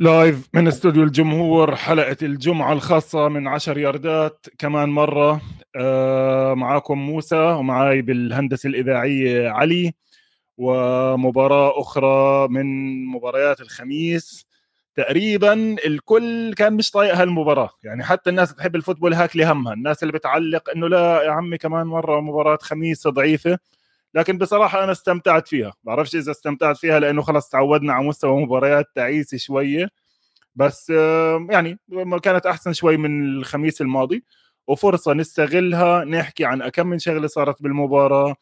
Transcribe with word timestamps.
live 0.00 0.48
من 0.54 0.68
استوديو 0.68 1.02
الجمهور 1.02 1.76
حلقة 1.76 2.16
الجمعة 2.22 2.72
الخاصة 2.72 3.28
من 3.28 3.48
عشر 3.48 3.78
ياردات. 3.78 4.46
كمان 4.58 4.88
مرة 4.88 5.40
آه 5.76 6.54
معاكم 6.54 6.98
موسى 6.98 7.36
ومعاي 7.36 8.02
بالهندسة 8.02 8.66
الإذاعية 8.66 9.48
علي 9.48 9.92
ومباراة 10.58 11.80
أخرى 11.80 12.48
من 12.48 12.66
مباريات 13.06 13.60
الخميس. 13.60 14.46
تقريبا 14.94 15.52
الكل 15.86 16.54
كان 16.54 16.72
مش 16.72 16.90
طايق 16.90 17.14
هالمباراة. 17.14 17.70
يعني 17.84 18.04
حتى 18.04 18.30
الناس 18.30 18.54
تحب 18.54 18.76
ال 18.76 18.80
football 18.80 19.14
هاك 19.14 19.36
همها 19.36 19.72
الناس 19.72 20.02
اللي 20.02 20.12
بتعلق 20.12 20.70
إنه 20.70 20.88
لا 20.88 21.22
يا 21.22 21.30
عمي 21.30 21.58
كمان 21.58 21.86
مرة 21.86 22.20
مباراة 22.20 22.58
خميس 22.60 23.08
ضعيفة. 23.08 23.58
لكن 24.16 24.38
بصراحة 24.38 24.84
أنا 24.84 24.92
استمتعت 24.92 25.48
فيها. 25.48 25.72
بعرفش 25.84 26.16
إذا 26.16 26.30
استمتعت 26.30 26.76
فيها 26.76 27.00
لأنه 27.00 27.22
خلص 27.22 27.48
تعودنا 27.48 27.92
على 27.92 28.06
مستوى 28.06 28.42
مباريات 28.42 28.86
تعيسه 28.94 29.36
شوية. 29.36 29.88
بس 30.54 30.90
يعني 31.50 31.78
كانت 32.22 32.46
أحسن 32.46 32.72
شوي 32.72 32.96
من 32.96 33.24
الخميس 33.24 33.80
الماضي. 33.80 34.24
وفرصة 34.66 35.12
نستغلها 35.12 36.04
نحكي 36.04 36.44
عن 36.44 36.62
أكم 36.62 36.86
من 36.86 36.98
شغلة 36.98 37.26
صارت 37.26 37.62
بالمباراة 37.62 38.36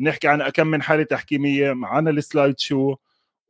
نحكي 0.00 0.28
عن 0.28 0.40
أكم 0.40 0.66
من 0.66 0.82
حالة 0.82 1.02
تحكيمية 1.02 1.72
معنا 1.72 2.10
السلايد 2.10 2.58
شو 2.58 2.94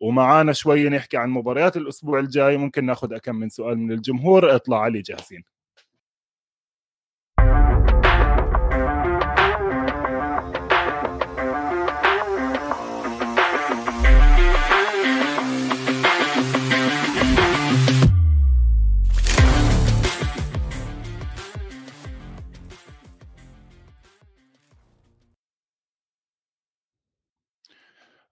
ومعانا 0.01 0.53
شوي 0.53 0.89
نحكي 0.89 1.17
عن 1.17 1.31
مباريات 1.31 1.77
الأسبوع 1.77 2.19
الجاي. 2.19 2.57
ممكن 2.57 2.87
ناخذ 2.87 3.13
أكم 3.13 3.37
من 3.37 3.49
سؤال 3.49 3.79
من 3.79 3.93
الجمهور. 3.93 4.55
اطلع 4.55 4.83
علي 4.83 5.03
جاهزين. 5.03 5.45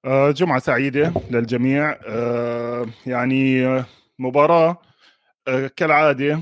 جمعة 0.07 0.59
سعيدة 0.59 1.12
للجميع. 1.31 1.99
آه، 2.07 2.87
يعني 3.07 3.67
مباراة 4.19 4.79
آه، 5.49 5.67
كالعادة 5.77 6.35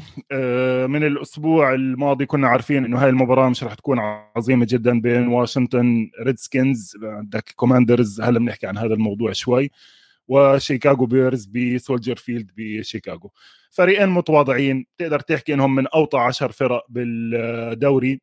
من 0.86 1.04
الأسبوع 1.04 1.74
الماضي 1.74 2.26
كنا 2.26 2.48
عارفين 2.48 2.84
إنه 2.84 2.98
هاي 2.98 3.08
المباراة 3.10 3.48
مش 3.48 3.64
رح 3.64 3.74
تكون 3.74 3.98
عظيمة 4.36 4.66
جدا 4.70 5.00
بين 5.00 5.28
واشنطن 5.28 6.10
Redskins 6.22 6.96
عندك 7.02 7.52
Commanders 7.56 8.20
هلأ 8.20 8.38
بنحكي 8.38 8.66
عن 8.66 8.78
هذا 8.78 8.94
الموضوع 8.94 9.32
شوي. 9.32 9.70
وشيكاغو 10.28 11.06
Bears 11.06 11.44
ب 11.46 11.55
Soldier 11.55 12.16
Field 12.16 12.50
بشيكاغو. 12.56 13.32
فريقين 13.70 14.08
متواضعين. 14.08 14.86
تقدر 14.98 15.20
تحكي 15.20 15.54
إنهم 15.54 15.74
من 15.74 15.86
أوطى 15.86 16.18
عشر 16.18 16.52
فرق 16.52 16.84
بالدوري 16.88 18.20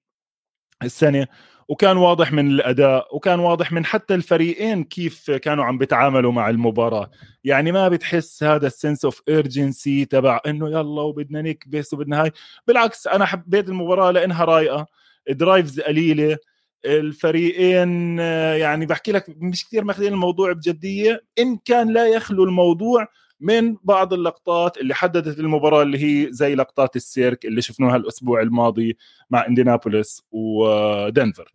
السنة. 0.84 1.28
وكان 1.72 1.97
واضح 1.97 2.33
من 2.33 2.47
الأداء 2.47 3.16
وكان 3.16 3.39
واضح 3.39 3.72
من 3.72 3.86
حتى 3.86 4.16
الفريقين 4.16 4.83
كيف 4.83 5.31
كانوا 5.31 5.66
عم 5.66 5.78
بيتعاملوا 5.78 6.31
مع 6.31 6.50
المباراة. 6.50 7.11
يعني 7.44 7.72
ما 7.72 7.89
بتحس 7.89 8.44
هذا 8.44 8.67
ال 8.67 8.74
sense 8.74 9.06
of 9.06 9.22
urgency 9.30 10.06
تبع 10.05 10.39
إنه 10.47 10.69
يلا 10.69 11.02
وبدنا 11.02 11.41
نكبس 11.41 11.94
وبدنا 11.94 12.23
هاي. 12.23 12.31
بالعكس 12.67 13.08
أنا 13.08 13.25
حبيت 13.25 13.69
المباراة 13.69 14.11
لإنها 14.11 14.45
رايقة 14.45 14.88
drives 15.30 15.80
قليلة 15.80 16.38
الفريقين 16.86 18.19
يعني 18.59 18.85
بحكي 18.85 19.12
لك 19.12 19.25
مش 19.38 19.66
كثير 19.66 19.84
ماخذين 19.84 20.13
الموضوع 20.13 20.51
بجدية. 20.51 21.23
إن 21.40 21.57
كان 21.66 21.94
لا 21.94 22.07
يخلو 22.07 22.44
الموضوع 22.44 23.07
من 23.41 23.78
بعض 23.84 24.13
اللقطات 24.13 24.78
اللي 24.78 24.94
حددت 24.94 25.40
المباراة 25.40 25.81
اللي 25.81 26.03
هي 26.03 26.28
زي 26.31 26.56
لقطات 26.56 26.96
السيرك 26.96 27.46
اللي 27.46 27.62
شفناها 27.62 27.96
الأسبوع 27.96 28.41
الماضي 28.41 28.97
مع 29.29 29.46
إندينابوليس 29.47 30.24
ودنفر. 30.31 31.53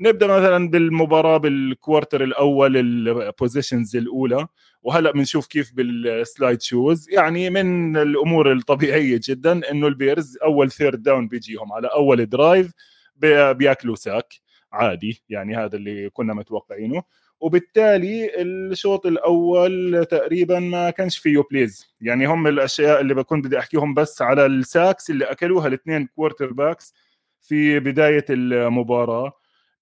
نبدأ 0.00 0.26
مثلا 0.26 0.70
بالمباراة 0.70 1.36
بال 1.36 1.56
quarter 1.56 2.24
الأول 2.24 2.76
ال 2.76 2.86
possessions 2.86 3.96
الأولى. 3.96 4.46
وهلأ 4.82 5.12
بنشوف 5.12 5.46
كيف 5.46 5.72
بال 5.74 5.99
slide 5.99 6.62
shows 6.62 7.10
يعني 7.10 7.50
من 7.50 7.96
الأمور 7.96 8.52
الطبيعية 8.52 9.20
جدا 9.28 9.70
إنه 9.70 9.86
البيرز 9.86 10.38
أول 10.44 10.70
third 10.70 11.02
down 11.02 11.28
بيجيهم 11.28 11.72
على 11.72 11.88
أول 11.88 12.26
drive 12.26 12.72
بياكلوا 13.16 13.94
sack. 13.94 14.34
عادي 14.72 15.22
يعني 15.28 15.56
هذا 15.56 15.76
اللي 15.76 16.10
كنا 16.10 16.34
متوقعينه. 16.34 17.02
وبالتالي 17.40 18.42
الشوط 18.42 19.06
الأول 19.06 20.06
تقريبا 20.10 20.58
ما 20.58 20.90
كانش 20.90 21.18
فيه 21.18 21.42
plays 21.50 21.86
يعني 22.00 22.26
هم 22.26 22.46
الأشياء 22.46 23.00
اللي 23.00 23.14
بكون 23.14 23.42
بدي 23.42 23.58
أحكيهم 23.58 23.94
بس 23.94 24.22
على 24.22 24.46
ال 24.46 24.57
sacks 24.57 25.10
اللي 25.10 25.24
أكلوها 25.24 25.66
الاثنين 25.66 26.06
quarterbacks 26.06 26.94
في 27.40 27.80
بداية 27.80 28.24
المباراة. 28.30 29.32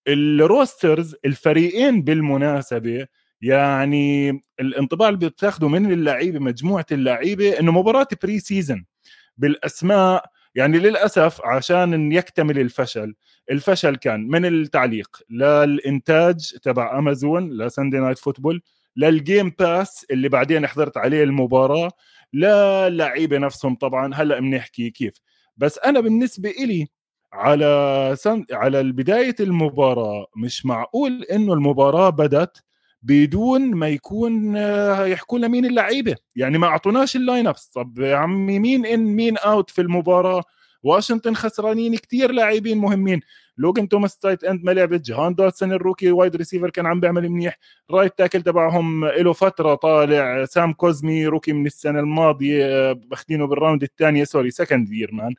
ال 0.08 0.22
rosters 0.22 1.16
الفريقين 1.24 2.02
بالمناسبة 2.02 3.06
يعني 3.42 4.30
الانطباع 4.60 5.08
اللي 5.08 5.28
بتاخده 5.28 5.68
من 5.68 5.92
اللعيبة 5.92 6.38
مجموعة 6.38 6.86
اللعيبة 6.92 7.60
إنه 7.60 7.72
مباراة 7.72 8.08
preseason 8.22 8.84
بالأسماء 9.36 10.24
يعني 10.56 10.78
للأسف 10.78 11.40
عشان 11.44 12.12
يكتمل 12.12 12.58
الفشل 12.58 13.14
الفشل 13.50 13.96
كان 13.96 14.20
من 14.28 14.44
التعليق 14.46 15.22
للانتاج 15.30 16.52
تبع 16.62 16.98
أمازون 16.98 17.50
ل 17.62 17.66
Thursday 17.66 17.98
Night 17.98 18.18
Football 18.18 18.62
لل 18.96 19.15
Game 19.15 19.52
Pass 19.58 20.06
اللي 20.10 20.28
بعدين 20.28 20.66
حضرت 20.66 20.96
عليه 20.96 21.22
المباراة 21.24 21.90
للعيبه 22.32 23.38
نفسهم 23.38 23.74
طبعا. 23.74 24.14
هلأ 24.14 24.40
بنحكي 24.40 24.90
كيف. 24.90 25.20
بس 25.56 25.78
أنا 25.78 26.00
بالنسبة 26.00 26.50
إلي 26.50 26.86
على 27.32 28.14
سن... 28.18 28.44
على 28.52 28.82
بداية 28.82 29.34
المباراة 29.40 30.26
مش 30.36 30.66
معقول 30.66 31.22
إنه 31.32 31.52
المباراة 31.52 32.10
بدت 32.10 32.62
بدون 33.06 33.74
ما 33.74 33.88
يكون 33.88 34.56
آه، 34.56 35.06
يحكوا 35.06 35.38
لنا 35.38 35.48
مين 35.48 35.64
اللعيبة. 35.64 36.16
يعني 36.36 36.58
ما 36.58 36.66
أعطوناش 36.66 37.16
ال 37.16 37.46
lineups 37.46 37.66
طب 37.66 37.98
يا 37.98 38.16
عمي 38.16 38.58
مين 38.58 38.86
in 38.86 39.04
مين 39.04 39.36
out 39.38 39.70
في 39.70 39.80
المباراة؟ 39.80 40.42
واشنطن 40.82 41.34
خسرانين 41.34 41.96
كثير 41.96 42.32
لاعبين 42.32 42.78
مهمين. 42.78 43.20
لوجن 43.58 43.88
توماس 43.88 44.18
tight 44.18 44.44
end 44.44 44.64
ما 44.64 44.70
لعبت. 44.70 45.00
جهان 45.00 45.34
دوتسون 45.34 45.72
ال 45.72 45.78
rookie 45.78 46.12
wide 46.12 46.36
receiver 46.36 46.70
كان 46.70 46.86
عم 46.86 47.00
بيعمل 47.00 47.28
منيح. 47.28 47.58
right 47.90 48.18
tackle 48.18 48.42
تبعهم 48.42 49.04
له 49.04 49.32
فترة 49.32 49.74
طالع. 49.74 50.44
سام 50.44 50.72
كوزمي 50.72 51.26
rookie 51.26 51.52
من 51.52 51.66
السنة 51.66 52.00
الماضية 52.00 52.92
باخذينه 52.92 53.46
بال 53.46 53.57
round 53.57 53.82
الثانية. 53.82 54.24
sorry 54.24 54.50
second 54.50 54.92
year 54.92 55.10
man 55.12 55.34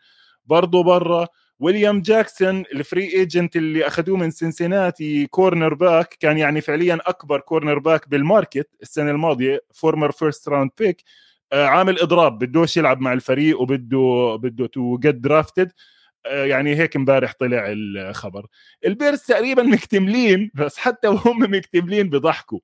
برضه 0.46 0.84
برا 0.84 1.28
ويليام 1.60 2.02
جاكسون 2.02 2.60
ال 2.60 2.71
free 2.71 3.14
agent 3.14 3.56
اللي 3.56 3.88
أخذوه 3.88 4.18
من 4.18 4.32
سنسيناتي 4.32 5.28
cornerback 5.28 6.14
كان 6.20 6.38
يعني 6.38 6.62
فعليا 6.62 7.00
أكبر 7.06 7.40
cornerback 7.40 7.80
بال 7.80 8.10
market 8.10 8.70
السنة 8.82 9.12
الماضية 9.12 9.62
former 9.74 10.12
first 10.12 10.50
round 10.50 10.72
pick 10.80 11.04
عامل 11.54 12.00
إضراب 12.00 12.40
بدوش 12.40 12.78
يلعب 12.78 13.00
مع 13.02 13.14
الفريق 13.14 13.62
وبده 13.62 14.36
بده 14.44 14.68
to 14.68 14.98
get 14.98 15.16
traded 15.16 15.72
يعني 16.26 16.76
هيك 16.76 16.96
امبارح 16.96 17.34
طلع 17.40 17.66
الخبر. 17.70 18.48
البيرز 18.86 19.20
تقريبا 19.22 19.64
مكتملين 19.64 20.52
بس 20.56 20.78
حتى 20.78 21.08
وهم 21.08 21.44
مكتملين 21.56 22.10
بضحكوا. 22.10 22.60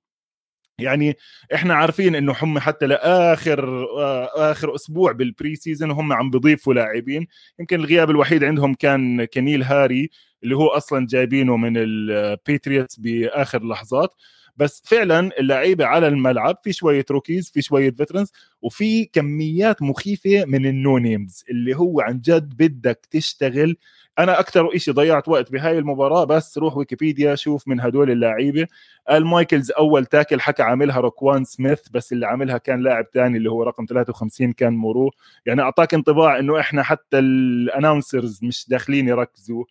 يعني 0.80 1.16
إحنا 1.54 1.74
عارفين 1.74 2.16
إنه 2.16 2.36
هم 2.42 2.60
حتى 2.60 2.88
لآخر 2.88 3.84
آه، 4.00 4.52
آخر 4.52 4.76
أسبوع 4.76 5.12
بال 5.12 5.56
preseason 5.56 5.92
هم 5.92 6.14
عم 6.14 6.30
بيضيفوا 6.30 6.74
لاعبين. 6.74 7.28
يمكن 7.60 7.80
الغياب 7.80 8.10
الوحيد 8.10 8.44
عندهم 8.44 8.74
كان 8.74 9.26
كنيل 9.26 9.64
هاري 9.64 10.10
اللي 10.44 10.56
هو 10.56 10.68
أصلا 10.68 11.08
جايبينه 11.10 11.58
من 11.58 11.74
الباتريوتس 11.78 13.00
بآخر 13.00 13.64
لحظات. 13.68 14.10
بس 14.58 14.82
فعلا 14.86 15.40
اللعيبة 15.40 15.86
على 15.86 16.08
الملعب 16.08 16.56
في 16.64 16.74
شوية 16.74 17.06
rookies 17.12 17.52
في 17.52 17.62
شوية 17.62 17.92
veterans 17.92 18.32
وفي 18.62 19.06
كميات 19.06 19.82
مخيفة 19.82 20.46
من 20.46 20.66
ال 20.66 20.77
no 20.77 20.98
names 20.98 21.44
اللي 21.50 21.76
هو 21.78 22.02
عن 22.02 22.22
جد 22.22 22.54
بدك 22.58 23.08
تشتغل. 23.12 23.78
أنا 24.20 24.40
أكثر 24.40 24.78
شيء 24.78 24.94
ضيعت 24.94 25.28
وقت 25.28 25.52
بهاي 25.52 25.78
المباراة 25.78 26.24
بس 26.24 26.58
روح 26.58 26.78
ويكيبيديا 26.78 27.36
شوف 27.36 27.68
من 27.68 27.80
هدول 27.82 28.12
اللعيبة. 28.12 28.68
المايكلز 29.12 29.72
أول 29.72 30.06
tackle 30.06 30.42
حكى 30.42 30.64
عاملها 30.64 31.00
روكوان 31.00 31.44
سميث 31.44 31.90
بس 31.90 32.14
اللي 32.14 32.26
عاملها 32.28 32.58
كان 32.58 32.84
لاعب 32.84 33.06
ثاني 33.14 33.38
اللي 33.38 33.52
هو 33.52 33.64
رقم 33.64 33.86
53 33.90 34.52
كان 34.54 34.74
مورو 34.74 35.12
يعني 35.46 35.62
أعطاك 35.62 35.94
انطباع 35.94 36.40
إنه 36.40 36.60
إحنا 36.60 36.84
حتى 36.84 37.20
ال 37.20 37.31
announcers 37.31 38.44
مش 38.44 38.70
داخلين 38.70 39.08
يركزوا 39.08 39.66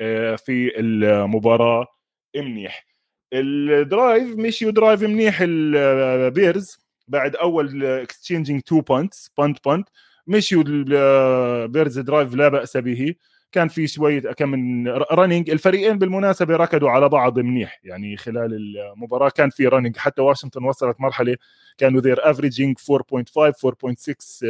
آه، 0.00 0.36
في 0.36 0.72
المباراة. 0.80 1.86
منيح. 2.36 2.89
ال 3.32 3.49
drive 3.49 4.36
مشيوا 4.36 4.70
drive 4.70 5.02
منيح 5.02 5.38
البيرز 5.40 6.78
بعد 7.08 7.36
أول 7.36 7.84
exchanging 7.84 8.60
two 8.60 8.80
punts 8.80 9.30
punt 9.38 9.64
punt 9.64 9.88
مشيوا 10.26 10.64
البيرز 10.66 11.98
drive 11.98 12.34
لا 12.34 12.48
بأس 12.48 12.76
به. 12.76 13.14
كان 13.52 13.68
في 13.68 13.86
شوية 13.86 14.20
كم 14.20 14.48
من 14.48 14.88
running 14.88 15.50
الفريقين 15.50 15.98
بالمناسبة 15.98 16.56
ركضوا 16.56 16.90
على 16.90 17.08
بعض 17.08 17.38
منيح. 17.38 17.80
يعني 17.84 18.16
خلال 18.16 18.54
المباراة 18.54 19.28
كان 19.28 19.50
في 19.50 19.66
running 19.66 19.96
حتى 19.96 20.22
واشنطن 20.22 20.64
وصلت 20.64 21.00
مرحلة 21.00 21.36
كانوا 21.78 22.00
they're 22.00 22.30
averaging 22.30 22.78
4.5 22.78 22.84
4.6 23.66 24.44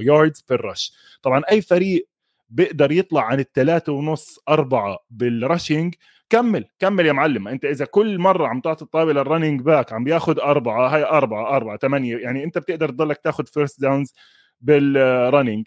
yards 0.00 0.44
per 0.48 0.64
rush 0.64 0.92
طبعا 1.22 1.42
أي 1.50 1.60
فريق 1.62 2.08
بيقدر 2.50 2.92
يطلع 2.92 3.22
عن 3.22 3.40
الثلاثة 3.40 3.92
ونص 3.92 4.38
أربعة 4.48 4.98
بال 5.10 5.29
rushing 5.29 5.94
كمل 6.30 6.64
كمل 6.78 7.06
يا 7.06 7.12
معلم. 7.12 7.48
أنت 7.48 7.64
إذا 7.64 7.84
كل 7.84 8.18
مرة 8.18 8.46
عم 8.46 8.60
تعطي 8.60 8.84
الطابة 8.84 9.12
لل 9.12 9.23
running 9.23 9.60
back 9.62 9.92
عم 9.92 10.04
بياخذ 10.04 10.38
أربعة 10.40 10.88
هاي 10.88 11.04
أربعة 11.04 11.56
أربعة 11.56 11.76
ثمانية 11.78 12.16
يعني 12.16 12.44
أنت 12.44 12.58
بتقدر 12.58 12.88
تضلك 12.88 13.18
تاخذ 13.24 13.46
first 13.46 13.80
downs 13.80 14.14
بال 14.60 14.84
running 14.84 15.66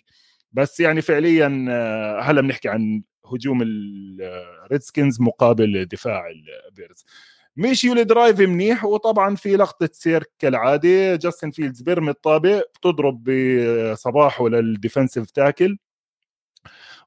بس 0.51 0.79
يعني 0.79 1.01
فعليا 1.01 1.65
آه، 1.69 2.21
هلأ 2.21 2.41
بنحكي 2.41 2.69
عن 2.69 3.03
هجوم 3.33 3.61
الريدسكنز 3.61 5.21
مقابل 5.21 5.85
دفاع 5.85 6.23
البيرز 6.69 7.05
مشيوا 7.57 7.95
ال 7.95 8.03
drive 8.03 8.39
منيح 8.39 8.85
وطبعا 8.85 9.35
في 9.35 9.55
لقطة 9.55 9.89
سير 9.91 10.23
كالعادة. 10.39 11.15
جاستن 11.15 11.51
فيلدز 11.51 11.81
بيرمي 11.81 12.09
الطابة 12.09 12.63
بتضرب 12.75 13.23
بصباعه 13.23 14.49
لل 14.49 14.64
defensive 14.64 15.31
tackle 15.31 15.77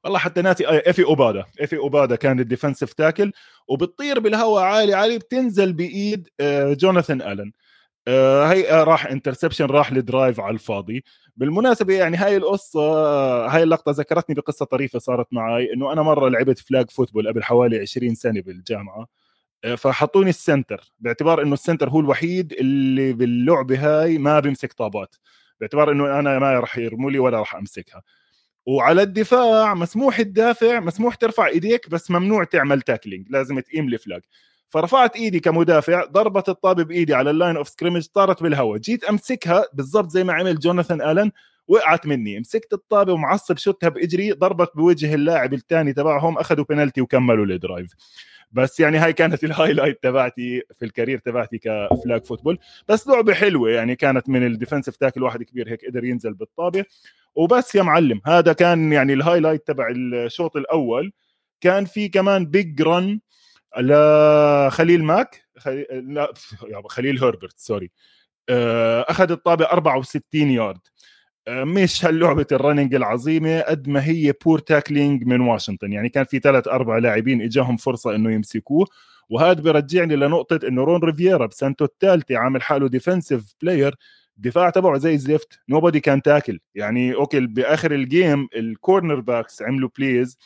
والله 0.07 0.19
حتى 0.19 0.41
ناتي 0.41 0.67
آه، 0.67 0.83
افي 0.87 1.03
أوبادا. 1.03 1.45
افي 1.61 1.77
أوبادا 1.77 2.15
كان 2.15 2.39
ال 2.39 2.44
defensive 2.44 2.93
tackle 2.93 3.31
وبتطير 3.67 4.19
بالهواء 4.19 4.63
عالي 4.63 4.93
عالي 4.93 5.17
بتنزل 5.17 5.73
بإيد 5.73 6.27
آه، 6.39 6.73
جوناثان 6.73 7.21
آلن. 7.21 7.51
هي 8.51 8.83
راح 8.83 9.05
interception 9.05 9.65
راح 9.65 9.93
ل 9.93 10.01
drive 10.01 10.39
على 10.39 10.53
الفاضي. 10.53 11.03
بالمناسبة 11.37 11.93
يعني 11.93 12.17
هاي 12.17 12.37
القصة 12.37 12.81
هاي 13.47 13.63
اللقطة 13.63 13.91
ذكرتني 13.91 14.35
بقصة 14.35 14.65
طريفة 14.65 14.99
صارت 14.99 15.27
معي 15.31 15.73
إنه 15.73 15.93
أنا 15.93 16.01
مرة 16.01 16.29
لعبت 16.29 16.59
flag 16.59 16.89
football 16.91 17.27
قبل 17.27 17.43
حوالي 17.43 17.79
20 17.79 18.15
سنة 18.15 18.41
بالجامعة. 18.41 19.07
آه، 19.65 19.75
فحطوني 19.75 20.29
ال 20.29 20.38
center 20.38 20.93
باعتبار 20.99 21.41
إنه 21.43 21.53
ال 21.53 21.58
center 21.58 21.89
هو 21.89 21.99
الوحيد 21.99 22.53
اللي 22.53 23.13
باللعبة 23.13 23.79
هاي 24.03 24.17
ما 24.17 24.39
بيمسك 24.39 24.73
طابات. 24.73 25.15
باعتبار 25.59 25.91
إنه 25.91 26.19
أنا 26.19 26.39
ما 26.39 26.59
راح 26.59 26.77
يرموا 26.77 27.11
لي 27.11 27.19
ولا 27.19 27.39
راح 27.39 27.55
أمسكها. 27.55 28.01
وعلى 28.67 29.01
الدفاع 29.01 29.73
مسموح 29.73 30.21
تدافع 30.21 30.79
مسموح 30.79 31.15
ترفع 31.15 31.47
إيديك 31.47 31.89
بس 31.89 32.11
ممنوع 32.11 32.43
تعمل 32.43 32.81
tackling 32.81 33.27
لازم 33.29 33.59
تقيم 33.59 33.87
ال 33.87 33.93
flag. 33.93 34.21
فرفعت 34.69 35.15
إيدي 35.15 35.39
كمدافع 35.39 36.05
ضربت 36.05 36.49
الطابة 36.49 36.83
بإيدي 36.83 37.13
على 37.13 37.29
ال 37.29 37.35
line 37.35 37.57
of 37.57 37.69
scrimmage 37.69 38.05
طارت 38.05 38.43
بالهواء 38.43 38.77
جيت 38.77 39.03
أمسكها 39.03 39.65
بالضبط 39.73 40.09
زي 40.09 40.23
ما 40.23 40.33
عمل 40.33 40.59
جوناثان 40.59 41.01
الن 41.01 41.31
وقعت 41.67 42.05
مني. 42.07 42.39
مسكت 42.39 42.73
الطابة 42.73 43.13
ومعصب 43.13 43.57
شوتها 43.57 43.89
بإجري 43.89 44.31
ضربت 44.31 44.71
بوجه 44.75 45.13
اللاعب 45.13 45.53
الثاني 45.53 45.93
تبعهم 45.93 46.37
أخذوا 46.37 46.65
بنالتي 46.69 47.01
وكملوا 47.01 47.45
ال 47.45 47.53
drive 47.53 47.91
بس 48.51 48.79
يعني 48.79 48.97
هاي 48.97 49.13
كانت 49.13 49.43
ال 49.43 49.49
highlight 49.49 50.03
تبعتي 50.03 50.61
في 50.79 50.85
ال 50.85 50.90
career 50.90 51.19
تبعتي 51.19 51.57
ك 51.57 51.71
flag 51.71 52.25
football 52.25 52.59
بس 52.87 53.07
لعبة 53.07 53.33
حلوة 53.33 53.69
يعني 53.69 53.95
كانت 53.95 54.29
من 54.29 54.45
ال 54.45 54.50
defensive 54.50 54.95
tackle 54.95 55.23
واحد 55.23 55.43
كبير 55.43 55.69
هيك 55.69 55.85
قدر 55.85 56.03
ينزل 56.03 56.33
بالطابة. 56.33 56.85
وبس 57.35 57.75
يا 57.75 57.83
معلم 57.83 58.21
هذا 58.25 58.53
كان 58.53 58.93
يعني 58.93 59.13
ال 59.13 59.18
highlight 59.18 59.67
تبع 59.67 59.87
الشوط 59.95 60.57
الأول. 60.57 61.13
كان 61.61 61.85
في 61.85 62.09
كمان 62.09 62.45
big 62.45 62.81
run 62.81 63.19
لخليل 63.77 65.03
ماك. 65.03 65.47
خليل 65.57 65.85
لا 66.13 66.33
خليل 66.89 67.23
هربرت 67.23 67.59
sorry 67.59 67.91
آه، 68.49 69.05
أخذ 69.09 69.31
الطابة 69.31 69.65
64 69.65 70.49
يارد 70.51 70.79
مش 71.49 72.05
هاللعبة 72.05 72.45
ال 72.51 72.56
running 72.56 72.95
العظيمة 72.95 73.61
قد 73.61 73.87
ما 73.89 74.05
هي 74.05 74.33
poor 74.45 74.59
tackling 74.59 75.23
من 75.23 75.41
واشنطن 75.41 75.93
يعني 75.93 76.09
كان 76.09 76.23
في 76.23 76.39
ثلاث 76.39 76.67
أربع 76.67 76.97
لاعبين 76.97 77.41
إجاهم 77.41 77.77
فرصة 77.77 78.15
إنه 78.15 78.31
يمسكوه 78.31 78.87
وهذا 79.29 79.61
برجعني 79.61 80.15
لنقطة 80.15 80.67
إنه 80.67 80.83
رون 80.83 81.03
ريفيرا 81.03 81.45
بسنته 81.45 81.85
الثالثة 81.85 82.37
عامل 82.37 82.61
حاله 82.61 82.87
defensive 82.89 83.53
player 83.61 83.95
الدفاع 84.37 84.69
تبعه 84.69 84.97
زي 84.97 85.13
الزفت 85.13 85.59
nobody 85.69 85.99
can 85.99 86.21
tackle 86.21 86.59
يعني 86.75 87.15
okay 87.15 87.39
بآخر 87.39 87.91
ال 87.91 88.00
game 88.00 88.38
ال 88.38 88.47
cornerbacks 88.55 89.61
عملوا 89.61 89.89
plays 89.97 90.37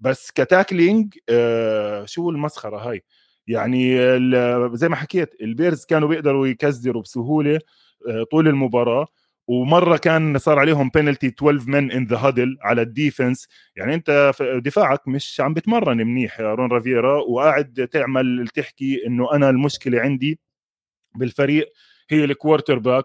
بس 0.00 0.30
ك 0.30 0.39
tackling 0.39 1.14
آه 1.28 2.04
شو 2.04 2.30
المسخرة 2.30 2.76
هاي؟ 2.90 3.02
يعني 3.46 3.96
زي 4.76 4.88
ما 4.88 4.96
حكيت 4.96 5.34
البيرز 5.40 5.84
كانوا 5.84 6.08
بيقدروا 6.08 6.46
يسكوروا 6.46 7.02
بسهولة 7.02 7.60
آه 8.08 8.24
طول 8.30 8.48
المباراة. 8.48 9.06
ومرة 9.48 9.96
كان 9.96 10.38
صار 10.38 10.58
عليهم 10.58 10.90
بينالتي 10.94 11.26
12 11.26 11.70
men 11.70 11.92
in 11.92 12.04
the 12.06 12.16
huddle 12.16 12.58
على 12.62 12.82
ال 12.82 12.89
defense. 12.89 13.48
يعني 13.76 13.94
أنت 13.94 14.32
دفاعك 14.64 15.08
مش 15.08 15.40
عم 15.40 15.54
بتمرن 15.54 15.96
منيح 15.96 16.40
يا 16.40 16.54
Ron 16.54 16.70
Rivera 16.72 17.20
وقاعد 17.22 17.88
تعمل 17.92 18.48
تحكي 18.54 19.06
إنه 19.06 19.32
أنا 19.34 19.50
المشكلة 19.50 20.00
عندي 20.00 20.40
بالفريق 21.16 21.72
هي 22.10 22.24
ال 22.24 22.78
quarterback 22.78 23.04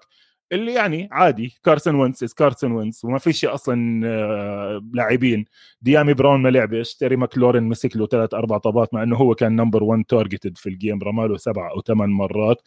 اللي 0.51 0.73
يعني 0.73 1.09
عادي 1.11 1.57
كارسون 1.63 1.95
وينس 1.95 2.33
كارسون 2.33 2.71
وينس 2.71 3.05
وما 3.05 3.17
فيش 3.19 3.45
أصلا 3.45 4.01
آه، 4.07 4.81
لاعبين. 4.93 5.45
ديامي 5.81 6.13
براون 6.13 6.41
ما 6.41 6.49
لعبش 6.49 6.95
تيري 6.95 7.15
ماكلورين 7.15 7.63
مسك 7.63 7.97
له 7.97 8.07
ثلاث 8.07 8.33
أربع 8.33 8.57
طابات 8.57 8.93
مع 8.93 9.03
إنه 9.03 9.15
هو 9.15 9.35
كان 9.35 9.55
number 9.55 9.83
1 9.83 10.03
targeted 10.09 10.57
في 10.57 10.69
ال 10.69 10.75
game 10.75 10.99
رماله 11.03 11.37
سبع 11.37 11.71
أو 11.71 11.81
ثمان 11.81 12.09
مرات. 12.09 12.61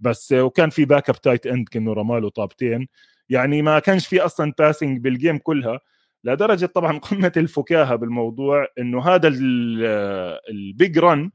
بس 0.00 0.32
آه، 0.32 0.42
وكان 0.44 0.70
في 0.70 0.84
backup 0.84 1.20
tight 1.20 1.46
end 1.46 1.68
كأنه 1.68 1.92
رماله 1.92 2.28
طابتين. 2.30 2.88
يعني 3.32 3.62
ما 3.62 3.78
كانش 3.78 4.06
في 4.06 4.20
أصلا 4.20 4.52
passing 4.58 5.00
بال 5.00 5.13
game 5.13 5.38
كلها. 5.38 5.80
لدرجة 6.24 6.66
طبعا 6.66 6.98
قمة 6.98 7.32
الفكاهة 7.36 7.96
بالموضوع 7.96 8.66
إنه 8.78 9.02
هذا 9.08 9.28
ال 10.48 10.61
big 10.61 10.98
run 10.98 11.30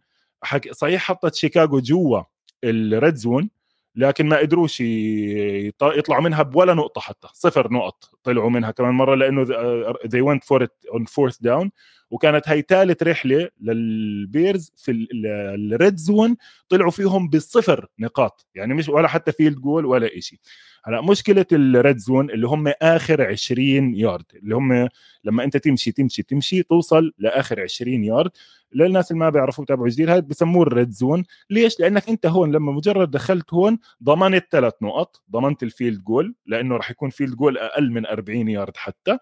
صحيح 0.71 1.01
حطت 1.01 1.35
شيكاغو 1.35 1.79
جوا 1.79 2.21
ال 2.63 2.76
red 2.76 3.15
zone 3.15 3.49
لكن 3.95 4.25
ما 4.25 4.37
قدروش 4.37 4.81
يطلعوا 4.81 6.21
منها 6.21 6.43
بولا 6.43 6.73
نقطة 6.73 7.01
حتى 7.01 7.27
صفر 7.33 7.73
نقط 7.73 8.09
طلعوا 8.23 8.49
منها 8.49 8.71
كمان 8.71 8.93
مرة 8.93 9.15
لأنه 9.15 9.45
they 9.93 10.21
went 10.21 10.41
for 10.43 10.63
it 10.63 10.95
on 10.95 11.01
fourth 11.05 11.37
down. 11.43 11.69
وكانت 12.11 12.49
هي 12.49 12.61
ثالث 12.69 13.03
رحلة 13.03 13.49
للبيرز 13.61 14.71
في 14.77 15.07
ال 15.13 15.34
red 15.34 15.97
zone 15.97 16.35
طلعوا 16.69 16.91
فيهم 16.91 17.29
بالصفر 17.29 17.87
نقاط. 17.99 18.45
يعني 18.55 18.73
مش 18.73 18.89
ولا 18.89 19.07
حتى 19.07 19.31
field 19.31 19.57
goal 19.59 19.85
ولا 19.85 20.19
شيء 20.19 20.39
هلأ 20.85 21.01
مشكلة 21.01 21.45
ال 21.51 21.63
red 21.63 21.97
zone 21.97 22.29
اللي 22.31 22.47
هم 22.47 22.73
آخر 22.81 23.21
20 23.27 23.95
يارد 23.95 24.25
اللي 24.35 24.55
هم 24.55 24.89
لما 25.23 25.43
أنت 25.43 25.57
تمشي 25.57 25.91
تمشي 25.91 26.23
تمشي 26.23 26.63
توصل 26.63 27.13
لآخر 27.17 27.61
20 27.61 28.03
يارد. 28.03 28.31
للناس 28.73 29.11
اللي 29.11 29.19
ما 29.19 29.29
بيعرفوا 29.29 29.63
يتابعوا 29.63 29.89
جديد 29.89 30.09
هذا 30.09 30.19
بسموه 30.19 30.63
ال 30.67 30.73
red 30.73 30.89
zone. 30.91 31.23
ليش؟ 31.49 31.79
لأنك 31.79 32.09
أنت 32.09 32.25
هون 32.25 32.51
لما 32.51 32.71
مجرد 32.71 33.11
دخلت 33.11 33.53
هون 33.53 33.79
ضمنت 34.03 34.45
ثلاث 34.51 34.73
نقط 34.81 35.21
ضمنت 35.31 35.63
ال 35.63 35.70
field 35.70 36.03
goal 36.03 36.35
لأنه 36.45 36.75
راح 36.77 36.91
يكون 36.91 37.09
field 37.09 37.35
goal 37.35 37.57
أقل 37.57 37.91
من 37.91 38.05
40 38.05 38.49
يارد 38.49 38.77
حتى. 38.77 39.17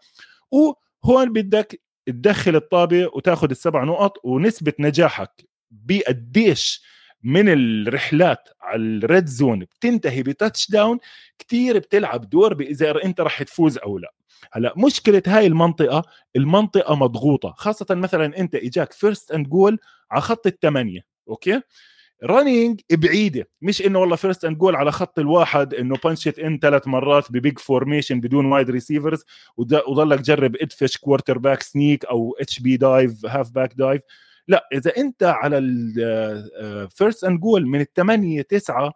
وهون 0.51 1.33
بدك 1.33 1.81
تدخل 2.05 2.55
الطابة 2.55 3.09
وتاخذ 3.13 3.49
السبع 3.49 3.83
نقط 3.83 4.17
ونسبة 4.23 4.73
نجاحك 4.79 5.45
بقديش 5.71 6.83
من 7.23 7.49
الرحلات 7.49 8.49
على 8.61 8.81
ال 8.81 8.92
red 8.92 9.25
zone 9.27 9.59
بتنتهي 9.59 10.23
ب 10.23 10.71
touchdown 10.71 10.99
كثير 11.39 11.77
بتلعب 11.77 12.29
دور 12.29 12.61
اذا 12.61 13.03
أنت 13.03 13.21
راح 13.21 13.43
تفوز 13.43 13.77
أو 13.77 13.97
لا. 13.97 14.13
هلأ 14.53 14.73
مشكلة 14.77 15.23
هاي 15.27 15.47
المنطقة 15.47 16.03
المنطقة 16.35 16.95
مضغوطة 16.95 17.53
خاصة 17.57 17.95
مثلا 17.95 18.39
أنت 18.39 18.55
إجاك 18.55 18.93
first 18.93 19.31
and 19.31 19.47
goal 19.47 19.79
على 20.11 20.21
خط 20.21 20.47
الثمانية 20.47 21.01
أوكي؟ 21.29 21.61
running 22.23 22.81
بعيدة 22.91 23.49
مش 23.61 23.81
إنه 23.81 23.99
والله 23.99 24.15
first 24.15 24.45
and 24.45 24.57
goal 24.57 24.75
على 24.75 24.91
خط 24.91 25.19
الواحد 25.19 25.73
إنه 25.73 25.95
punch 26.03 26.29
it 26.29 26.39
in 26.39 26.59
ثلاث 26.59 26.87
مرات 26.87 27.31
ب 27.31 27.38
big 27.38 27.59
formation 27.59 28.19
بدون 28.19 28.45
wide 28.45 28.69
receivers 28.69 29.25
وضلك 29.57 30.21
جرب 30.21 30.55
ادفش 30.55 30.97
quarterback 30.97 31.61
sneak 31.61 32.05
أو 32.05 32.35
HB 32.41 32.77
dive 32.77 33.25
halfback 33.25 33.73
dive 33.73 34.01
لا 34.47 34.67
إذا 34.73 34.97
أنت 34.97 35.23
على 35.23 35.57
ال 35.57 35.85
first 35.85 37.23
and 37.23 37.39
goal 37.39 37.67
من 37.67 37.81
الثمانية 37.81 38.41
تسعة 38.41 38.93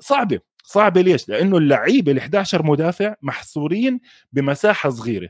صعبة 0.00 0.40
صعبة 0.64 1.00
ليش؟ 1.00 1.28
لأنه 1.28 1.56
اللعيبة 1.58 2.12
ال 2.12 2.18
11 2.18 2.62
مدافع 2.66 3.14
محصورين 3.22 4.00
بمساحة 4.32 4.90
صغيرة 4.90 5.28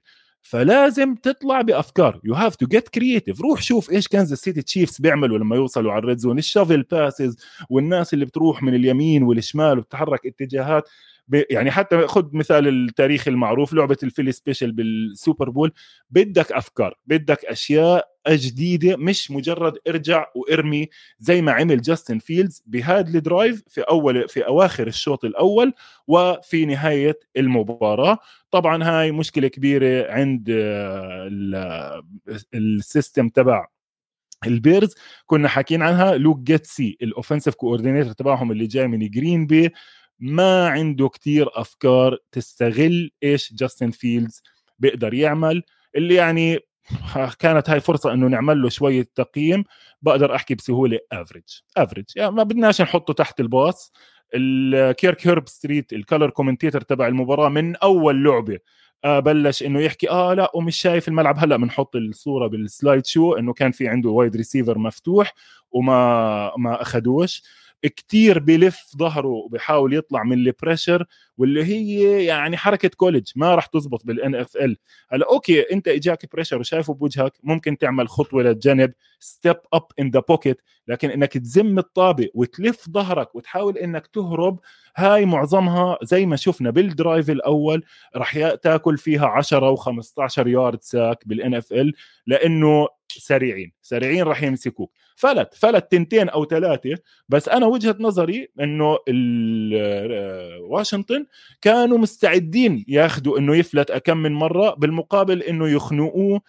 فلازم 0.48 1.14
تطلع 1.14 1.60
بأفكار. 1.60 2.20
you 2.24 2.34
have 2.34 2.56
to 2.56 2.66
get 2.66 2.88
creative 2.88 3.40
روح 3.40 3.62
شوف 3.62 3.90
إيش 3.90 4.08
كانزاس 4.08 4.38
سيتي 4.38 4.62
تشيفز 4.62 5.00
بيعملوا 5.00 5.38
لما 5.38 5.56
يوصلوا 5.56 5.92
على 5.92 5.98
ال 5.98 6.03
red 6.03 6.18
zone 6.18 6.38
ال 6.38 6.44
shovel 6.44 6.82
passes 6.82 7.36
والناس 7.70 8.14
اللي 8.14 8.24
بتروح 8.24 8.62
من 8.62 8.74
اليمين 8.74 9.22
والشمال 9.22 9.78
وبتتحرك 9.78 10.26
اتجاهات. 10.26 10.88
يعني 11.50 11.70
حتى 11.70 12.06
خذ 12.06 12.24
مثال 12.32 12.68
التاريخ 12.68 13.28
المعروف 13.28 13.72
لعبة 13.72 13.96
ال 14.02 14.06
Philly 14.06 14.32
Special 14.32 14.72
بال 14.72 14.94
Super 14.94 15.50
Bowl. 15.50 15.72
بدك 16.10 16.52
أفكار 16.52 16.94
بدك 17.06 17.44
أشياء 17.44 18.08
جديدة 18.28 18.96
مش 18.96 19.30
مجرد 19.30 19.78
ارجع 19.88 20.26
وارمي 20.34 20.88
زي 21.18 21.42
ما 21.42 21.52
عمل 21.52 21.82
جاستن 21.82 22.18
فيلدز 22.18 22.62
بهذا 22.66 23.08
ال 23.18 23.25
drive 23.25 23.62
في 23.68 23.80
أول 23.80 24.28
في 24.28 24.46
أواخر 24.46 24.86
الشوط 24.86 25.24
الأول 25.24 25.72
وفي 26.06 26.66
نهاية 26.66 27.18
المباراة. 27.36 28.18
طبعا 28.50 28.84
هاي 28.84 29.12
مشكلة 29.12 29.48
كبيرة 29.48 30.12
عند 30.12 30.48
ال 32.54 32.65
system 32.65 33.28
تبع 33.28 33.66
البيرز. 34.46 34.94
كنا 35.26 35.48
حاكيين 35.48 35.82
عنها. 35.82 36.16
لوك 36.16 36.38
جيتسي 36.38 36.96
ال 37.02 37.07
offensive 37.07 37.54
coordinator 37.54 38.12
تبعهم 38.12 38.52
اللي 38.52 38.66
جاي 38.66 38.86
من 38.88 39.10
جرين 39.10 39.46
بي 39.46 39.70
ما 40.18 40.68
عنده 40.68 41.08
كتير 41.08 41.48
أفكار 41.52 42.18
تستغل 42.32 43.10
إيش 43.22 43.52
جاستن 43.54 43.90
فيلدز 43.90 44.42
بيقدر 44.78 45.14
يعمل 45.14 45.62
اللي 45.96 46.14
يعني 46.14 46.60
كانت 47.38 47.70
هاي 47.70 47.80
فرصة 47.80 48.12
إنه 48.12 48.26
نعمل 48.26 48.62
له 48.62 48.68
شوية 48.68 49.08
تقييم 49.14 49.64
بقدر 50.02 50.34
أحكي 50.34 50.54
بسهولة 50.54 50.98
average 51.12 51.44
average 51.76 52.04
يعني 52.16 52.30
ما 52.30 52.42
بدناش 52.42 52.82
نحطه 52.82 53.14
تحت 53.14 53.40
الباص. 53.40 53.92
الكيرك 54.34 55.26
هيرب 55.26 55.48
ستريت 55.48 55.92
ال 55.92 55.98
color 55.98 56.30
commentator 56.30 56.80
تبع 56.80 57.06
المباراة 57.06 57.48
من 57.48 57.76
أول 57.76 58.24
لعبة 58.24 58.58
آه 59.04 59.20
بلش 59.20 59.62
إنه 59.62 59.80
يحكي 59.80 60.10
آه 60.10 60.34
لا 60.34 60.50
ومش 60.54 60.76
شايف 60.76 61.08
الملعب. 61.08 61.38
هلأ 61.38 61.56
بنحط 61.56 61.96
الصورة 61.96 62.46
بال 62.46 62.63
slide 62.63 63.06
شو 63.06 63.34
إنه 63.34 63.52
كان 63.52 63.70
في 63.72 63.88
عنده 63.88 64.10
wide 64.10 64.36
receiver 64.36 64.78
مفتوح 64.78 65.34
وما 65.70 66.52
ما 66.56 66.82
اخذوش 66.82 67.42
كتير 67.88 68.38
بلف 68.38 68.82
ظهره 68.98 69.28
وبحاول 69.28 69.94
يطلع 69.94 70.22
من 70.22 70.32
ال 70.38 70.46
pressure 70.46 71.06
واللي 71.38 71.64
هي 71.64 72.24
يعني 72.24 72.56
حركة 72.56 72.88
college 72.88 73.30
ما 73.36 73.54
راح 73.54 73.66
تزبط 73.66 74.06
بال 74.06 74.34
NFL 74.34 74.76
هلا 75.10 75.26
أوكي 75.32 75.72
أنت 75.72 75.88
إجاك 75.88 76.32
pressure 76.32 76.58
وشايفه 76.58 76.94
بوجهك 76.94 77.32
ممكن 77.42 77.78
تعمل 77.78 78.08
خطوة 78.08 78.42
للجنب 78.42 78.92
step 79.20 79.56
up 79.72 79.82
in 80.00 80.10
the 80.10 80.22
pocket 80.28 80.62
لكن 80.88 81.10
إنك 81.10 81.32
تزم 81.32 81.78
الطابة 81.78 82.28
وتلف 82.34 82.90
ظهرك 82.90 83.34
وتحاول 83.34 83.78
إنك 83.78 84.06
تهرب 84.06 84.60
هاي 84.96 85.26
معظمها 85.26 85.98
زي 86.02 86.26
ما 86.26 86.36
شفنا 86.36 86.70
بال 86.70 86.87
drive 86.87 87.30
الأول 87.30 87.84
راح 88.16 88.38
تاكل 88.54 88.98
فيها 88.98 89.26
10 89.26 89.76
و15 89.76 90.46
yard 90.46 90.82
sack 90.82 91.28
بال 91.28 91.54
NFL 91.54 91.92
لأنه 92.26 92.88
سريعين 93.20 93.72
سريعين 93.82 94.22
راح 94.22 94.42
يمسكوك. 94.42 94.92
فلت 95.16 95.54
فلت 95.54 95.92
تنتين 95.92 96.28
أو 96.28 96.44
ثلاثة 96.44 96.98
بس 97.28 97.48
أنا 97.48 97.66
وجهة 97.66 97.96
نظري 98.00 98.48
إنه 98.60 98.98
آه، 99.08 100.58
واشنطن 100.60 101.26
كانوا 101.60 101.98
مستعدين 101.98 102.84
ياخذوا 102.88 103.38
إنه 103.38 103.56
يفلت 103.56 103.90
أكم 103.90 104.16
من 104.16 104.32
مرة 104.32 104.74
بالمقابل 104.74 105.42
إنه 105.42 105.68
يخنقوه 105.68 106.40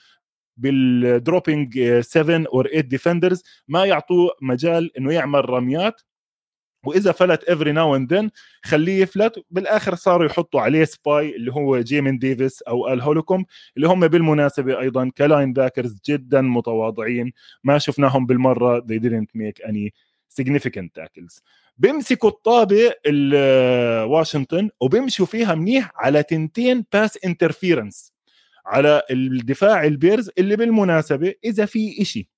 بال 0.58 0.86
dropping 0.86 2.00
7 2.00 2.46
or 2.54 2.68
8 2.68 2.82
defenders 2.82 3.44
ما 3.68 3.86
يعطوه 3.86 4.32
مجال 4.42 4.98
إنه 4.98 5.14
يعمل 5.14 5.50
رميات. 5.50 6.02
وإذا 6.88 7.12
فلت 7.12 7.44
every 7.44 7.72
now 7.72 7.96
and 7.96 8.14
then 8.14 8.30
خليه 8.64 9.02
يفلت. 9.02 9.46
بالآخر 9.52 9.96
صاروا 9.96 10.26
يحطوا 10.26 10.62
عليه 10.62 10.86
spy 10.86 11.36
اللي 11.36 11.54
هو 11.54 11.80
جيمين 11.80 12.18
ديفيس 12.20 12.62
أو 12.62 12.94
ال 12.94 13.02
هولوكوم 13.02 13.46
اللي 13.78 13.88
هم 13.88 14.08
بالمناسبة 14.08 14.80
أيضا 14.80 15.12
ك 15.18 15.54
linebackers 15.54 16.02
جدا 16.10 16.42
متواضعين. 16.42 17.32
ما 17.64 17.78
شفناهم 17.78 18.26
بالمرة 18.26 18.80
they 18.80 19.00
didn't 19.00 19.40
make 19.40 19.68
any 19.70 19.90
significant 20.42 20.90
tackles. 21.00 21.42
بيمسكوا 21.78 22.30
الطابة 22.30 22.94
واشنطن 24.06 24.70
وبيمشوا 24.82 25.26
فيها 25.26 25.56
منيح 25.56 25.92
على 25.96 26.24
تنتين 26.24 26.86
pass 26.94 27.20
interference 27.26 28.14
على 28.66 29.02
الدفاع 29.12 29.86
البيرز 29.86 30.30
اللي 30.38 30.56
بالمناسبة 30.56 31.34
إذا 31.46 31.66
في 31.66 32.02
إشي. 32.02 32.30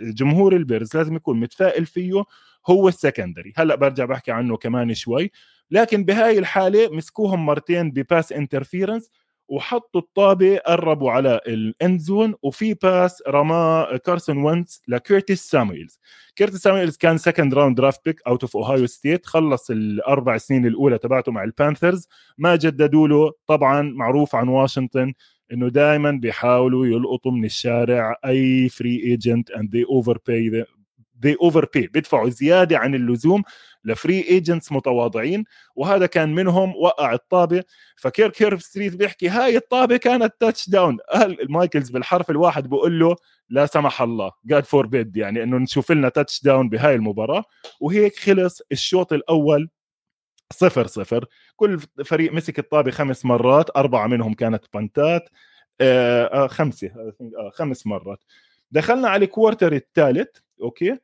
جمهور 0.00 0.56
البيرز 0.56 0.96
لازم 0.96 1.16
يكون 1.16 1.40
متفائل 1.40 1.86
فيه 1.86 2.24
هو 2.66 2.88
ال 2.88 2.94
secondary. 2.94 3.52
هلأ 3.56 3.74
برجع 3.74 4.04
بحكي 4.04 4.32
عنه 4.32 4.56
كمان 4.56 4.94
شوي. 4.94 5.30
لكن 5.70 6.04
بهاي 6.04 6.38
الحالة 6.38 6.88
مسكوهم 6.96 7.46
مرتين 7.46 7.90
ب 7.90 7.98
pass 7.98 8.32
interference 8.32 9.10
وحطوا 9.48 10.00
الطابة 10.00 10.58
قربوا 10.58 11.10
على 11.10 11.40
ال 11.46 11.60
end 11.60 12.00
zone 12.00 12.34
وفي 12.42 12.74
pass 12.74 13.22
رماه 13.28 13.96
كارسون 13.96 14.44
وينتز 14.44 14.82
لكيرتيس 14.88 15.42
سامويلز. 15.50 15.98
كيرتيس 16.36 16.62
سامويلز 16.62 16.96
كان 16.96 17.18
second 17.18 17.54
round 17.54 17.76
draft 17.76 18.04
pick 18.04 18.20
out 18.26 18.42
of 18.42 18.56
Ohio 18.56 18.86
State 18.86 19.26
خلص 19.26 19.70
الأربع 19.70 20.36
سنين 20.36 20.66
الأولى 20.66 20.98
تبعته 20.98 21.32
مع 21.32 21.44
البانثرز 21.44 22.08
ما 22.38 22.56
جددوا 22.56 23.08
له. 23.08 23.32
طبعا 23.46 23.82
معروف 23.82 24.34
عن 24.34 24.48
واشنطن 24.48 25.12
إنه 25.52 25.68
دائما 25.68 26.10
بيحاولوا 26.10 26.86
يلقطوا 26.86 27.32
من 27.32 27.44
الشارع 27.44 28.16
أي 28.24 28.68
free 28.68 29.02
agent 29.02 29.50
and 29.50 29.76
they 29.76 29.84
overpay 29.84 30.64
they 31.26 31.36
overpay 31.48 31.90
بيدفعوا 31.92 32.28
زيادة 32.28 32.78
عن 32.78 32.94
اللزوم 32.94 33.42
ل 33.84 33.91
free 33.91 34.20
agents 34.22 34.72
متواضعين 34.72 35.44
وهذا 35.76 36.06
كان 36.06 36.34
منهم 36.34 36.76
وقع 36.76 37.12
الطابة. 37.12 37.64
فكيرك 37.96 38.30
هيرب 38.30 38.62
ستريت 38.62 38.96
بيحكي 38.96 39.28
هاي 39.28 39.56
الطابة 39.56 39.96
كانت 39.96 40.34
touchdown 40.40 40.98
مايكلز 41.48 41.90
بالحرف 41.90 42.30
الواحد 42.30 42.68
بقول 42.68 43.00
له 43.00 43.16
لا 43.48 43.66
سمح 43.66 44.02
الله 44.02 44.32
God 44.44 44.64
forbid 44.64 45.16
يعني 45.16 45.42
إنه 45.42 45.58
نشوف 45.58 45.92
لنا 45.92 46.08
touchdown 46.08 46.68
بهاي 46.68 46.94
المباراة. 46.94 47.44
وهيك 47.80 48.16
خلص 48.16 48.62
الشوط 48.72 49.12
الأول 49.12 49.68
صفر 50.52 50.86
صفر. 50.86 51.26
كل 51.56 51.80
فريق 52.04 52.32
مسك 52.32 52.58
الطابة 52.58 52.90
خمس 52.90 53.24
مرات 53.24 53.70
أربعة 53.76 54.06
منهم 54.06 54.34
كانت 54.34 54.64
punt 54.74 55.17
ات 55.17 55.28
آه 55.80 56.24
آه 56.44 56.46
خمسة 56.46 56.86
آه 57.38 57.50
خمس 57.54 57.86
مرات. 57.86 58.24
دخلنا 58.70 59.08
على 59.08 59.24
ال 59.24 59.30
quarter 59.30 59.72
الثالث 59.72 60.28
أوكي؟ 60.62 60.98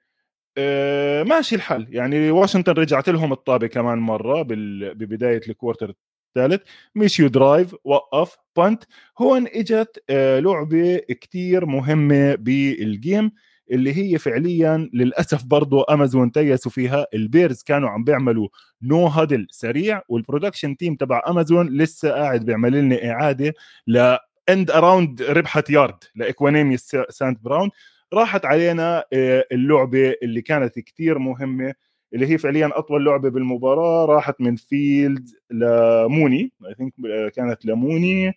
آه، 0.58 1.22
ماشي 1.22 1.54
الحل 1.56 1.86
يعني 1.90 2.30
واشنطن 2.30 2.72
رجعت 2.72 3.08
لهم 3.08 3.32
الطابة 3.32 3.66
كمان 3.66 3.98
مرة 3.98 4.42
ببداية 4.42 5.40
ال 5.48 5.54
quarter 5.54 5.94
الثالث. 6.36 6.62
مشيوا 6.94 7.28
drive 7.28 7.76
وقف 7.84 8.36
punt 8.56 8.84
هون 9.18 9.46
إجت 9.46 10.04
آه، 10.10 10.40
لعبة 10.40 10.96
كتير 11.10 11.66
مهمة 11.66 12.34
بال 12.34 12.62
game. 12.62 13.32
اللي 13.70 13.96
هي 13.96 14.18
فعليا 14.18 14.90
للأسف 14.92 15.44
برضه 15.44 15.84
امازون 15.90 16.32
تيسوا 16.32 16.70
فيها. 16.70 17.06
البيرز 17.14 17.62
كانوا 17.62 17.88
عم 17.88 18.04
بيعملوا 18.04 18.48
no 18.82 19.06
huddle 19.06 19.46
سريع 19.50 20.02
وال 20.08 20.20
production 20.20 20.76
team 20.76 20.94
تبع 20.94 21.22
امازون 21.28 21.68
لسه 21.78 22.10
قاعد 22.10 22.44
بيعمل 22.44 22.72
لنا 22.72 23.10
إعادة 23.10 23.54
ل 23.86 24.16
end 24.48 24.70
around 24.70 25.22
ربحت 25.22 25.64
yard 25.70 26.04
ل 26.14 26.20
Equanimeous 26.20 26.76
St. 27.08 27.44
Brown. 27.44 27.70
راحت 28.12 28.44
علينا 28.44 29.04
آه، 29.12 29.44
اللعبة 29.52 30.14
اللي 30.22 30.42
كانت 30.42 30.78
كتير 30.78 31.18
مهمة 31.18 31.74
اللي 32.14 32.26
هي 32.26 32.38
فعليا 32.38 32.70
أطول 32.78 33.04
لعبة 33.04 33.28
بالمباراة. 33.30 34.04
راحت 34.06 34.40
من 34.40 34.56
فيلدز 34.56 35.28
لموني 35.50 36.52
I 36.68 36.74
think 36.74 36.92
كانت 37.36 37.66
لموني 37.66 38.32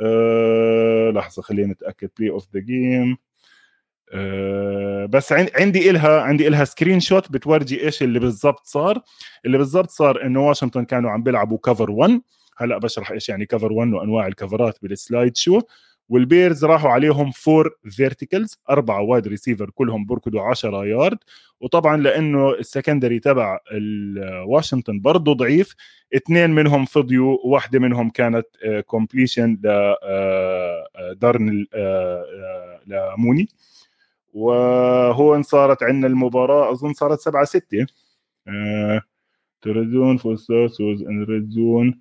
أه 0.00 1.10
لحظة 1.10 1.42
خلينا 1.42 1.72
نتاكد 1.72 2.10
play 2.18 2.30
of 2.30 2.48
the 2.54 2.60
game 2.60 3.16
بس 5.08 5.32
عندي 5.32 5.90
إلها 5.90 6.20
عندي 6.20 6.48
إلها 6.48 6.64
screenshot 6.64 7.32
بتورجي 7.32 7.84
إيش 7.84 8.02
اللي 8.02 8.18
بالضبط 8.18 8.66
صار. 8.66 9.02
اللي 9.46 9.58
بالضبط 9.58 9.90
صار 9.90 10.22
إنه 10.26 10.48
واشنطن 10.48 10.84
كانوا 10.84 11.10
عم 11.10 11.22
بيلعبوا 11.22 11.58
cover 11.58 11.90
1 11.90 12.20
هلأ 12.56 12.78
بشرح 12.78 13.10
إيش 13.10 13.28
يعني 13.28 13.46
cover 13.46 13.72
1 13.72 13.92
وأنواع 13.92 14.26
الكفرات 14.26 14.78
بال 14.82 14.97
slide 14.97 15.36
show 15.36 15.60
والبيرز 16.08 16.64
راحوا 16.64 16.90
عليهم 16.90 17.30
four 17.30 17.70
verticals 17.90 18.58
أربعة 18.70 19.00
wide 19.02 19.28
receiver 19.28 19.70
كلهم 19.70 20.06
بركضوا 20.06 20.42
10 20.42 20.84
يارد 20.84 21.18
وطبعا 21.60 21.96
لأنه 21.96 22.50
ال 22.54 22.60
secondary 22.60 23.18
تبع 23.18 23.58
واشنطن 24.46 25.00
برضه 25.00 25.34
ضعيف 25.34 25.74
اثنين 26.16 26.50
منهم 26.50 26.84
فضيوا 26.84 27.36
وواحده 27.44 27.78
منهم 27.78 28.10
كانت 28.10 28.46
completion 28.86 29.58
ل 29.64 29.94
دارنيل 31.14 31.66
موني. 32.86 33.48
وهون 34.34 35.42
صارت 35.42 35.82
عندنا 35.82 36.06
المباراة 36.06 36.72
أظن 36.72 36.92
صارت 36.92 37.20
7 37.20 37.44
6 37.44 37.86
touchdown 39.62 40.16
for 40.16 40.36
in 40.80 41.24
red 41.24 41.50
zone 41.50 42.00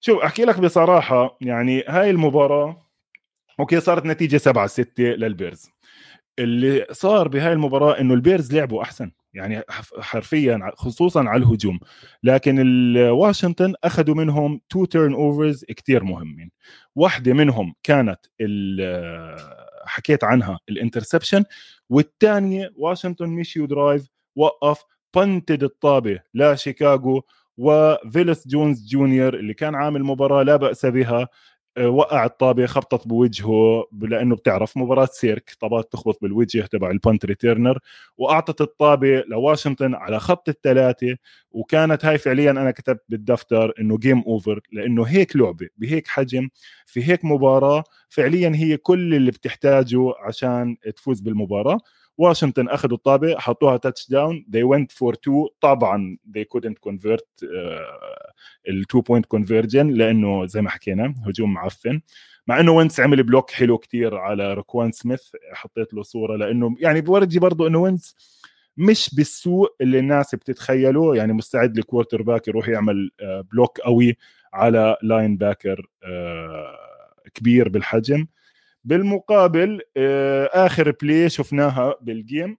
شوف 0.00 0.18
أحكي 0.22 0.44
لك 0.44 0.60
بصراحة 0.60 1.38
يعني 1.40 1.84
هاي 1.88 2.10
المباراة 2.10 2.86
okay 3.60 3.80
صارت 3.80 4.06
نتيجة 4.06 4.36
7 4.36 4.66
6 4.66 5.02
للبيرز. 5.02 5.70
اللي 6.38 6.86
صار 6.92 7.28
بهاي 7.28 7.52
المباراة 7.52 8.00
إنه 8.00 8.14
البيرز 8.14 8.54
لعبوا 8.54 8.82
أحسن 8.82 9.10
يعني 9.34 9.62
حرفيا 9.98 10.70
خصوصا 10.74 11.24
على 11.28 11.42
الهجوم. 11.42 11.80
لكن 12.22 12.58
واشنطن 12.98 13.74
أخذوا 13.84 14.14
منهم 14.14 14.60
two 14.68 14.84
turnovers 14.84 15.64
كثير 15.64 16.04
مهمين. 16.04 16.50
واحدة 16.94 17.32
منهم 17.32 17.74
كانت 17.82 18.20
حكيت 19.86 20.24
عنها 20.24 20.58
ال 20.68 20.73
interception. 20.73 21.44
والثانيه 21.90 22.72
واشنطن 22.76 23.28
مشي 23.28 23.66
drive 23.66 24.06
وقف 24.36 24.84
punted 25.16 25.62
الطابة 25.62 26.20
لشيكاغو 26.34 27.22
وفيلس 27.56 28.48
جونز 28.48 28.86
جونيور 28.88 29.34
اللي 29.34 29.54
كان 29.54 29.74
عامل 29.74 30.04
مباراة 30.04 30.42
لا 30.42 30.56
بأس 30.56 30.86
بها. 30.86 31.28
وقع 31.80 32.24
الطابة 32.24 32.66
خبطت 32.66 33.08
بوجهه 33.08 33.84
لأنه 34.02 34.36
بتعرف 34.36 34.76
مباراة 34.76 35.08
سيرك 35.12 35.56
طابات 35.60 35.92
تخبط 35.92 36.18
بالوجه 36.22 36.60
تبع 36.66 36.90
ال 36.90 36.97
punt 36.97 37.24
returner 37.24 37.78
وأعطت 38.18 38.60
الطابة 38.60 39.20
لواشنطن 39.28 39.94
على 39.94 40.20
خط 40.20 40.48
الثلاثه 40.48 41.16
وكانت 41.52 42.04
هاي 42.04 42.18
فعليا 42.18 42.50
أنا 42.50 42.70
كتبت 42.70 43.02
بالدفتر 43.08 43.72
إنه 43.80 43.98
game 43.98 44.20
over 44.26 44.60
لأنه 44.72 45.02
هيك 45.04 45.36
لعبة 45.36 45.68
بهيك 45.78 46.08
حجم 46.08 46.48
في 46.86 47.04
هيك 47.08 47.24
مباراة 47.24 47.84
فعليا 48.08 48.52
هي 48.54 48.76
كل 48.76 49.14
اللي 49.14 49.30
بتحتاجه 49.30 50.12
عشان 50.26 50.76
تفوز 50.96 51.20
بالمباراة. 51.20 51.78
واشنطن 52.18 52.68
أخذوا 52.68 52.96
الطابة 52.96 53.38
حطوها 53.38 53.76
touchdown 53.76 54.46
they 54.50 54.64
went 54.76 54.92
for 54.96 55.12
two. 55.12 55.48
طبعا 55.60 56.16
they 56.36 56.44
couldn't 56.56 56.90
convert 56.90 57.44
ال 58.68 58.76
two 58.76 59.00
point 59.00 59.26
conversion 59.26 59.90
لأنه 59.90 60.46
زي 60.46 60.62
ما 60.62 60.70
حكينا 60.70 61.14
هجوم 61.26 61.54
معفن. 61.54 62.00
مع 62.46 62.60
إنه 62.60 62.72
وينس 62.72 63.00
عمل 63.00 63.22
block 63.22 63.50
حلو 63.50 63.78
كتير 63.78 64.16
على 64.16 64.54
روكوان 64.54 64.92
سميث 64.92 65.22
حطيت 65.52 65.94
له 65.94 66.02
صورة 66.02 66.36
لأنه 66.36 66.76
يعني 66.80 67.00
بورجي 67.00 67.38
برضه 67.38 67.66
إنه 67.66 67.78
وينس 67.78 68.16
مش 68.76 69.14
بالسوء 69.14 69.74
اللي 69.80 69.98
الناس 69.98 70.34
بتتخيله. 70.34 71.16
يعني 71.16 71.32
مستعد 71.32 71.78
ل 71.78 72.22
quarterback 72.22 72.48
يروح 72.48 72.68
يعمل 72.68 73.10
block 73.52 73.80
آه، 73.80 73.84
قوي 73.84 74.16
على 74.52 74.96
linebacker 75.02 75.86
آه، 76.04 76.78
كبير 77.34 77.68
بالحجم. 77.68 78.26
بالمقابل 78.86 79.80
آه، 79.96 80.50
آخر 80.52 80.90
play 81.02 81.28
شفناها 81.28 81.94
بال 82.00 82.19
game 82.19 82.56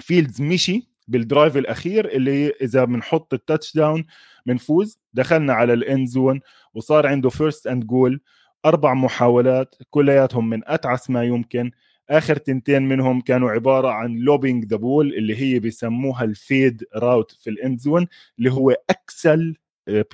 فيلدز 0.00 0.42
مشي 0.42 0.90
بال 1.08 1.22
drive 1.22 1.56
الأخير 1.56 2.08
اللي 2.08 2.48
إذا 2.50 2.84
بنحط 2.84 3.34
ال 3.34 3.76
touchdown 3.76 4.04
بنفوز 4.46 4.98
دخلنا 5.12 5.52
على 5.52 5.72
ال 5.72 5.80
end 5.80 6.06
zone 6.06 6.40
وصار 6.74 7.06
عنده 7.06 7.28
first 7.28 7.66
and 7.66 7.84
goal 7.84 8.20
أربع 8.64 8.94
محاولات 8.94 9.74
كلياتهم 9.90 10.50
من 10.50 10.60
أتعس 10.66 11.10
ما 11.10 11.24
يمكن. 11.24 11.70
آخر 12.10 12.36
تنتين 12.36 12.82
منهم 12.82 13.20
كانوا 13.20 13.50
عبارة 13.50 13.88
عن 13.88 14.16
lobbing 14.16 14.64
the 14.64 14.76
ball 14.76 15.14
اللي 15.14 15.36
هي 15.36 15.58
بيسموها 15.58 16.24
ال 16.24 16.36
fade 16.36 16.84
route 16.96 17.30
في 17.32 17.50
ال 17.50 17.57
end 17.57 17.80
zone 17.80 18.06
اللي 18.38 18.52
هو 18.52 18.76
أكسل 18.90 19.56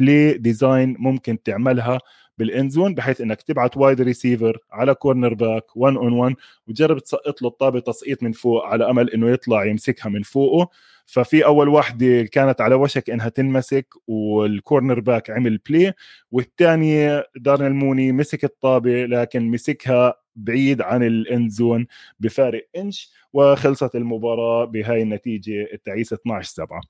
play 0.01 0.39
design 0.39 0.97
ممكن 0.99 1.43
تعملها 1.43 1.99
بال 2.39 2.51
end 2.51 2.71
zone 2.71 2.95
بحيث 2.95 3.21
إنك 3.21 3.43
تبعت 3.43 3.77
wide 3.77 4.01
receiver 4.01 4.59
على 4.73 4.95
cornerback 4.95 5.77
1 5.77 5.97
on 5.97 6.13
1 6.13 6.35
وتجرب 6.69 6.99
تسقط 6.99 7.43
له 7.43 7.49
الطابة 7.49 7.81
تسقيط 7.81 8.23
من 8.23 8.33
فوق 8.33 8.65
على 8.65 8.91
أمل 8.91 9.11
إنه 9.11 9.31
يطلع 9.31 9.65
يمسكها 9.65 10.09
من 10.11 10.23
فوقه. 10.23 10.69
ففي 11.07 11.45
أول 11.45 11.69
واحدة 11.69 12.23
كانت 12.23 12.61
على 12.61 12.75
وشك 12.75 13.11
إنها 13.11 13.29
تنمسك 13.29 13.95
وال 14.07 15.01
cornerback 15.01 15.31
عمل 15.31 15.59
play 15.59 15.95
والثانية 16.31 17.25
دارنيل 17.37 17.75
موني 17.75 18.13
مسك 18.13 18.45
الطابة 18.45 19.07
لكن 19.07 19.51
مسكها 19.51 20.15
بعيد 20.37 20.83
عن 20.83 21.03
ال 21.03 21.15
end 21.15 21.51
zone 21.51 21.87
بفارق 22.21 22.69
انش 22.77 23.13
وخلصت 23.33 23.97
المباراة 23.97 24.65
بهاي 24.65 25.03
النتيجة 25.03 25.69
التعيسه 25.73 26.15
12 26.15 26.49
7 26.49 26.81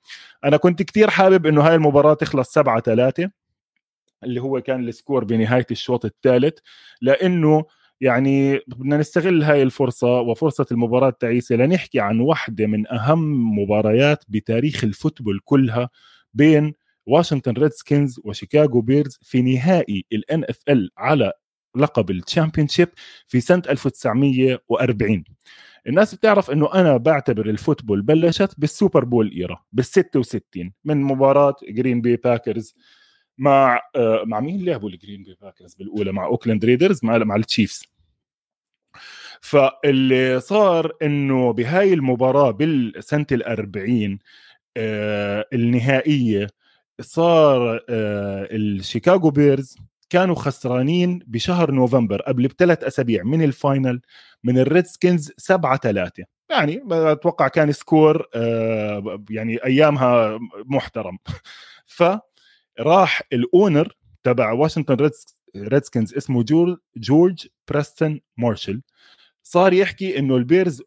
أنا 0.45 0.57
كنت 0.57 0.83
كثير 0.83 1.09
حابب 1.09 1.45
إنه 1.45 1.61
هاي 1.61 1.75
المباراة 1.75 2.13
تخلص 2.13 2.53
7 2.53 2.81
3 2.81 3.31
اللي 4.27 4.41
هو 4.41 4.61
كان 4.61 4.87
ال 4.87 4.93
score 4.93 5.23
بنهاية 5.23 5.65
الشوط 5.71 6.05
الثالث 6.05 6.57
لأنه 7.01 7.65
يعني 8.01 8.59
بدنا 8.67 8.97
نستغل 8.97 9.43
هاي 9.43 9.63
الفرصة 9.63 10.07
وفرصة 10.21 10.65
المباراة 10.71 11.09
التعيسة 11.09 11.55
لنحكي 11.55 11.99
عن 11.99 12.19
واحدة 12.19 12.67
من 12.67 12.87
أهم 12.93 13.59
مباريات 13.59 14.23
بتاريخ 14.27 14.83
ال 14.83 14.89
football 14.89 15.39
كلها 15.45 15.89
بين 16.33 16.73
واشنطن 17.05 17.51
ريدسكنز 17.51 18.19
وشيكاغو 18.23 18.81
بيرز 18.81 19.19
في 19.21 19.41
نهائي 19.41 20.05
ال 20.13 20.43
NFL 20.43 20.89
على 20.97 21.31
لقب 21.75 22.11
ال 22.11 22.17
championship 22.17 22.89
في 23.27 23.39
سنة 23.39 23.63
1940 23.69 25.23
الناس 25.87 26.15
بتعرف 26.15 26.51
إنه 26.51 26.73
أنا 26.73 26.97
بعتبر 26.97 27.49
ال 27.49 27.55
football 27.55 28.01
بلشت 28.01 28.53
بال 28.57 28.71
Super 28.71 29.05
Bowl 29.05 29.31
era 29.31 29.63
بال 29.71 29.85
66 29.85 30.71
من 30.85 31.01
مباراة 31.01 31.55
جرين 31.69 32.01
بي 32.01 32.15
باكرز 32.15 32.75
مع 33.37 33.81
آه، 33.95 34.23
مع 34.25 34.39
مين 34.39 34.65
لعبوا 34.65 34.89
الجرين 34.89 35.23
بي 35.23 35.37
باكرز 35.41 35.75
بالأولى 35.75 36.11
مع 36.11 36.25
اوكلاند 36.25 36.65
ريدرز 36.65 37.05
مع 37.05 37.17
مع 37.17 37.35
التشيفز 37.35 37.83
فاللي 39.41 40.39
صار 40.39 40.91
إنه 41.01 41.53
بهاي 41.53 41.93
المباراة 41.93 42.51
بالسنة 42.51 43.25
الأربعين 43.31 44.19
آه 44.77 45.45
النهائية 45.53 46.47
صار 47.01 47.75
آه 47.89 48.47
الشيكاغو 48.51 49.29
بيرز 49.29 49.77
كانوا 50.09 50.35
خسرانين 50.35 51.19
بشهر 51.27 51.71
نوفمبر 51.71 52.21
قبل 52.21 52.47
بثلاث 52.47 52.83
أسابيع 52.83 53.23
من 53.23 53.43
ال 53.43 53.53
final 53.53 54.01
من 54.43 54.59
الريدسكنز 54.59 55.31
7 55.37 55.77
3 55.77 56.23
يعني 56.49 56.83
أتوقع 56.91 57.47
كان 57.47 57.71
score 57.71 58.27
آه 58.35 59.23
يعني 59.29 59.63
أيامها 59.65 60.39
محترم. 60.65 61.17
ف 61.85 62.03
راح 62.79 63.21
ال 63.33 63.43
owner 63.43 63.95
تبع 64.23 64.51
واشنطن 64.51 65.09
ريدسكنز 65.57 66.13
اسمه 66.13 66.43
جورج 66.43 66.77
جورج 66.97 67.47
بريستون 67.67 68.21
مارشل. 68.37 68.81
صار 69.43 69.73
يحكي 69.73 70.19
إنه 70.19 70.35
البيرز 70.37 70.81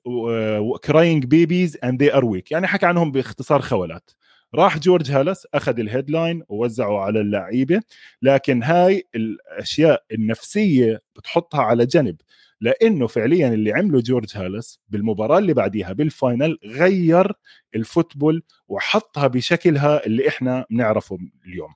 crying 0.85 1.25
babies 1.25 1.79
and 1.85 2.03
they 2.03 2.15
are 2.15 2.25
weak 2.25 2.53
يعني 2.53 2.67
حكى 2.67 2.87
عنهم 2.87 3.13
باختصار 3.13 3.61
خولات. 3.61 4.11
راح 4.55 4.79
جورج 4.79 5.11
هالس 5.11 5.47
أخذ 5.55 5.79
ال 5.79 5.86
headline 5.86 6.43
ووزعه 6.49 6.99
على 6.99 7.21
اللعيبة 7.21 7.81
لكن 8.23 8.63
هاي 8.63 9.09
الأشياء 9.15 10.05
النفسية 10.13 11.03
بتحطها 11.17 11.63
على 11.63 11.87
جنب. 11.87 12.17
لأنه 12.61 13.07
فعليا 13.07 13.49
اللي 13.49 13.73
عمله 13.73 14.01
جورج 14.01 14.37
هالس 14.37 14.81
بالمباراة 14.89 15.39
اللي 15.39 15.55
بعديها 15.55 15.93
بال 15.93 16.12
final 16.12 16.59
غير 16.65 17.33
ال 17.75 17.82
football 17.82 18.43
وحطها 18.69 19.27
بشكلها 19.27 20.07
اللي 20.07 20.29
إحنا 20.29 20.67
بنعرفه 20.71 21.19
اليوم. 21.47 21.75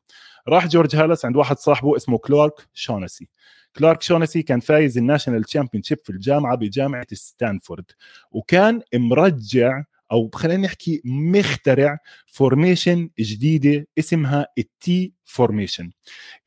راح 0.48 0.66
جورج 0.66 0.96
هالس 0.96 1.24
عند 1.24 1.36
واحد 1.36 1.58
صاحبه 1.58 1.96
اسمه 1.96 2.18
كلارك 2.18 2.68
شونسي. 2.74 3.28
كلارك 3.76 4.02
شونسي 4.02 4.42
كان 4.42 4.60
فايز 4.60 4.98
ال 4.98 5.03
national 5.03 5.44
championship 5.44 5.98
في 6.04 6.10
الجامعة 6.10 6.56
بجامعة 6.56 7.06
ستانفورد 7.12 7.84
وكان 8.30 8.80
مرجع 8.94 9.82
أو 10.12 10.30
خلينا 10.34 10.62
نحكي 10.62 11.02
مخترع 11.04 11.98
formation 12.26 13.10
جديدة 13.18 13.86
اسمها 13.98 14.46
ال 14.58 14.85
T 14.85 15.12
formation 15.24 15.90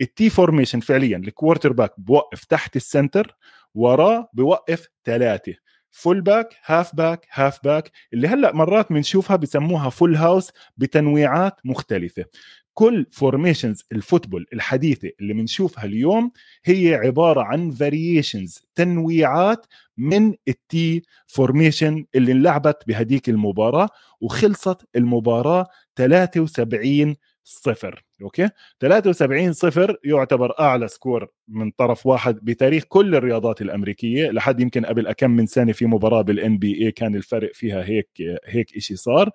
ال 0.02 0.16
T 0.16 0.30
formation 0.30 0.80
فعليا 0.80 1.17
ال 1.18 1.74
quarterback 1.74 2.00
بوقف 2.00 2.43
تحت 2.43 2.76
ال 2.76 2.84
center 2.84 3.38
وراه 3.78 4.30
بوقف 4.34 4.88
ثلاثة 5.06 5.54
fullback 5.92 6.56
halfback 6.66 7.28
halfback 7.32 7.92
اللي 8.13 8.28
هلأ 8.28 8.56
مرات 8.56 8.94
بنشوفها 8.94 9.36
بسموها 9.36 9.90
full 9.90 10.16
house 10.16 10.52
بتنويعات 10.78 11.56
مختلفة. 11.66 12.26
كل 12.74 13.06
formations 13.12 13.84
ال 13.92 13.98
football 13.98 14.46
الحديثة 14.54 15.10
اللي 15.20 15.34
بنشوفها 15.34 15.86
اليوم 15.86 16.32
هي 16.66 16.96
عبارة 16.96 17.42
عن 17.42 17.72
variations 17.72 18.60
تنويعات 18.76 19.66
من 19.98 20.34
ال 20.48 20.75
T 20.75 21.02
formation 21.28 22.06
اللي 22.16 22.32
انلعبت 22.32 22.84
بهديك 22.88 23.30
المباراة 23.30 23.90
وخلصت 24.22 24.82
المباراة 24.96 25.68
73 25.96 27.16
صفر 27.48 28.04
أوكي؟ 28.22 28.50
73 28.80 29.54
صفر 29.54 29.98
يعتبر 30.04 30.60
أعلى 30.60 30.88
score 30.88 31.28
من 31.48 31.72
طرف 31.72 32.06
واحد 32.06 32.40
بتاريخ 32.42 32.84
كل 32.84 33.16
الرياضات 33.16 33.62
الأمريكية 33.62 34.30
لحد 34.32 34.60
يمكن 34.60 34.86
قبل 34.86 35.12
كم 35.12 35.32
من 35.32 35.46
سنة 35.46 35.72
في 35.72 35.86
مباراة 35.86 36.22
بال 36.22 36.58
NBA 36.58 36.92
كان 36.92 37.16
الفرق 37.16 37.52
فيها 37.54 37.84
هيك 37.84 38.10
هيك 38.46 38.80
شيء 38.80 38.98
صار. 38.98 39.30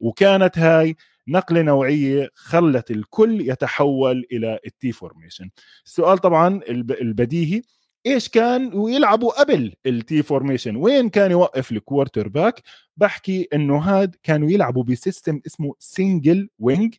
وكانت 0.00 0.58
هاي 0.58 0.96
نقلة 1.28 1.62
نوعية 1.62 2.30
خلت 2.34 2.90
الكل 2.90 3.40
يتحول 3.40 4.26
إلى 4.32 4.58
ال 4.66 4.79
T 4.79 4.92
formation 4.92 5.50
السؤال 5.84 6.18
طبعا 6.18 6.60
البديهي 6.68 7.62
إيش 8.06 8.28
كان 8.28 8.74
ويلعبوا 8.74 9.40
قبل 9.40 9.74
ال 9.86 10.04
T 10.04 10.22
formation 10.22 10.76
وين 10.76 11.08
كان 11.08 11.30
يوقف 11.30 11.72
ال 11.72 12.28
quarterback 12.28 12.62
بحكي 12.96 13.48
إنه 13.54 13.78
هاد 13.78 14.16
كانوا 14.22 14.50
يلعبوا 14.50 14.84
ب 14.84 14.92
system 14.92 15.40
اسمه 15.46 15.74
single 15.78 16.48
wing 16.58 16.94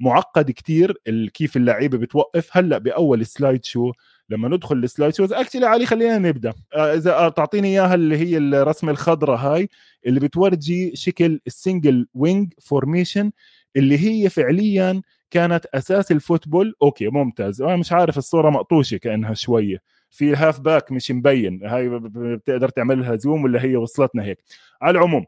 معقد 0.00 0.50
كتير 0.50 0.96
كيف 1.34 1.56
اللعيبة 1.56 1.98
بتوقف. 1.98 2.56
هلأ 2.56 2.78
بأول 2.78 3.26
slide 3.26 3.64
شو 3.64 3.92
لما 4.30 4.48
ندخل 4.48 4.76
ال 4.76 4.82
slide 4.82 5.14
shows 5.14 5.32
actually 5.32 5.66
علي 5.66 5.86
خلينا 5.86 6.18
نبدأ. 6.18 6.52
آه، 6.74 6.94
إذا 6.94 7.14
آه، 7.14 7.28
تعطيني 7.28 7.68
إياها 7.68 7.94
اللي 7.94 8.16
هي 8.16 8.36
الرسمة 8.38 8.90
الخضراء 8.92 9.36
هاي 9.38 9.68
اللي 10.06 10.20
بتورجي 10.20 10.96
شكل 10.96 11.40
ال 11.46 11.55
single 11.55 12.06
wing 12.14 12.52
formation 12.60 13.30
اللي 13.76 13.98
هي 13.98 14.28
فعليا 14.30 15.02
كانت 15.30 15.66
أساس 15.66 16.12
ال 16.12 16.18
football. 16.18 16.74
okay 16.82 17.08
ممتاز. 17.08 17.62
أنا 17.62 17.76
مش 17.76 17.92
عارف 17.92 18.18
الصورة 18.18 18.50
مقطوشة 18.50 18.96
كأنها 18.96 19.34
شوية. 19.34 19.99
في 20.10 20.30
ال 20.30 20.60
halfback 20.60 20.92
مش 20.92 21.10
مبين. 21.10 21.66
هاي 21.66 21.88
بتقدر 21.88 22.68
تعمل 22.68 23.00
لها 23.00 23.16
zoom 23.16 23.44
ولا 23.44 23.64
هي 23.64 23.76
وصلتنا 23.76 24.24
هيك. 24.24 24.38
على 24.82 24.98
العموم 24.98 25.24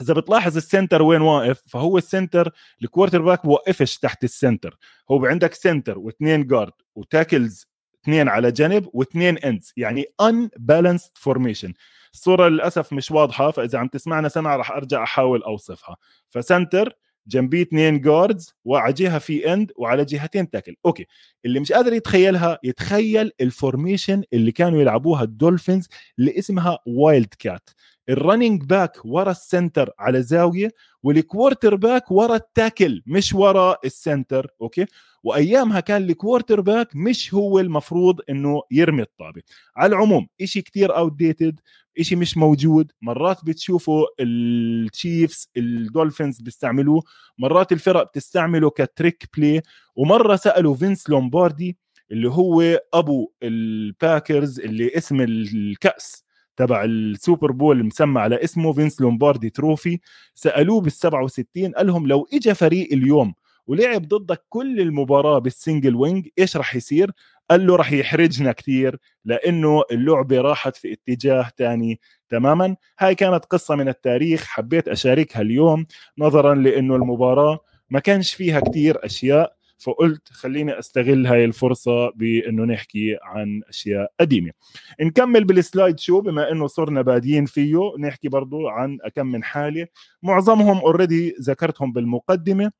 إذا 0.00 0.14
بتلاحظ 0.14 0.56
ال 0.56 0.63
center 0.63 1.02
وين 1.02 1.20
واقف 1.20 1.62
فهو 1.66 1.98
ال 1.98 2.05
center 2.05 2.45
ال 2.45 2.52
quarterback 2.82 3.46
بوقفش 3.46 3.98
تحت 3.98 4.24
ال 4.24 4.32
center 4.32 4.78
هو 5.10 5.26
عندك 5.26 5.54
سنتر 5.54 5.98
واثنين 5.98 6.46
guard 6.46 6.72
و 6.94 7.03
tackles 7.03 7.66
اثنين 8.02 8.28
على 8.28 8.52
جنب 8.52 8.88
واثنين 8.92 9.38
ends 9.38 9.72
يعني 9.76 10.04
ان 10.20 10.50
balanced 10.56 11.10
formation 11.14 11.72
الصورة 12.14 12.48
للأسف 12.48 12.92
مش 12.92 13.10
واضحة 13.10 13.50
فإذا 13.50 13.78
عم 13.78 13.88
تسمعنا 13.88 14.28
سمع 14.28 14.56
راح 14.56 14.70
أرجع 14.70 15.02
أحاول 15.02 15.42
أوصفها. 15.42 15.96
ف 16.28 16.38
center 16.38 16.96
جنبيه 17.28 17.62
اثنين 17.62 18.00
guards 18.00 18.54
وعلى 18.64 18.92
جهة 18.92 19.18
في 19.18 19.52
end 19.52 19.72
وعلى 19.76 20.04
جهتين 20.04 20.50
tackle 20.50 20.76
okay. 20.86 21.06
اللي 21.44 21.60
مش 21.60 21.72
قادر 21.72 21.92
يتخيلها 21.92 22.58
يتخيل 22.64 23.30
ال 23.40 23.48
formation 23.48 24.22
اللي 24.32 24.52
كانوا 24.52 24.80
يلعبوها 24.80 25.22
الدولفينز 25.22 25.88
اللي 26.18 26.38
اسمها 26.38 26.78
wildcat 26.86 27.34
ال 27.38 27.70
running 28.08 28.62
back 28.64 28.96
ورا 29.04 29.30
ال 29.30 29.39
center 29.39 29.90
على 29.98 30.22
زاوية 30.22 30.72
وال 31.02 31.74
quarterback 31.74 32.10
ورا 32.10 32.36
ال 32.36 32.45
tackle 32.45 33.02
مش 33.06 33.34
ورا 33.34 33.76
ال 33.84 33.93
center 33.93 34.46
okay. 34.62 34.86
وأيامها 35.22 35.80
كان 35.80 36.02
ال 36.10 36.60
quarterback 36.60 36.96
مش 36.96 37.34
هو 37.34 37.58
المفروض 37.60 38.20
إنه 38.30 38.62
يرمي 38.70 39.02
الطابة. 39.02 39.42
على 39.76 39.88
العموم 39.96 40.26
شيء 40.44 40.62
كتير 40.62 40.96
outdated 40.96 41.60
شيء 42.04 42.18
مش 42.18 42.36
موجود. 42.36 42.92
مرات 43.02 43.44
بتشوفوا 43.44 44.06
التشيفز 44.20 45.50
الدولفينز 45.56 46.40
بيستعملوه. 46.40 47.02
مرات 47.38 47.72
الفرق 47.72 48.02
بتستعمله 48.08 48.70
ك 48.70 48.80
trick 48.80 49.28
play 49.36 49.62
ومرة 49.96 50.36
سألوا 50.36 50.74
فينس 50.74 51.10
لومباردي 51.10 51.78
اللي 52.10 52.28
هو 52.30 52.80
أبو 52.94 53.32
الباكرز 53.42 54.60
اللي 54.60 54.90
اسم 54.96 55.20
الكأس 55.20 56.24
تبع 56.56 56.84
ال 56.84 56.95
Super 56.95 57.52
Bowl 57.52 57.84
مسمى 57.84 58.20
على 58.20 58.44
اسمه 58.44 58.72
فينس 58.72 59.00
لومباردي 59.00 59.50
trophy 59.50 59.98
سألوه 60.34 60.80
بال 60.80 60.92
67 60.92 61.72
قال 61.72 61.86
لهم 61.86 62.06
لو 62.06 62.28
اجى 62.32 62.54
فريق 62.54 62.92
اليوم 62.92 63.34
ولعب 63.66 64.08
ضدك 64.08 64.44
كل 64.48 64.80
المباراة 64.80 65.38
بال 65.38 65.52
single 65.52 65.94
wing 65.94 66.28
إيش 66.38 66.56
راح 66.56 66.76
يصير؟ 66.76 67.10
قال 67.50 67.66
له 67.66 67.76
راح 67.76 67.92
يحرجنا 67.92 68.52
كثير 68.52 68.98
لأنه 69.24 69.82
اللعبة 69.92 70.40
راحت 70.40 70.76
في 70.76 70.92
اتجاه 70.92 71.50
ثاني 71.58 72.00
تماما. 72.28 72.76
هاي 72.98 73.14
كانت 73.14 73.44
قصة 73.44 73.74
من 73.74 73.88
التاريخ 73.88 74.44
حبيت 74.44 74.88
أشاركها 74.88 75.42
اليوم 75.42 75.86
نظرا 76.18 76.54
لأنه 76.54 76.96
المباراة 76.96 77.58
ما 77.90 78.00
كانش 78.00 78.34
فيها 78.34 78.60
كثير 78.60 79.04
أشياء 79.04 79.56
فقلت 79.78 80.28
خليني 80.28 80.78
أستغل 80.78 81.26
هاي 81.26 81.44
الفرصة 81.44 82.10
بأنه 82.10 82.64
نحكي 82.64 83.18
عن 83.22 83.62
أشياء 83.68 84.12
قديمة. 84.20 84.52
نكمل 85.00 85.44
بال 85.44 85.98
slideshow 85.98 86.20
بما 86.20 86.50
إنه 86.52 86.66
صرنا 86.66 87.02
بادين 87.02 87.46
فيه 87.46 87.92
نحكي 87.98 88.28
برضو 88.28 88.68
عن 88.68 88.98
كم 89.14 89.26
من 89.26 89.44
حالة. 89.44 89.86
معظمهم 90.22 90.78
already 90.78 91.36
ذكرتهم 91.40 91.92
بالمقدمة 91.92 92.72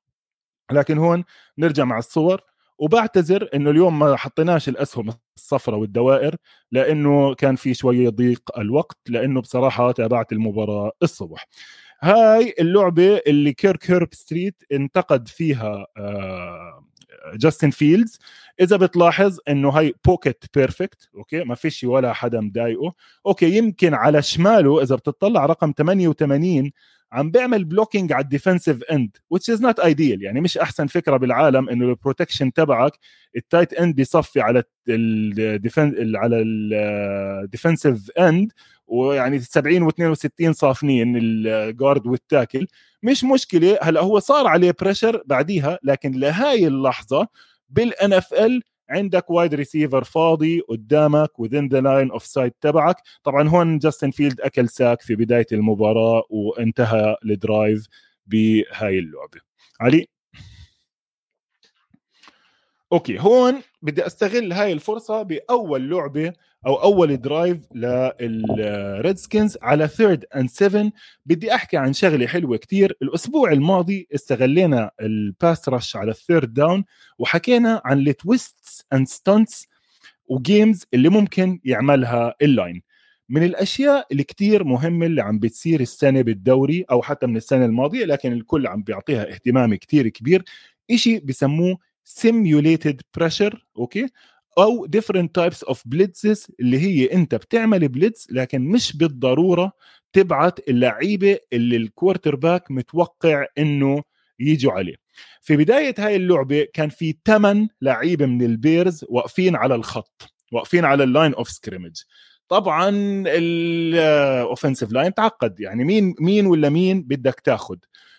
لكن 0.73 0.99
هون 0.99 1.25
نرجع 1.59 1.85
مع 1.85 1.99
الصور. 1.99 2.41
وبعتذر 2.79 3.49
إنه 3.55 3.71
اليوم 3.71 3.99
ما 3.99 4.17
حطيناش 4.17 4.69
الأسهم 4.69 5.13
الصفراء 5.37 5.79
والدوائر 5.79 6.37
لأنه 6.73 7.35
كان 7.35 7.57
في 7.57 7.75
شوية 7.75 8.09
ضيق 8.09 8.59
الوقت 8.59 8.97
لأنه 9.09 9.41
بصراحة 9.41 9.93
تابعت 9.93 10.33
المباراة 10.33 10.93
الصبح. 11.03 11.49
هاي 12.03 12.55
اللعبة 12.61 13.21
اللي 13.27 13.53
كيرك 13.53 13.91
هيرب 13.91 14.15
ستريت 14.15 14.63
انتقد 14.73 15.29
فيها 15.29 15.87
جاستن 17.35 17.71
فيلدز. 17.71 18.19
إذا 18.61 18.77
بتلاحظ 18.77 19.39
إنه 19.49 19.69
هاي 19.71 19.95
pocket 20.07 20.45
perfect 20.55 21.09
okay؟ 21.15 21.45
ما 21.45 21.55
فيش 21.55 21.85
ولا 21.85 22.13
حدا 22.13 22.41
مضايقه. 22.41 22.93
okay 23.27 23.57
يمكن 23.57 23.95
على 23.95 24.23
شماله 24.23 24.83
إذا 24.83 24.95
بتطلع 24.97 25.47
رقم 25.47 25.73
88 25.79 26.71
عم 27.13 27.31
بيعمل 27.31 27.65
blocking 27.65 28.13
على 28.13 28.23
ال 28.25 28.31
defensive 28.31 28.83
end 28.83 29.17
which 29.35 29.55
is 29.55 29.59
not 29.61 29.85
ideal. 29.85 30.23
يعني 30.23 30.41
مش 30.41 30.59
أحسن 30.59 30.87
فكرة 30.87 31.17
بالعالم 31.17 31.69
إنه 31.69 31.85
ال 31.85 31.91
protection 31.91 32.53
تبعك 32.53 32.93
ال 33.37 33.43
tight 33.43 33.73
end 33.73 33.95
بيصفي 33.95 34.41
على 34.41 34.63
ال 34.89 35.10
defen 35.10 36.17
على 36.17 36.37
ال 36.37 36.54
defensive 36.54 38.11
end 38.11 38.53
ويعني 38.87 39.39
70 39.41 39.91
و62 39.91 40.51
صافنين 40.51 41.17
ال 41.17 41.32
guard 41.32 42.07
وال 42.07 42.22
tackle 42.22 42.67
مش 43.03 43.25
مشكلة. 43.25 43.79
هلأ 43.83 44.01
هو 44.01 44.19
صار 44.19 44.47
عليه 44.47 44.75
pressure 44.81 45.23
بعديها 45.27 45.79
لكن 45.83 46.13
لهاي 46.13 46.67
اللحظة 46.67 47.29
بال 47.71 48.13
NFL 48.13 48.63
عندك 48.91 49.31
wide 49.31 49.55
receiver 49.55 50.05
فاضي 50.05 50.61
قدامك 50.61 51.31
within 51.43 51.69
the 51.69 51.81
line 51.81 52.19
of 52.19 52.23
sight 52.23 52.53
تبعك. 52.61 52.97
طبعا 53.25 53.49
هون 53.49 53.79
جاستن 53.79 54.11
فيلد 54.11 54.41
أكل 54.41 54.69
sack 54.69 55.03
في 55.03 55.17
بداية 55.17 55.47
المباراة 55.53 56.23
وانتهى 56.31 57.17
ال 57.25 57.35
drive 57.35 57.87
بهاي 58.27 58.99
اللعبة. 58.99 59.41
علي؟ 59.81 60.07
okay 62.93 63.21
هون 63.21 63.63
بدي 63.83 64.07
أستغل 64.07 64.53
هاي 64.53 64.73
الفرصة 64.73 65.23
بأول 65.23 65.91
لعبة 65.91 66.33
أو 66.67 66.75
أول 66.75 67.17
drive 67.17 67.59
للريدسكنز 67.75 69.59
على 69.63 69.89
third 69.89 70.25
and 70.37 70.51
7 70.51 70.93
بدي 71.27 71.55
أحكي 71.55 71.77
عن 71.77 71.93
شغلة 71.93 72.27
حلوة 72.27 72.57
كتير. 72.57 72.97
الأسبوع 73.03 73.53
الماضي 73.53 74.09
استغلينا 74.15 74.91
ال 75.01 75.15
pass 75.15 75.69
rush 75.69 75.97
على 75.97 76.11
ال 76.11 76.18
third 76.18 76.55
down 76.55 76.85
وحكينا 77.19 77.83
عن 77.85 77.99
ال 77.99 78.11
twists 78.11 78.85
and 78.93 79.09
stunts 79.09 79.69
و 80.27 80.37
games 80.37 80.85
اللي 80.95 81.09
ممكن 81.09 81.61
يعملها 81.65 82.35
ال 82.43 82.51
line 82.51 82.83
من 83.29 83.43
الأشياء 83.43 84.07
اللي 84.13 84.25
مهمة 84.65 85.07
اللي 85.07 85.23
عم 85.23 85.39
بتصير 85.39 85.81
السنة 85.81 86.23
بالدوري 86.23 86.85
أو 86.91 87.03
حتى 87.03 87.27
من 87.27 87.37
السنة 87.37 87.65
الماضية 87.65 88.05
لكن 88.05 88.33
الكل 88.33 88.67
عم 88.67 88.83
بيعطيها 88.83 89.33
اهتمام 89.33 89.75
كتير 89.75 90.09
كبير. 90.09 90.45
إشي 90.91 91.19
بسموه 91.19 91.79
simulated 92.21 92.97
pressure 93.19 93.57
okay؟ 93.79 94.09
أو 94.59 94.87
different 94.97 95.29
types 95.41 95.69
of 95.71 95.77
blitzes 95.95 96.51
اللي 96.61 96.79
هي 96.79 97.13
أنت 97.13 97.35
بتعمل 97.35 97.89
blitz 97.89 98.27
لكن 98.31 98.61
مش 98.63 98.97
بالضرورة 98.97 99.73
تبعت 100.13 100.69
اللعيبة 100.69 101.39
اللي 101.53 101.77
ال 101.77 102.37
quarterback 102.37 102.71
متوقع 102.71 103.47
إنه 103.59 104.03
يجوا 104.41 104.73
عليه. 104.73 104.95
في 105.43 105.57
بداية 105.57 105.95
هاي 105.99 106.17
اللعبة 106.17 106.67
كان 106.75 106.89
في 106.89 107.15
8 107.27 107.69
لعيبة 107.83 108.27
من 108.27 108.43
البيرز 108.43 109.05
واقفين 109.09 109.57
على 109.57 109.75
الخط 109.75 110.35
واقفين 110.53 110.85
على 110.85 111.05
ال 111.05 111.11
line 111.11 111.35
of 111.35 111.49
scrimmage 111.51 112.03
طبعا 112.49 112.89
ال 113.27 113.44
offensive 113.44 114.93
line 114.93 115.15
تعقد 115.15 115.61
يعني 115.61 115.85
مين 115.85 116.15
مين 116.21 116.47
ولا 116.47 116.69
مين 116.69 117.03
بدك 117.03 117.41
تاخذ 117.41 117.77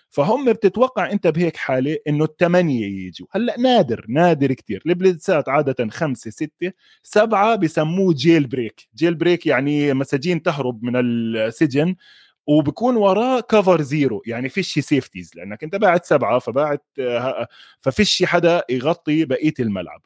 فهم 0.09 0.53
بتتوقع 0.53 1.11
انت 1.11 1.27
بهيك 1.27 1.57
حالة 1.57 1.97
إنه 2.07 2.25
الثمانيه 2.25 3.07
يجوا. 3.07 3.27
هلأ 3.31 3.59
نادر 3.59 4.05
نادر 4.09 4.53
كثير 4.53 4.83
ال 4.85 4.94
blitzات 4.94 5.49
عادة 5.49 5.89
خمسة 5.89 6.31
ستة 6.31 6.71
سبعة 7.03 7.55
بسموه 7.55 8.13
jailbreak. 8.13 8.87
jailbreak 8.95 9.45
يعني 9.47 9.93
مساجين 9.93 10.43
تهرب 10.43 10.83
من 10.83 10.95
السجن 10.95 11.95
وبكون 12.47 12.95
وراه 12.95 13.39
cover 13.39 13.81
zero 13.81 14.23
يعني 14.25 14.49
فيش 14.49 14.79
safeties 14.79 15.31
لأنك 15.35 15.63
أنت 15.63 15.75
باعت 15.75 16.05
سبعة 16.05 16.39
فباعت 16.39 16.85
ففيش 17.81 18.23
حدا 18.23 18.63
يغطي 18.69 19.25
بقية 19.25 19.53
الملعب. 19.59 20.01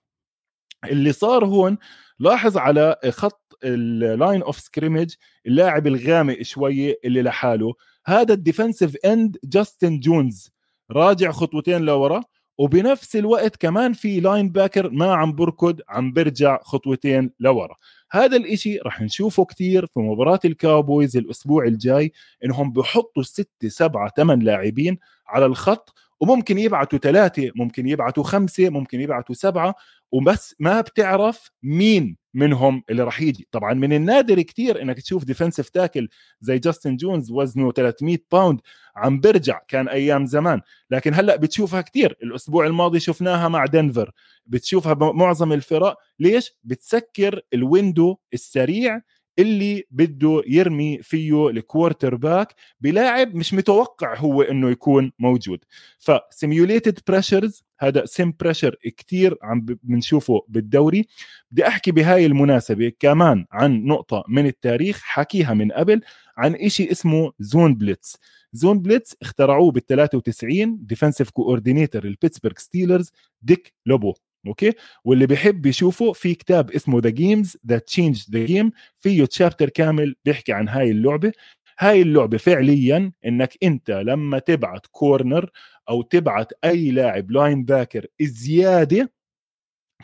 اللي 0.86 1.12
صار 1.12 1.46
هون 1.46 1.78
لاحظ 2.20 2.58
على 2.58 2.96
خط 3.10 3.58
ال 3.64 3.79
line 3.79 4.42
of 4.44 4.60
scrimmage 4.60 5.14
اللاعب 5.48 5.88
الغامق 5.88 6.42
شوية 6.42 7.00
اللي 7.06 7.22
لحاله. 7.22 7.74
هذا 8.06 8.34
ال 8.34 8.40
defensive 8.40 8.96
end 9.06 9.38
جاستن 9.44 10.00
جونز 10.00 10.52
راجع 10.92 11.32
خطوتين 11.32 11.82
لورا 11.82 12.22
وبنفس 12.58 13.16
الوقت 13.16 13.56
كمان 13.56 13.94
في 13.94 14.20
linebacker 14.20 14.90
ما 14.90 15.14
عم 15.14 15.36
بركض 15.36 15.82
عم 15.90 16.14
برجع 16.14 16.60
خطوتين 16.64 17.32
لورا. 17.40 17.76
هذا 18.12 18.38
الإشي 18.38 18.78
رح 18.78 19.02
نشوفه 19.02 19.46
كتير 19.46 19.86
في 19.86 20.00
مباراة 20.00 20.40
ال 20.46 20.55
Cowboys 20.55 21.18
الأسبوع 21.18 21.66
الجاي 21.66 22.12
إنهم 22.46 22.74
بحطوا 22.74 23.24
ستة 23.24 23.68
سبعة 23.70 24.12
ثمان 24.18 24.40
لاعبين 24.40 24.98
على 25.28 25.46
الخط 25.46 25.94
وممكن 26.20 26.58
يبعتوا 26.58 27.00
ثلاثة 27.00 27.52
ممكن 27.56 27.88
يبعتوا 27.88 28.24
خمسة 28.24 28.70
ممكن 28.70 29.02
يبعتوا 29.02 29.36
سبعة 29.36 29.76
وبس 30.12 30.56
ما 30.60 30.82
بتعرف 30.82 31.50
مين 31.64 32.18
منهم 32.34 32.84
اللي 32.90 33.04
راح 33.04 33.22
يجي. 33.22 33.48
طبعا 33.52 33.74
من 33.74 33.94
النادر 33.94 34.42
كتير 34.42 34.82
إنك 34.82 35.00
تشوف 35.02 35.24
defensive 35.26 35.70
tackle 35.70 36.10
زي 36.42 36.60
جاستن 36.60 36.98
جونز 36.98 37.32
وزنه 37.32 37.72
300 37.72 38.18
pound 38.32 38.62
عم 38.96 39.20
برجع 39.20 39.60
كان 39.68 39.88
أيام 39.88 40.26
زمان. 40.26 40.62
لكن 40.92 41.14
هلأ 41.14 41.36
بتشوفها 41.36 41.82
كتير. 41.82 42.18
الأسبوع 42.24 42.66
الماضي 42.68 43.00
شفناها 43.00 43.48
مع 43.48 43.66
دنفر 43.66 44.12
بتشوفها 44.46 44.94
بمعظم 44.94 45.54
الفرق. 45.54 45.98
ليش؟ 46.20 46.52
بتسكر 46.64 47.42
ال 47.54 47.63
window 47.63 48.18
السريع 48.34 49.02
اللي 49.42 49.84
بده 49.92 50.42
يرمي 50.48 51.00
فيه 51.04 51.50
ال 51.50 52.16
quarterback 52.16 52.54
بلاعب 52.82 53.36
مش 53.36 53.54
متوقع 53.54 54.18
هو 54.18 54.42
إنه 54.42 54.70
يكون 54.70 55.12
موجود. 55.20 55.60
ف 56.00 56.10
simulated 56.10 57.00
pressures 57.08 57.64
هذا 57.80 58.06
sim 58.06 58.34
pressure 58.40 58.76
كتير 58.84 59.38
عم 59.44 59.66
بنشوفه 59.84 60.42
بالدوري. 60.48 61.08
بدي 61.52 61.68
أحكي 61.68 61.92
بهاي 61.92 62.26
المناسبة 62.26 62.92
كمان 63.00 63.46
عن 63.52 63.84
نقطة 63.86 64.24
من 64.28 64.46
التاريخ 64.46 65.02
حكيها 65.04 65.54
من 65.54 65.72
قبل 65.72 66.02
عن 66.38 66.56
إشي 66.56 66.92
اسمه 66.92 67.32
zone 67.40 67.76
blitz 67.76 68.18
zone 68.54 68.80
blitz 68.80 69.16
اخترعوه 69.22 69.72
بال 69.72 69.86
93 69.86 70.86
defensive 70.86 71.30
coordinator 71.30 72.04
ال 72.04 72.08
Pittsburgh 72.08 72.54
Steelers 72.58 73.12
ديك 73.42 73.74
لوبو 73.86 74.14
okay؟ 74.48 74.74
واللي 75.06 75.26
بيحب 75.26 75.66
يشوفه 75.66 76.14
في 76.14 76.36
كتاب 76.36 76.72
اسمه 76.72 77.00
The 77.00 77.10
Games 77.10 77.58
That 77.68 77.88
Changed 77.88 78.24
the 78.32 78.46
Game 78.46 78.72
فيه 78.98 79.26
chapter 79.26 79.70
كامل 79.70 80.16
بيحكي 80.26 80.54
عن 80.54 80.70
هاي 80.70 80.92
اللعبة. 80.92 81.32
هاي 81.80 82.02
اللعبة 82.02 82.38
فعليا 82.38 83.12
إنك 83.26 83.58
أنت 83.64 83.92
لما 83.92 84.40
تبعت 84.40 84.86
corner 84.92 85.50
أو 85.90 86.02
تبعت 86.02 86.54
أي 86.64 86.92
لاعب 86.92 87.32
linebacker 87.32 88.06
زيادة 88.22 89.12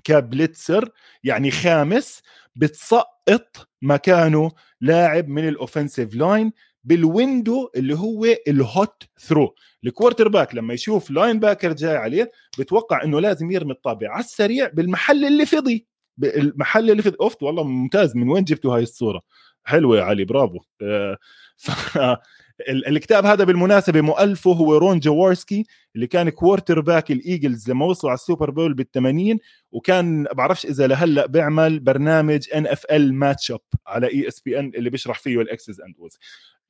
ك 0.03 0.14
blitzer 0.14 0.89
يعني 1.23 1.51
خامس 1.51 2.21
بتسقط 2.55 3.69
مكانه 3.81 4.51
لاعب 4.81 5.27
من 5.27 5.47
ال 5.47 5.54
offensive 5.54 6.15
line 6.15 6.51
بال 6.83 7.05
window 7.05 7.69
اللي 7.75 7.95
هو 7.95 8.25
ال 8.47 8.61
hot 8.61 9.03
throw. 9.19 9.55
ال 9.85 10.27
quarterback 10.27 10.55
لما 10.55 10.73
يشوف 10.73 11.11
linebacker 11.11 11.73
جاي 11.73 11.97
عليه 11.97 12.31
بتوقع 12.59 13.03
إنه 13.03 13.19
لازم 13.19 13.51
يرمي 13.51 13.71
الطابة 13.71 14.07
على 14.09 14.23
السريع 14.23 14.69
بالمحل 14.73 15.25
اللي 15.25 15.45
فضي. 15.45 15.87
المحل 16.23 16.91
اللي 16.91 17.01
فضي. 17.01 17.17
اوفت 17.21 17.43
والله 17.43 17.63
ممتاز. 17.63 18.15
من 18.15 18.29
وين 18.29 18.43
جبتوا 18.43 18.75
هاي 18.75 18.83
الصورة؟ 18.83 19.21
حلوة 19.63 19.97
يا 19.97 20.03
علي 20.03 20.25
برافو. 20.25 20.59
آه، 20.81 21.17
الكتاب 22.69 23.25
هذا 23.25 23.43
بالمناسبة 23.43 24.01
مؤلفه 24.01 24.51
هو 24.51 24.77
رون 24.77 24.99
جوارسكي 24.99 25.63
اللي 25.95 26.07
كان 26.07 26.29
quarterback 26.29 26.81
ال 26.81 27.11
Eagles 27.11 27.69
لما 27.69 27.85
وصلوا 27.85 28.11
على 28.11 28.17
ال 28.17 28.23
Super 28.23 28.49
Bowl 28.51 28.75
بال80 28.81 29.37
وكان 29.71 30.23
بعرفش 30.23 30.65
إذا 30.65 30.87
لهلأ 30.87 31.25
بيعمل 31.25 31.79
برنامج 31.79 32.47
NFL 32.55 33.13
Matchup 33.13 33.59
على 33.87 34.07
ESPN 34.07 34.71
اللي 34.75 34.89
بيشرح 34.89 35.19
فيه 35.19 35.41
ال 35.41 35.51
X's 35.51 35.79
and 35.79 35.95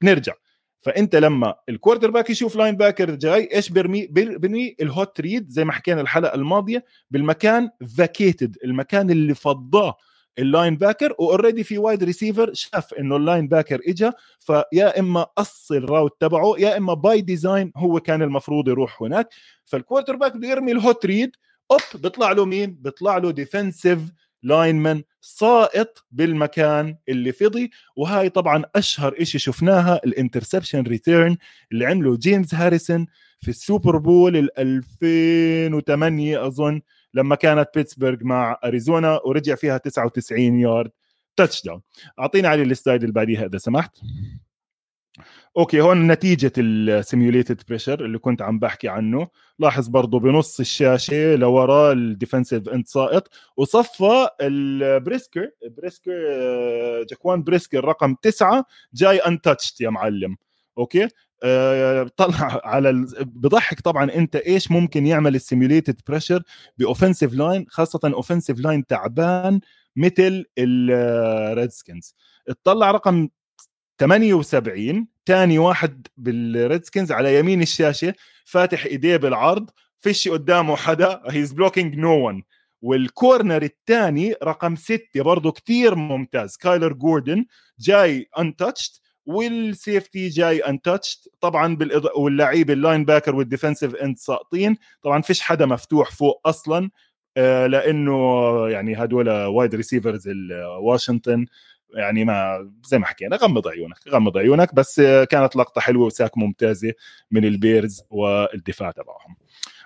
نرجع. 0.03 0.33
فأنت 0.81 1.15
لما 1.15 1.55
ال 1.69 2.11
quarterback 2.11 2.29
يشوف 2.29 2.55
linebacker 2.55 3.15
جاي 3.15 3.49
إيش 3.53 3.69
بيرمي؟ 3.69 4.07
بيرمي 4.07 4.75
ال 4.81 4.91
hot 4.91 5.21
read 5.21 5.49
زي 5.49 5.65
ما 5.65 5.71
حكينا 5.71 6.01
الحلقة 6.01 6.35
الماضية 6.35 6.85
بالمكان 7.11 7.69
vacated 7.97 8.57
المكان 8.63 9.09
اللي 9.09 9.35
فضاه 9.35 9.97
ال 10.39 10.75
linebacker 10.77 11.15
و 11.19 11.25
already 11.25 11.63
في 11.63 11.77
wide 11.77 12.03
receiver 12.03 12.53
شاف 12.53 12.93
إنه 12.93 13.15
ال 13.15 13.47
linebacker 13.47 13.79
اجى 13.87 14.11
فيا 14.39 14.99
إما 14.99 15.23
قص 15.23 15.71
ال 15.71 15.80
route 15.80 16.21
تبعه 16.21 16.55
يا 16.57 16.77
إما 16.77 16.93
by 16.93 17.21
design 17.21 17.71
هو 17.77 17.99
كان 17.99 18.21
المفروض 18.21 18.67
يروح 18.67 19.01
هناك. 19.01 19.29
فال 19.65 20.15
quarterback 20.15 20.37
بده 20.37 20.47
يرمي 20.47 20.71
ال 20.71 20.80
hot 20.80 21.05
read 21.05 21.35
أوب 21.71 21.79
بيطلع 21.95 22.31
له 22.31 22.45
مين؟ 22.45 22.77
بيطلع 22.81 23.17
له 23.17 23.31
defensive 23.31 23.99
lineman 24.43 25.03
سائط 25.21 26.05
بالمكان 26.11 26.97
اللي 27.09 27.31
فضي 27.31 27.71
وهاي 27.95 28.29
طبعا 28.29 28.63
أشهر 28.75 29.23
شيء 29.23 29.41
شفناها 29.41 29.99
ال 30.05 30.11
interception 30.11 30.83
return 30.83 31.37
اللي 31.71 31.85
عمله 31.85 32.17
جيمس 32.17 32.55
هاريسون 32.55 33.07
في 33.41 33.47
ال 33.47 33.56
Super 33.56 33.97
Bowl 33.97 34.37
ال 34.37 34.49
2008 34.59 36.47
أظن 36.47 36.81
لما 37.13 37.35
كانت 37.35 37.69
بيتسبرغ 37.75 38.17
مع 38.21 38.59
أريزونا 38.63 39.19
ورجع 39.25 39.55
فيها 39.55 39.77
99 39.77 40.59
yard. 40.59 40.91
touchdown 41.35 41.81
اعطينا 42.19 42.49
علي 42.49 42.63
ال 42.63 42.70
slide 42.70 43.01
اللي 43.01 43.13
بعديها 43.13 43.45
اذا 43.45 43.57
سمحت؟ 43.57 43.97
okay 45.57 45.81
هون 45.81 46.11
نتيجة 46.11 46.51
ال 46.57 46.68
simulated 46.68 47.61
pressure 47.67 48.05
اللي 48.05 48.17
كنت 48.17 48.41
عم 48.41 48.59
بحكي 48.59 48.87
عنه. 48.87 49.27
لاحظ 49.59 49.87
برضه 49.87 50.19
بنص 50.19 50.59
الشاشة 50.59 51.35
لورا 51.35 51.91
ال 51.91 51.99
defensive 51.99 52.69
end 52.69 52.87
سائط 52.87 53.29
وصفى 53.57 54.27
البريسكر 54.41 55.49
بريسكر 55.77 56.11
جاكوان 57.09 57.43
بريسكر 57.43 57.85
رقم 57.85 58.15
تسعة 58.21 58.65
جاي 58.93 59.17
untouched 59.17 59.81
يا 59.81 59.89
معلم. 59.89 60.37
okay؟ 60.77 61.07
آه، 61.43 62.09
طلع 62.17 62.61
على 62.63 62.89
ال... 62.89 63.05
بضحك 63.25 63.81
طبعا 63.81 64.11
أنت 64.15 64.35
إيش 64.35 64.71
ممكن 64.71 65.07
يعمل 65.07 65.35
ال 65.35 65.42
simulated 65.42 66.01
pressure 66.07 66.43
ب 66.77 66.83
offensive 66.83 67.33
line 67.33 67.65
خاصة 67.69 67.99
offensive 68.05 68.59
line 68.59 68.85
تعبان 68.85 69.59
مثل 69.95 70.45
ال 70.57 70.75
Redskins 70.75 72.15
اطلع 72.49 72.91
رقم 72.91 73.27
78 73.99 75.07
ثاني 75.25 75.59
واحد 75.59 76.07
بال 76.17 76.36
Redskins 76.36 77.11
على 77.11 77.39
يمين 77.39 77.61
الشاشة 77.61 78.13
فاتح 78.45 78.85
إيديه 78.85 79.17
بالعرض 79.17 79.69
فيش 79.99 80.27
قدامه 80.27 80.75
حدا 80.75 81.21
he's 81.29 81.53
blocking 81.53 81.95
no 81.95 82.27
one 82.27 82.43
وال 82.81 83.01
corner 83.01 83.61
الثاني 83.63 84.35
رقم 84.43 84.75
ستة 84.75 85.21
برضه 85.21 85.51
كتير 85.51 85.95
ممتاز. 85.95 86.57
كايلر 86.57 86.93
جوردن 86.93 87.45
جاي 87.79 88.29
untouched 88.39 89.01
وال 89.25 89.51
safety 89.51 90.29
جاي 90.29 90.59
untouched 90.59 91.29
طبعا 91.41 91.75
بالإض... 91.75 92.05
واللعيب 92.15 92.71
ال 92.71 93.05
linebacker 93.05 93.35
وال 93.35 93.46
defensive 93.46 93.95
end 93.95 94.17
ساقطين. 94.17 94.77
طبعا 95.01 95.21
فيش 95.21 95.41
حدا 95.41 95.65
مفتوح 95.65 96.11
فوق 96.11 96.41
أصلا 96.45 96.89
آه، 97.37 97.67
لأنه 97.67 98.13
يعني 98.69 98.95
هدول 98.95 99.29
wide 99.29 99.75
receivers 99.75 100.29
واشنطن 100.81 101.45
يعني 101.93 102.25
ما 102.25 102.69
زي 102.83 102.99
ما 102.99 103.05
حكينا 103.05 103.35
غمض 103.35 103.67
عيونك 103.67 103.97
غمض 104.09 104.37
عيونك 104.37 104.75
بس 104.75 105.01
كانت 105.01 105.55
لقطة 105.55 105.81
حلوة 105.81 106.05
و 106.05 106.12
sack 106.12 106.37
ممتازة 106.37 106.93
من 107.31 107.45
ال 107.45 107.55
Bears 107.55 108.03
والدفاع 108.09 108.91
تبعهم. 108.91 109.35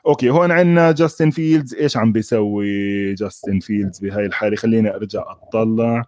okay 0.05 0.29
هون 0.29 0.51
عندنا 0.51 0.91
جاستن 0.91 1.29
فيلدز. 1.29 1.75
إيش 1.75 1.97
عم 1.97 2.11
بيسوي 2.11 3.13
جاستن 3.13 3.59
فيلدز 3.59 3.99
بهاي 3.99 4.25
الحالة؟ 4.25 4.55
خليني 4.55 4.95
أرجع 4.95 5.23
أطلع 5.27 6.03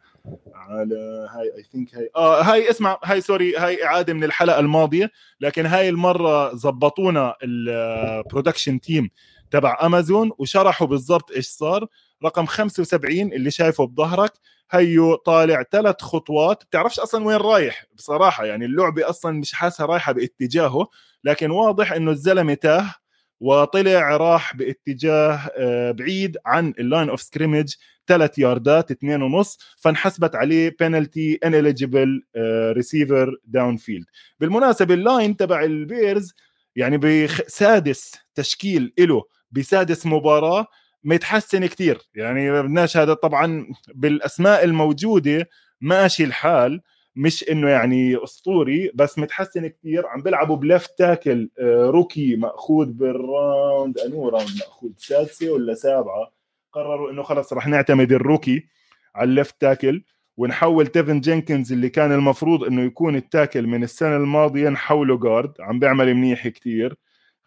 على 0.54 1.28
هاي 1.30 1.58
I 1.58 1.64
think 1.72 1.96
هاي 1.96 2.10
آه 2.16 2.42
هاي 2.42 2.70
اسمع 2.70 3.00
هاي 3.04 3.22
sorry 3.22 3.58
هاي 3.58 3.86
إعادة 3.86 4.14
من 4.14 4.24
الحلقة 4.24 4.60
الماضية 4.60 5.12
لكن 5.42 5.66
هاي 5.66 5.90
المرة 5.90 6.56
زبطونا 6.56 7.36
ال 7.44 7.56
production 7.56 8.80
team 8.80 9.10
تبع 9.52 9.78
امازون 9.84 10.32
وشرحوا 10.38 10.88
بالضبط 10.88 11.32
إيش 11.32 11.48
صار. 11.48 11.88
رقم 12.26 12.46
75 12.46 13.34
اللي 13.34 13.52
شايفه 13.52 13.86
بظهرك. 13.88 14.32
هيو 14.72 15.16
طالع 15.16 15.64
ثلاث 15.72 16.02
خطوات. 16.02 16.64
بتعرفش 16.64 17.00
أصلا 17.00 17.26
وين 17.26 17.38
رايح؟ 17.38 17.86
بصراحة 17.96 18.46
يعني 18.46 18.66
اللعبة 18.66 19.10
أصلا 19.10 19.40
مش 19.40 19.54
حاسها 19.54 19.86
رايحة 19.86 20.12
باتجاهه 20.12 20.88
لكن 21.24 21.52
واضح 21.52 21.92
إنه 21.92 22.12
الزلمة 22.12 22.54
تاه 22.54 22.96
وطلع 23.40 24.18
راح 24.18 24.56
باتجاه 24.56 25.40
آه، 25.58 25.92
بعيد 25.92 26.38
عن 26.46 26.74
ال 26.80 26.86
line 26.86 27.10
of 27.10 27.22
scrimmage 27.22 27.76
ثلاث 28.08 28.40
ياردات 28.40 28.92
اثنين 28.92 29.22
ونص 29.22 29.58
فانحسبت 29.78 30.36
عليه 30.36 30.76
penalty 30.80 31.40
ineligible 31.46 31.56
receiver 32.72 33.36
downfield 33.46 34.06
بالمناسبة 34.40 34.94
ال 34.94 35.02
line 35.02 35.38
تبع 35.38 35.64
ال 35.64 35.75
Bears 35.75 36.34
يعني 36.76 36.98
بسادس 36.98 38.12
تشكيل 38.36 38.94
له 39.00 39.24
بسادس 39.52 40.06
مباراة. 40.06 40.68
متحسن 41.04 41.66
كثير 41.66 42.02
يعني 42.16 42.52
بدناش 42.52 42.98
هذا 42.98 43.14
طبعا 43.14 43.68
بالأسماء 43.96 44.64
الموجودة 44.64 45.50
ماشي 45.82 46.24
الحال 46.24 46.82
مش 47.16 47.50
إنه 47.50 47.70
يعني 47.70 48.24
أسطوري 48.24 48.92
بس 48.96 49.20
متحسن 49.20 49.68
كثير 49.68 50.08
عم 50.08 50.22
بيلعبوا 50.22 50.56
ب 50.56 50.64
left 50.64 50.98
tackle 50.98 51.50
آه، 51.60 51.86
rookie 51.86 52.36
مأخوذ 52.36 52.88
بال 52.88 53.19
round 53.19 53.98
أنو 54.00 54.30
round 54.30 54.50
مأخوذ 54.60 54.92
سادسة 54.98 55.52
ولا 55.52 55.74
سابعة؟ 55.74 56.32
قرروا 56.72 57.12
إنه 57.12 57.24
خلص 57.24 57.54
رح 57.54 57.68
نعتمد 57.68 58.12
ال 58.12 58.20
rookie 58.20 58.68
على 59.16 59.30
ال 59.30 59.36
left 59.36 59.62
tackle 59.62 60.04
ونحول 60.38 60.88
تيفن 60.88 61.20
جينكنز 61.20 61.72
اللي 61.72 61.90
كان 61.90 62.12
المفروض 62.12 62.64
إنه 62.64 62.82
يكون 62.82 63.16
ال 63.16 63.23
tackle 63.23 63.68
من 63.68 63.84
السنة 63.84 64.16
الماضية 64.16 64.70
نحوله 64.70 65.18
guard 65.18 65.54
عم 65.60 65.80
بيعمل 65.80 66.14
منيح 66.14 66.48
كثير 66.48 66.96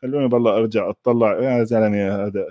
خلوني 0.03 0.29
بالله 0.29 0.57
أرجع 0.57 0.91
أطلع. 0.91 1.43
يا 1.43 1.65
زلمة 1.65 2.27
هذا 2.27 2.47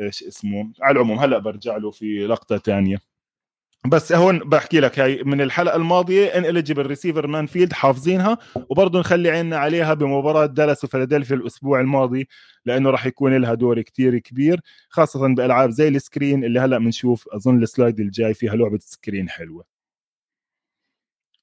إيش 0.00 0.22
اسمه 0.22 0.72
على 0.80 0.92
العموم 0.92 1.18
هلأ 1.18 1.38
برجع 1.38 1.76
له 1.76 1.90
في 1.90 2.26
لقطة 2.26 2.58
ثانية 2.58 2.98
بس 3.86 4.12
هون 4.12 4.38
بحكي 4.38 4.80
لك 4.80 4.98
هاي 4.98 5.22
من 5.24 5.40
الحلقة 5.40 5.76
الماضية 5.76 6.26
ineligible 6.26 6.86
receiver 6.86 7.26
downfield 7.26 7.72
حافظينها 7.72 8.38
وبرضه 8.70 9.00
نخلي 9.00 9.30
عيننا 9.30 9.56
عليها 9.56 9.94
بمباراة 9.94 10.46
دالاس 10.46 10.84
وفيلادلفيا 10.84 11.36
الأسبوع 11.36 11.80
الماضي 11.80 12.28
لأنه 12.66 12.90
راح 12.90 13.06
يكون 13.06 13.36
لها 13.36 13.54
دور 13.54 13.82
كتير 13.82 14.18
كبير 14.18 14.60
خاصة 14.88 15.34
بألعاب 15.34 15.70
زي 15.70 15.88
ال 15.88 15.96
screen 15.96 16.44
اللي 16.44 16.60
هلأ 16.60 16.78
بنشوف 16.78 17.28
أظن 17.28 17.62
ال 17.62 17.68
slide 17.68 18.00
الجاي 18.00 18.34
فيها 18.34 18.54
لعبة 18.56 18.78
screen 18.78 19.28
حلوة. 19.28 19.71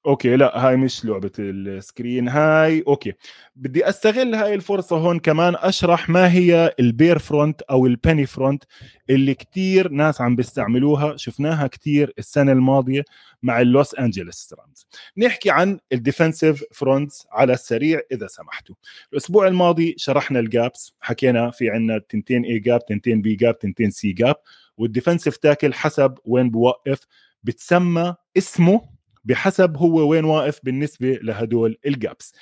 okay 0.06 0.36
لا 0.36 0.66
هاي 0.66 0.76
مش 0.76 1.04
لعبة 1.04 1.30
ال 1.38 1.51
screen 1.51 2.28
هاي 2.28 2.84
okay. 2.88 3.12
بدي 3.56 3.88
أستغل 3.88 4.34
هاي 4.34 4.54
الفرصة 4.54 4.96
هون 4.96 5.18
كمان 5.18 5.54
أشرح 5.56 6.08
ما 6.08 6.32
هي 6.32 6.74
ال 6.80 6.88
Bear 6.88 7.18
front 7.18 7.62
أو 7.62 7.86
ال 7.86 7.93
penny 7.93 8.26
front 8.26 8.64
اللي 9.10 9.34
كتير 9.34 9.88
ناس 9.88 10.20
عم 10.20 10.36
بيستعملوها 10.36 11.16
شفناها 11.16 11.66
كتير 11.66 12.12
السنة 12.18 12.52
الماضية 12.52 13.04
مع 13.42 13.60
ال 13.60 13.68
Los 13.68 13.94
Angeles 13.94 14.54
Rams 14.58 14.86
نحكي 15.16 15.50
عن 15.50 15.78
ال 15.92 15.99
defensive 15.99 16.64
fronts 16.72 17.26
على 17.32 17.52
السريع 17.52 18.00
إذا 18.12 18.26
سمحتوا. 18.26 18.74
الأسبوع 19.12 19.46
الماضي 19.46 19.94
شرحنا 19.98 20.40
ال 20.40 20.51
gaps 20.51 20.94
حكينا 21.00 21.50
في 21.50 21.70
عندنا 21.70 21.98
تنتين 22.08 22.44
A 22.44 22.58
gap 22.58 22.84
تنتين 22.86 23.22
B 23.22 23.34
gap 23.34 23.58
تنتين 23.58 23.90
C 23.90 24.12
gap 24.12 24.36
وال 24.76 24.87
defensive 24.87 25.36
tackle 25.36 25.74
حسب 25.74 26.14
وين 26.24 26.50
بوقف 26.50 27.06
بتسمى 27.44 28.14
اسمه 28.36 28.99
بحسب 29.24 29.76
هو 29.76 30.08
وين 30.08 30.24
واقف 30.24 30.60
بالنسبة 30.62 31.18
لهدول 31.22 31.76
ال 31.86 31.94
gaps. 31.94 32.34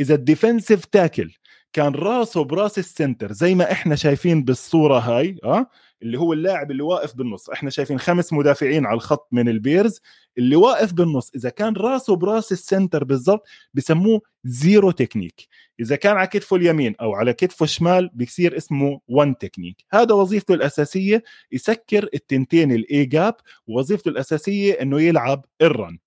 إذا 0.00 0.14
ال 0.14 0.21
defensive 0.21 0.84
tackle 0.84 1.32
كان 1.72 1.94
راسه 1.94 2.44
براس 2.44 2.78
ال 2.78 2.86
center 2.86 3.32
زي 3.32 3.54
ما 3.54 3.72
إحنا 3.72 3.94
شايفين 3.96 4.44
بالصورة 4.44 4.98
هاي 4.98 5.36
آه 5.44 5.66
اللي 6.02 6.18
هو 6.18 6.32
اللاعب 6.32 6.70
اللي 6.70 6.82
واقف 6.82 7.16
بالنص. 7.16 7.50
إحنا 7.50 7.70
شايفين 7.70 7.98
خمس 7.98 8.32
مدافعين 8.32 8.86
على 8.86 8.94
الخط 8.94 9.28
من 9.32 9.48
ال 9.48 9.57
Bears 9.57 10.00
اللي 10.38 10.56
واقف 10.56 10.92
بالنص 10.92 11.30
إذا 11.34 11.48
كان 11.50 11.74
راسه 11.76 12.16
براس 12.16 12.52
ال 12.52 12.59
center 12.59 13.04
بالضبط 13.04 13.46
بسموه 13.74 14.20
زيرو 14.44 14.90
تكنيك. 14.90 15.48
إذا 15.80 15.96
كان 15.96 16.16
على 16.16 16.26
كتفه 16.26 16.56
اليمين 16.56 16.94
أو 17.00 17.14
على 17.14 17.32
كتفه 17.32 17.64
الشمال 17.64 18.10
بيصير 18.14 18.56
اسمه 18.56 19.00
1 19.08 19.34
تكنيك. 19.34 19.84
هذا 19.92 20.14
وظيفته 20.14 20.54
الأساسية 20.54 21.22
يسكر 21.52 22.08
التنتين 22.14 22.72
ال 22.72 23.04
A 23.04 23.12
gap 23.12 23.34
ووظيفته 23.66 24.08
الأساسية 24.08 24.72
إنه 24.72 25.00
يلعب 25.00 25.44
ال 25.62 25.71
run 25.71 25.98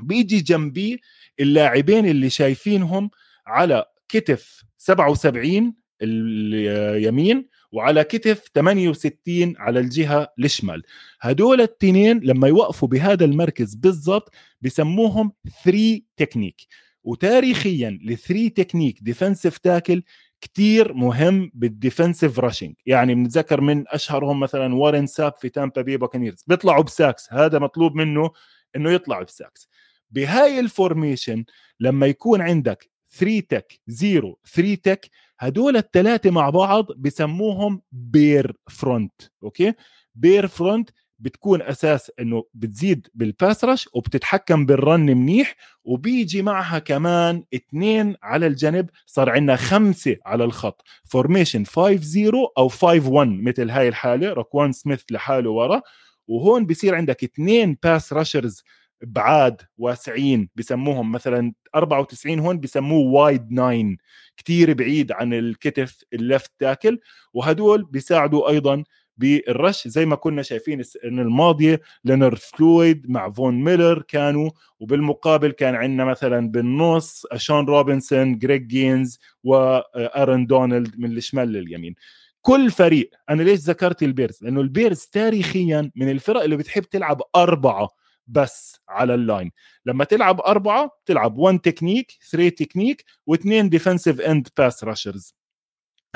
بيجي 0.00 0.40
جنبيه 0.40 0.96
اللاعبين 1.40 2.06
اللي 2.06 2.30
شايفينهم 2.30 3.10
على 3.46 3.84
كتف 4.08 4.62
77 4.78 5.74
اليمين 6.02 7.48
وعلى 7.72 8.04
كتف 8.04 8.50
68 8.54 9.54
على 9.58 9.80
الجهة 9.80 10.32
الشمال. 10.38 10.82
هدول 11.20 11.60
التنين 11.60 12.20
لما 12.22 12.48
يوقفوا 12.48 12.88
بهذا 12.88 13.24
المركز 13.24 13.74
بالضبط 13.74 14.34
بسموهم 14.60 15.32
3 15.64 16.00
تكنيك 16.16 16.66
وتاريخيا 17.04 17.98
ال3 18.02 18.52
technique 18.54 18.98
defensive 19.02 19.58
tackle 19.58 20.02
كتير 20.40 20.92
مهم 20.92 21.50
بال 21.54 21.69
defensive 21.69 22.38
rushing 22.38 22.74
يعني 22.86 23.14
بنتذكر 23.14 23.60
من 23.60 23.84
أشهرهم 23.88 24.40
مثلا 24.40 24.74
وارن 24.74 25.06
ساب 25.06 25.34
في 25.40 25.48
Tampa 25.48 25.82
Bay 25.82 25.96
Buccaneers 25.96 26.44
بيطلعوا 26.46 26.82
ب 26.82 26.90
sacks 26.90 27.32
هذا 27.32 27.58
مطلوب 27.58 27.94
منه 27.94 28.30
إنه 28.76 28.92
يطلع 28.92 29.22
ب 29.22 29.30
sacks 29.30 29.68
بهاي 30.10 30.60
ال 30.60 30.68
formation 30.68 31.44
لما 31.80 32.06
يكون 32.06 32.40
عندك 32.40 32.90
3 33.18 33.40
tech 33.40 33.80
0 33.88 34.34
3 34.54 34.74
tech 34.74 35.10
هدول 35.40 35.76
الثلاثه 35.76 36.30
مع 36.30 36.50
بعض 36.50 36.86
بسموهم 36.96 37.82
bear 37.92 38.56
front 38.70 39.12
okay؟ 39.42 39.72
bear 40.14 40.46
front 40.46 40.90
بتكون 41.18 41.62
أساس 41.62 42.10
إنه 42.20 42.44
بتزيد 42.54 43.08
بال 43.14 43.31
pass 43.31 43.64
rush 43.64 43.88
وبتتحكم 43.94 44.66
بال 44.66 44.80
run 44.80 45.00
منيح 45.06 45.56
وبيجي 45.84 46.42
معها 46.42 46.78
كمان 46.78 47.44
اثنين 47.54 48.16
على 48.22 48.46
الجنب 48.46 48.90
صار 49.06 49.30
عندنا 49.30 49.56
خمسة 49.56 50.16
على 50.26 50.44
الخط. 50.44 50.82
formation 51.04 51.64
5 51.64 51.96
0 51.96 52.32
أو 52.58 52.68
5 52.68 53.08
1 53.10 53.28
مثل 53.28 53.70
هاي 53.70 53.88
الحالة 53.88 54.32
روكوان 54.32 54.72
سميث 54.72 55.02
لحاله 55.10 55.50
ورا. 55.50 55.82
وهون 56.28 56.66
بصير 56.66 56.94
عندك 56.94 57.24
اثنين 57.24 57.76
pass 57.82 58.12
rushers 58.12 58.62
بعاد 59.02 59.62
واسعين 59.78 60.48
بسموهم 60.56 61.12
مثلا 61.12 61.52
94 61.74 62.38
هون 62.38 62.60
بسموه 62.60 63.12
wide 63.12 63.52
nine 63.52 63.98
كتير 64.36 64.72
بعيد 64.74 65.12
عن 65.12 65.34
الكتف 65.34 66.04
ال 66.12 66.20
left 66.20 66.52
tackle 66.58 67.00
وهدول 67.34 67.84
بيساعدوا 67.84 68.48
أيضا 68.50 68.84
بال 69.16 69.40
rush 69.40 69.88
زي 69.88 70.06
ما 70.06 70.16
كنا 70.16 70.42
شايفين 70.42 70.80
السنة 70.80 71.22
الماضيه 71.22 71.80
ليونارد 72.04 72.36
فلويد 72.36 73.10
مع 73.10 73.30
فون 73.30 73.64
ميلر 73.64 74.02
كانوا 74.02 74.50
وبالمقابل 74.80 75.50
كان 75.50 75.74
عندنا 75.74 76.04
مثلا 76.04 76.50
بالنص 76.50 77.26
شون 77.36 77.66
روبنسون 77.66 78.38
جريج 78.38 78.66
جينز 78.66 79.18
وآرون 79.44 80.46
دونالد 80.46 80.98
من 80.98 81.16
الشمال 81.16 81.48
لليمين. 81.52 81.94
كل 82.42 82.70
فريق 82.70 83.10
أنا 83.30 83.42
ليش 83.42 83.60
ذكرت 83.60 84.02
ال 84.02 84.07
Bears؟ 84.07 84.38
لأنه 84.42 84.60
ال 84.60 84.67
Bears 84.67 85.00
تاريخيا 85.12 85.90
من 85.96 86.10
الفرق 86.10 86.42
اللي 86.42 86.56
بتحب 86.56 86.82
تلعب 86.82 87.22
أربعة 87.36 87.88
بس 88.28 88.80
على 88.88 89.14
ال 89.14 89.21
line 89.21 89.50
لما 89.86 90.04
تلعب 90.04 90.40
أربعة 90.40 90.90
تلعب 91.06 91.38
1 91.38 91.58
تكنيك 91.58 92.12
3 92.30 92.48
تكنيك 92.48 93.04
واثنين 93.26 93.68
defensive 93.68 94.20
end 94.20 94.48
pass 94.58 94.84
rushers 94.84 95.34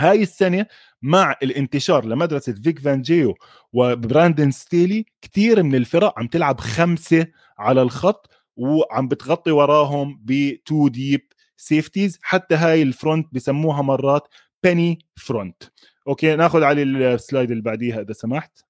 هاي 0.00 0.22
السنة 0.22 0.66
مع 1.02 1.36
الانتشار 1.42 2.04
لمدرسة 2.04 2.52
فيك 2.52 2.78
فانجيو 2.78 3.34
وبراندن 3.72 4.50
ستيلي 4.50 5.06
كثير 5.22 5.62
من 5.62 5.74
الفرق 5.74 6.18
عم 6.18 6.26
تلعب 6.26 6.60
خمسة 6.60 7.26
على 7.58 7.82
الخط 7.82 8.30
وعم 8.56 9.08
بتغطي 9.08 9.50
وراهم 9.50 10.20
ب 10.22 10.30
2 10.32 10.90
deep 10.90 11.32
safeties 11.56 12.18
حتى 12.22 12.54
هاي 12.54 12.82
ال 12.82 12.89
front 12.89 13.26
بسموها 13.34 13.82
مرات 13.82 14.28
penny 14.64 14.98
front 15.16 15.62
okay 16.08 16.36
ناخذ 16.36 16.62
على 16.62 16.82
ال 16.82 16.93
slide 16.93 17.50
اللي 17.50 17.62
بعديها 17.62 18.00
إذا 18.00 18.12
سمحت. 18.12 18.64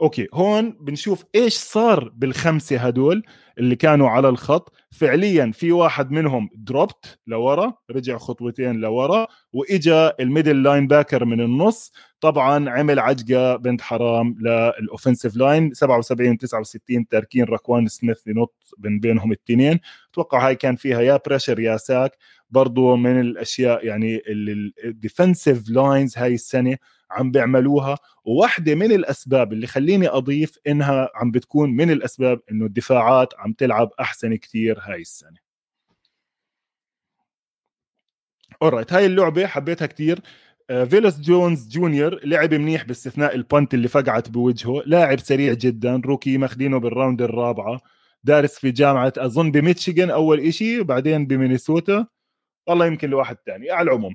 okay 0.00 0.28
هون 0.34 0.76
بنشوف 0.80 1.24
إيش 1.34 1.54
صار 1.54 2.12
بالخمسة 2.16 2.76
هدول 2.76 3.22
اللي 3.58 3.76
كانوا 3.76 4.08
على 4.08 4.28
الخط. 4.28 4.72
فعليا 4.90 5.50
في 5.54 5.72
واحد 5.72 6.10
منهم 6.10 6.50
dropped 6.54 7.18
لورا 7.26 7.72
رجع 7.90 8.18
خطوتين 8.18 8.76
لورا 8.76 9.26
وإجا 9.52 10.14
ال 10.20 10.62
middle 10.62 10.86
linebacker 10.86 11.24
من 11.24 11.40
النص. 11.40 11.92
طبعا 12.20 12.70
عمل 12.70 12.98
عجقة 12.98 13.56
بنت 13.56 13.80
حرام 13.80 14.36
لل 14.40 14.58
offensive 14.58 15.36
line 15.36 15.74
77 15.74 16.38
69 16.38 17.08
تاركين 17.08 17.44
ركوان 17.44 17.86
سميث 17.86 18.26
ينط 18.26 18.54
بين 18.78 19.00
بينهم 19.00 19.32
الاثنين 19.32 19.80
أتوقع 20.12 20.46
هاي 20.46 20.54
كان 20.56 20.76
فيها 20.76 21.00
يا 21.00 21.20
pressure 21.26 21.60
يا 21.60 21.76
sack 21.76 22.16
برضو 22.50 22.96
من 22.96 23.20
الأشياء 23.20 23.86
يعني 23.86 24.22
ال 24.84 24.93
defensive 24.93 25.70
lines 25.70 26.18
هاي 26.18 26.34
السنة 26.34 26.76
عم 27.10 27.30
بيعملوها. 27.30 27.98
وواحدة 28.24 28.74
من 28.74 28.92
الأسباب 28.92 29.52
اللي 29.52 29.66
خليني 29.66 30.08
أضيف 30.08 30.58
إنها 30.66 31.10
عم 31.14 31.30
بتكون 31.30 31.70
من 31.70 31.90
الأسباب 31.90 32.40
إنه 32.50 32.66
الدفاعات 32.66 33.34
عم 33.38 33.52
تلعب 33.52 33.90
أحسن 34.00 34.34
كتير 34.34 34.78
هاي 34.82 35.00
السنة. 35.00 35.36
alright 38.62 38.92
هاي 38.92 39.06
اللعبة 39.06 39.46
حبيتها 39.46 39.86
كتير. 39.86 40.20
فيلوس 40.68 41.20
جونز 41.20 41.68
جونيور 41.68 42.20
لعب 42.24 42.54
منيح 42.54 42.84
باستثناء 42.84 43.34
ال 43.34 43.42
punt 43.42 43.74
اللي 43.74 43.88
فقعت 43.88 44.28
بوجهه. 44.28 44.82
لاعب 44.86 45.20
سريع 45.20 45.52
جدا 45.52 46.02
rookie 46.04 46.38
ماخذينه 46.38 46.78
بال 46.78 46.91
round 46.91 47.22
الرابعة. 47.22 47.80
دارس 48.24 48.58
في 48.58 48.70
جامعة 48.70 49.12
أظن 49.18 49.50
بميتشيغن 49.50 50.10
أول 50.10 50.40
إشي 50.40 50.80
وبعدين 50.80 51.26
بمينيسوتا. 51.26 52.06
والله 52.66 52.86
يمكن 52.86 53.10
لواحد 53.10 53.36
ثاني 53.46 53.70
على 53.70 53.90
العموم. 53.90 54.14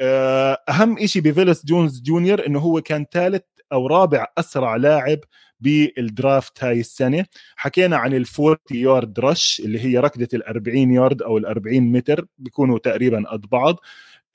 أهم 0.00 1.06
شيء 1.06 1.22
بفيلوس 1.22 1.66
جونز 1.66 2.02
جونيور 2.02 2.46
إنه 2.46 2.58
هو 2.58 2.80
كان 2.80 3.06
ثالث 3.12 3.42
أو 3.72 3.86
رابع 3.86 4.26
أسرع 4.38 4.76
لاعب 4.76 5.18
بال 5.60 5.90
draft 5.90 6.64
هاي 6.64 6.80
السنة. 6.80 7.26
حكينا 7.56 7.96
عن 7.96 8.14
ال 8.14 8.24
40 8.40 8.56
yard 8.70 9.20
dash 9.20 9.60
اللي 9.64 9.80
هي 9.84 9.98
ركضة 9.98 10.28
ال 10.34 10.44
40 10.46 10.90
يارد 10.94 11.22
أو 11.22 11.38
ال 11.38 11.46
40 11.46 11.92
متر 11.92 12.26
بيكونوا 12.38 12.78
تقريبا 12.78 13.24
قد 13.30 13.40
بعض. 13.40 13.76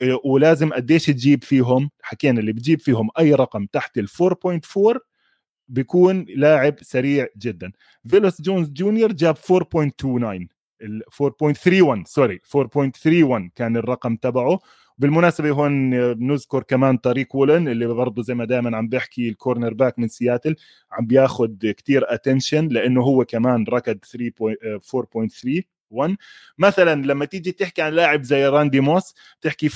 آه، 0.01 0.19
ولازم 0.25 0.73
قديش 0.73 1.05
تجيب 1.05 1.43
فيهم 1.43 1.89
حكينا 2.01 2.39
اللي 2.39 2.53
بتجيب 2.53 2.79
فيهم 2.81 3.09
أي 3.19 3.33
رقم 3.35 3.65
تحت 3.65 3.97
ال 3.97 4.07
4.4 4.09 4.99
بيكون 5.67 6.25
لاعب 6.35 6.75
سريع 6.81 7.27
جدا. 7.37 7.71
فيلوس 8.07 8.41
جونز 8.41 8.69
جونيور 8.69 9.11
جاب 9.11 9.37
4.29 9.37 10.47
ال 10.81 11.01
4.31 11.11 12.05
sorry 12.05 12.39
4.31 12.39 13.51
كان 13.55 13.77
الرقم 13.77 14.15
تبعه. 14.15 14.59
بالمناسبة 14.99 15.49
هون 15.49 16.13
بنذكر 16.13 16.63
كمان 16.63 16.97
تاريك 16.97 17.35
وولن 17.35 17.67
اللي 17.67 17.87
برضه 17.87 18.23
زي 18.23 18.33
ما 18.33 18.45
دائما 18.45 18.77
عم 18.77 18.87
بحكي 18.87 19.29
ال 19.29 19.73
cornerback 19.73 19.99
من 19.99 20.07
سياتل 20.07 20.55
عم 20.91 21.05
بياخذ 21.05 21.71
كتير 21.71 22.13
attention 22.13 22.67
لأنه 22.67 23.01
هو 23.01 23.25
كمان 23.25 23.65
ركض 23.69 23.97
3 24.05 24.31
4.3 24.79 25.61
مثلا 26.57 27.05
لما 27.05 27.25
تيجي 27.25 27.51
تحكي 27.51 27.81
عن 27.81 27.93
لاعب 27.93 28.23
زي 28.23 28.47
راندي 28.47 28.79
موس 28.79 29.13
تحكي 29.41 29.69
4.29 29.69 29.75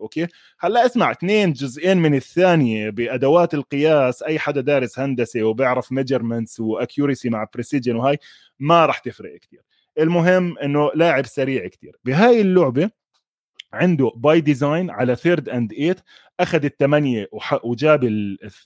okay؟ 0.00 0.26
هلأ 0.60 0.86
اسمع 0.86 1.10
اثنين 1.10 1.52
جزئين 1.52 1.98
من 1.98 2.14
الثانية 2.14 2.90
بأدوات 2.90 3.54
القياس 3.54 4.22
أي 4.22 4.38
حدا 4.38 4.60
دارس 4.60 4.98
هندسة 4.98 5.42
وبيعرف 5.42 5.92
measurements 5.92 6.60
و 6.60 6.68
accuracy 6.68 7.30
مع 7.30 7.46
precision 7.54 7.96
وهاي 7.96 8.18
ما 8.58 8.86
راح 8.86 8.98
تفرق 8.98 9.36
كثير 9.36 9.60
المهم 9.98 10.58
إنه 10.58 10.90
لاعب 10.94 11.26
سريع 11.26 11.66
كثير 11.66 11.96
بهاي 12.04 12.40
اللعبة 12.40 12.90
عنده 13.74 14.12
by 14.16 14.40
design 14.40 14.90
على 14.90 15.16
third 15.16 15.48
and 15.48 15.72
eight 15.72 16.00
أخذ 16.40 16.64
الثمانيه 16.64 17.28
وجاب 17.64 18.04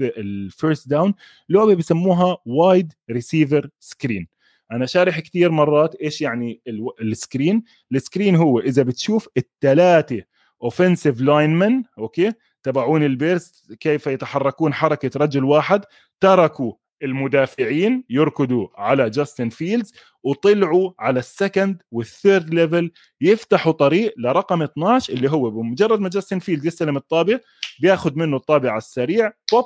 ال 0.01 0.15
first 0.15 0.88
down 0.88 1.14
لعبة 1.49 1.75
بسموها 1.75 2.37
wide 2.47 2.92
receiver 3.11 3.71
screen 3.81 4.29
أنا 4.73 4.87
شارح 4.87 5.21
كثير 5.21 5.51
مرات 5.51 5.94
إيش 5.94 6.21
يعني 6.21 6.61
ال 7.01 7.09
screen 7.09 7.62
ال 7.92 7.99
screen 7.99 8.37
هو 8.37 8.61
إذا 8.61 8.83
بتشوف 8.83 9.29
الثلاثه 9.37 10.23
offensive 10.62 11.21
linemen 11.21 11.83
okay؟ 11.99 12.33
تبعون 12.63 13.02
ال 13.02 13.14
Bears 13.14 13.73
كيف 13.81 14.06
يتحركون 14.06 14.75
حركة 14.75 15.11
رجل 15.17 15.44
واحد 15.44 15.85
تركوا 16.21 16.73
المدافعين 17.03 18.05
يركضوا 18.11 18.69
على 18.77 19.11
جاستن 19.11 19.49
فيلدز 19.49 19.92
وطلعوا 20.23 20.92
على 20.99 21.19
ال 21.19 21.28
second 21.28 21.83
وال 21.90 22.09
third 22.09 22.54
level 22.54 22.90
يفتحوا 23.21 23.73
طريق 23.73 24.15
لرقم 24.19 24.63
12 24.63 25.13
اللي 25.13 25.31
هو 25.31 25.51
بمجرد 25.51 26.01
ما 26.01 26.09
جاستن 26.09 26.38
فيلد 26.38 26.65
يستلم 26.65 26.96
الطابة 26.96 27.40
بياخذ 27.81 28.15
منه 28.19 28.37
الطابة 28.37 28.71
على 28.71 28.79
السريع 28.79 29.33
بوب 29.53 29.65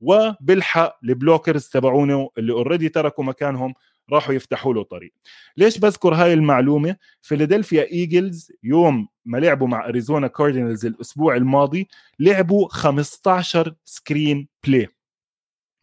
وبيلحق 0.00 0.98
ال 1.04 1.11
blockers 1.11 1.68
تبعونه 1.68 2.30
اللي 2.38 2.52
already 2.52 2.88
تركوا 2.88 3.24
مكانهم 3.24 3.74
راحوا 4.12 4.34
يفتحوا 4.34 4.74
له 4.74 4.82
طريق. 4.82 5.12
ليش 5.56 5.78
بذكر 5.78 6.14
هاي 6.14 6.32
المعلومة؟ 6.32 6.96
فيلادلفيا 7.22 7.82
ايجلز 7.82 8.52
يوم 8.62 9.08
ما 9.24 9.38
لعبوا 9.38 9.68
مع 9.68 9.88
اريزونا 9.88 10.26
كاردينالز 10.26 10.86
الأسبوع 10.86 11.36
الماضي 11.36 11.88
لعبوا 12.18 12.68
15 12.68 13.74
screen 13.84 14.48
play 14.66 14.88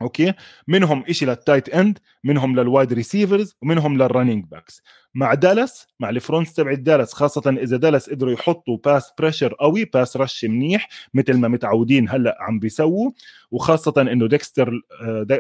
okay؟ 0.01 0.33
منهم 0.67 1.03
شيء 1.11 1.27
لل 1.27 1.39
tight 1.39 1.69
end 1.69 1.99
منهم 2.23 2.59
لل 2.59 2.71
wide 2.71 2.93
receivers 2.93 3.55
ومنهم 3.61 3.97
لل 3.97 4.08
running 4.08 4.45
backs 4.45 4.81
مع 5.13 5.33
دالاس 5.33 5.87
مع 5.99 6.09
ال 6.09 6.16
front 6.16 6.49
تبع 6.49 6.73
دالاس 6.73 7.13
خاصة 7.13 7.49
إذا 7.49 7.77
دالاس 7.77 8.09
قدروا 8.09 8.33
يحطوا 8.33 8.77
pass 8.85 9.13
pressure 9.19 9.53
قوي 9.53 9.85
pass 9.85 10.17
rush 10.17 10.45
منيح 10.45 10.89
مثل 11.13 11.33
ما 11.33 11.47
متعودين 11.47 12.09
هلأ 12.09 12.37
عم 12.41 12.59
بيسووا. 12.59 13.11
وخاصة 13.51 14.01
إنه 14.01 14.27
ديكستر 14.27 14.81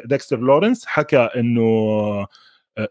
ديكستر 0.05 0.39
لورنس 0.39 0.85
حكى 0.85 1.17
إنه 1.17 2.27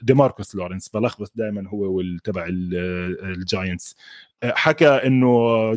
ديماركوس 0.03 0.55
لورنس 0.55 0.89
بلخبط 0.89 1.33
دائما 1.35 1.69
هو 1.69 1.97
والتبع 1.97 2.47
الجاينتس 2.49 3.97
حكى 4.45 4.89
إنه 4.89 5.75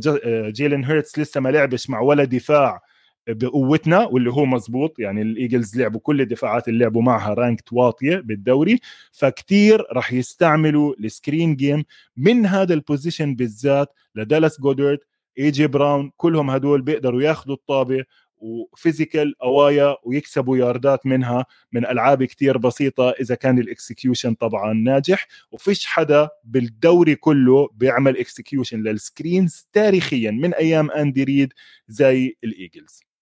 جيلين 0.49 0.85
هيرتس 0.85 1.19
لسه 1.19 1.41
ما 1.41 1.49
لعبش 1.49 1.89
مع 1.89 1.99
ولا 1.99 2.23
دفاع 2.23 2.81
بقوتنا 3.27 4.05
واللي 4.05 4.31
هو 4.31 4.45
مزبوط 4.45 4.99
يعني 4.99 5.21
الإيجلز 5.21 5.77
لعبوا 5.77 5.99
كل 5.99 6.21
الدفاعات 6.21 6.67
اللي 6.67 6.83
لعبوا 6.83 7.01
معها 7.01 7.33
ranked 7.33 7.73
واطية 7.73 8.15
بالدوري 8.15 8.79
فكتير 9.11 9.85
راح 9.91 10.13
يستعملوا 10.13 10.93
ال 10.99 11.07
screen 11.07 11.55
game 11.55 11.83
من 12.17 12.45
هذا 12.45 12.73
ال 12.73 12.80
position 12.80 13.35
بالذات 13.35 13.93
لدالاس 14.15 14.61
جودرد 14.61 14.99
اي 15.39 15.51
جي 15.51 15.67
براون 15.67 16.11
كلهم 16.17 16.49
هدول 16.49 16.81
بيقدروا 16.81 17.21
ياخذوا 17.21 17.55
الطابة 17.55 18.03
و 18.37 18.49
physical 18.49 19.41
أقويا 19.43 19.95
ويكسبوا 20.03 20.57
ياردات 20.57 21.05
منها 21.05 21.45
من 21.71 21.85
ألعاب 21.85 22.23
كتير 22.23 22.57
بسيطة 22.57 23.09
إذا 23.09 23.35
كان 23.35 23.59
ال 23.59 23.66
execution 23.66 24.33
طبعا 24.33 24.73
ناجح 24.73 25.27
وفيش 25.51 25.85
حدا 25.85 26.29
بالدوري 26.43 27.15
كله 27.15 27.69
بيعمل 27.73 28.17
execution 28.17 28.81
لل 28.83 29.02
screens 29.02 29.67
تاريخيا 29.73 30.31
من 30.31 30.53
أيام 30.53 30.91
اندي 30.91 31.23
ريد 31.23 31.53
زي 31.87 32.35
الإيجلز. 32.43 33.12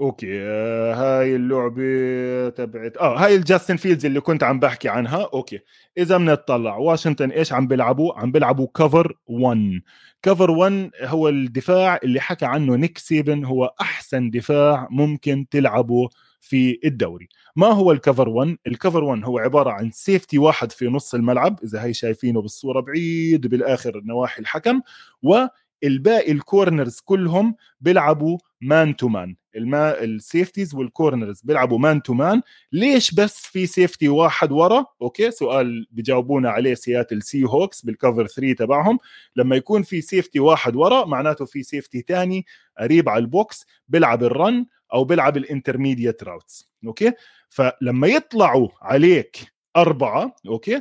okay 0.00 0.26
آه 0.42 0.94
هاي 0.94 1.36
اللعبة 1.36 2.48
تبعت 2.48 2.96
آه 2.96 3.16
هاي 3.24 3.36
الجاستن 3.36 3.76
فيلدز 3.76 4.06
اللي 4.06 4.20
كنت 4.20 4.42
عم 4.42 4.60
بحكي 4.60 4.88
عنها. 4.88 5.28
okay 5.34 5.60
إذا 5.98 6.16
بنطلع 6.16 6.76
واشنطن 6.76 7.30
إيش 7.30 7.52
عم 7.52 7.66
بيلعبوا؟ 7.66 8.14
عم 8.18 8.32
بيلعبوا 8.32 8.66
cover 8.74 9.12
1 9.26 9.80
cover 10.22 10.50
1 10.50 10.90
هو 11.02 11.28
الدفاع 11.28 11.98
اللي 12.04 12.20
حكى 12.20 12.46
عنه 12.46 12.76
نيك 12.76 12.98
سيبن 12.98 13.44
هو 13.44 13.74
أحسن 13.80 14.30
دفاع 14.30 14.88
ممكن 14.90 15.46
تلعبه 15.50 16.08
في 16.40 16.78
الدوري. 16.84 17.28
ما 17.56 17.66
هو 17.66 17.92
ال 17.92 17.98
cover 17.98 18.28
1 18.28 18.56
ال 18.66 18.72
cover 18.72 19.04
1 19.04 19.24
هو 19.24 19.38
عبارة 19.38 19.70
عن 19.70 19.90
safety 19.90 20.38
واحد 20.38 20.72
في 20.72 20.86
نص 20.88 21.14
الملعب 21.14 21.58
إذا 21.64 21.84
هي 21.84 21.92
شايفينه 21.94 22.42
بالصورة 22.42 22.80
بعيد 22.80 23.46
بالآخر 23.46 24.00
نواحي 24.04 24.40
الحكم 24.42 24.80
و 25.22 25.46
الباقي 25.84 26.32
ال 26.32 26.40
corners 26.40 27.00
كلهم 27.04 27.56
بيلعبوا 27.80 28.38
man 28.60 28.96
to 28.96 29.08
man 29.08 29.36
الما 29.56 30.04
ال 30.04 30.12
safeties 30.12 30.74
وال 30.74 30.89
corners 30.89 31.40
بيلعبوا 31.40 31.78
man 31.78 32.02
to 32.02 32.14
man 32.14 32.42
ليش 32.72 33.14
بس 33.14 33.36
في 33.36 33.66
safety 33.66 34.08
واحد 34.08 34.52
ورا؟ 34.52 34.86
okay 35.02 35.30
سؤال 35.30 35.86
بجاوبونا 35.90 36.50
عليه 36.50 36.74
سياتل 36.74 37.22
سي 37.22 37.44
هوكس 37.44 37.84
بال 37.84 37.96
cover 37.96 38.26
3 38.26 38.52
تبعهم. 38.52 38.98
لما 39.36 39.56
يكون 39.56 39.82
في 39.82 40.00
safety 40.00 40.40
واحد 40.40 40.76
ورا 40.76 41.04
معناته 41.04 41.44
في 41.44 41.62
safety 41.62 42.04
ثاني 42.08 42.46
قريب 42.78 43.08
على 43.08 43.20
ال 43.20 43.32
box 43.32 43.66
بيلعب 43.88 44.24
ال 44.24 44.34
run 44.34 44.66
أو 44.94 45.04
بيلعب 45.04 45.36
ال 45.36 45.43
intermediate 45.43 46.24
routes 46.24 46.70
okay؟ 46.86 47.12
فلما 47.48 48.06
يطلعوا 48.08 48.68
عليك 48.82 49.36
أربعة 49.76 50.36
okay؟ 50.48 50.80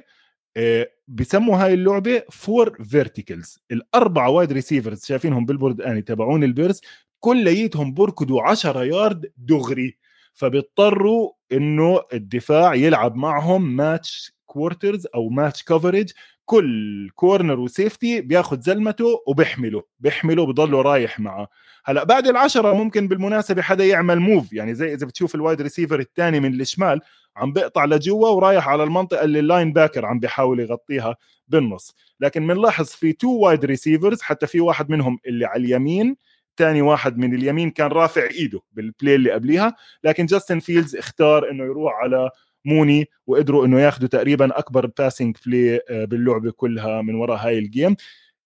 آه، 0.57 0.89
بسموا 1.07 1.57
هاي 1.57 1.73
اللعبة 1.73 2.23
four 2.31 2.83
verticals 2.83 3.59
الأربعة 3.71 4.29
wide 4.29 4.51
receivers 4.51 5.05
شايفينهم 5.05 5.45
بال 5.45 5.56
board 5.56 5.81
اني 5.81 6.01
تبعون 6.01 6.43
البيرز 6.43 6.81
كليتهم 7.19 7.93
بركضوا 7.93 8.41
10 8.41 8.83
يارد 8.83 9.31
دغري. 9.37 9.97
فبيضطروا 10.33 11.31
إنه 11.51 12.01
الدفاع 12.13 12.75
يلعب 12.75 13.15
معهم 13.15 13.75
match 13.75 14.33
quarters 14.45 15.07
أو 15.15 15.29
match 15.29 15.63
coverage 15.63 16.11
كل 16.45 17.09
corner 17.15 17.59
و 17.59 17.68
safety 17.68 18.21
بياخذ 18.21 18.61
زلمته 18.61 19.05
وبيحمله 19.27 19.83
بيحمله 19.99 20.45
بضله 20.45 20.81
رايح 20.81 21.19
معه. 21.19 21.47
هلأ 21.85 22.03
بعد 22.03 22.27
العشرة 22.27 22.73
ممكن 22.73 23.07
بالمناسبة 23.07 23.61
حدا 23.61 23.85
يعمل 23.85 24.19
move 24.19 24.53
يعني 24.53 24.75
زي 24.75 24.93
إذا 24.93 25.05
بتشوف 25.05 25.35
ال 25.35 25.41
wide 25.41 25.61
receiver 25.61 25.99
الثاني 25.99 26.39
من 26.39 26.61
الشمال 26.61 27.01
عم 27.35 27.53
بيقطع 27.53 27.85
لجوا 27.85 28.27
ورايح 28.29 28.69
على 28.69 28.83
المنطقة 28.83 29.23
اللي 29.23 29.39
ال 29.39 29.73
linebacker 29.73 30.05
عم 30.05 30.19
بيحاول 30.19 30.59
يغطيها 30.59 31.15
بالنص. 31.47 31.95
لكن 32.19 32.47
بنلاحظ 32.47 32.85
في 32.85 33.13
two 33.13 33.31
wide 33.37 33.65
receivers 33.65 34.21
حتى 34.21 34.47
في 34.47 34.59
واحد 34.59 34.89
منهم 34.89 35.19
اللي 35.27 35.45
على 35.45 35.63
اليمين 35.65 36.15
ثاني 36.57 36.81
واحد 36.81 37.17
من 37.17 37.35
اليمين 37.35 37.69
كان 37.71 37.87
رافع 37.87 38.23
إيده 38.23 38.59
بال 38.71 38.86
play 38.86 39.15
اللي 39.15 39.31
قبليها 39.31 39.75
لكن 40.03 40.25
جاستن 40.25 40.59
فيلدز 40.59 40.95
اختار 40.95 41.51
إنه 41.51 41.63
يروح 41.63 41.93
على 41.93 42.29
موني 42.65 43.05
وقدروا 43.27 43.65
إنه 43.65 43.79
ياخذوا 43.79 44.09
تقريبا 44.09 44.59
أكبر 44.59 44.85
passing 44.85 45.37
play 45.45 45.81
باللعبة 45.89 46.51
كلها 46.51 47.01
من 47.01 47.15
وراء 47.15 47.37
هاي 47.37 47.59
ال 47.59 47.67
game 47.67 47.95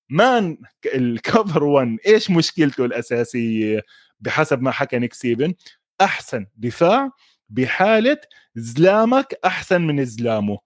man 0.10 0.58
ال 0.96 1.07
cover 1.07 1.64
1 1.64 1.98
إيش 2.08 2.32
مشكلته 2.32 2.86
الأساسية؟ 2.86 3.82
بحسب 4.20 4.62
ما 4.62 4.72
حكى 4.72 5.00
نيك 5.00 5.14
سيبن 5.14 5.54
أحسن 6.02 6.46
دفاع 6.56 7.12
بحالة 7.50 8.18
زلامك 8.56 9.40
أحسن 9.46 9.82
من 9.82 10.06
زلامه. 10.06 10.58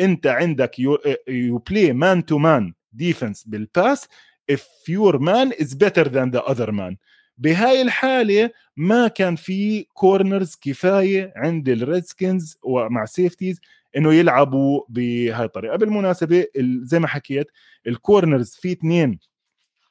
أنت 0.00 0.26
عندك 0.26 0.78
you 0.78 1.58
play 1.70 1.92
man 1.92 2.24
to 2.24 2.38
man 2.38 2.74
defense 2.92 3.44
بال 3.44 3.65
pass 3.65 4.08
if 4.52 4.88
your 4.88 5.18
man 5.18 5.52
is 5.52 5.74
better 5.74 6.04
than 6.04 6.30
the 6.30 6.42
other 6.44 6.72
man. 6.72 6.96
بهاي 7.38 7.82
الحالة 7.82 8.50
ما 8.76 9.08
كان 9.08 9.36
في 9.36 9.86
corners 9.94 10.56
كفاية 10.60 11.32
عند 11.36 11.68
الريدسكنز 11.68 12.58
ومع 12.62 13.04
safeties 13.04 13.60
إنه 13.96 14.14
يلعبوا 14.14 14.82
بهاي 14.88 15.44
الطريقة. 15.44 15.76
بالمناسبة 15.76 16.46
زي 16.82 16.98
ما 16.98 17.06
حكيت 17.06 17.46
ال 17.86 17.95
corners 17.95 18.54
في 18.54 18.72
اثنين 18.72 19.18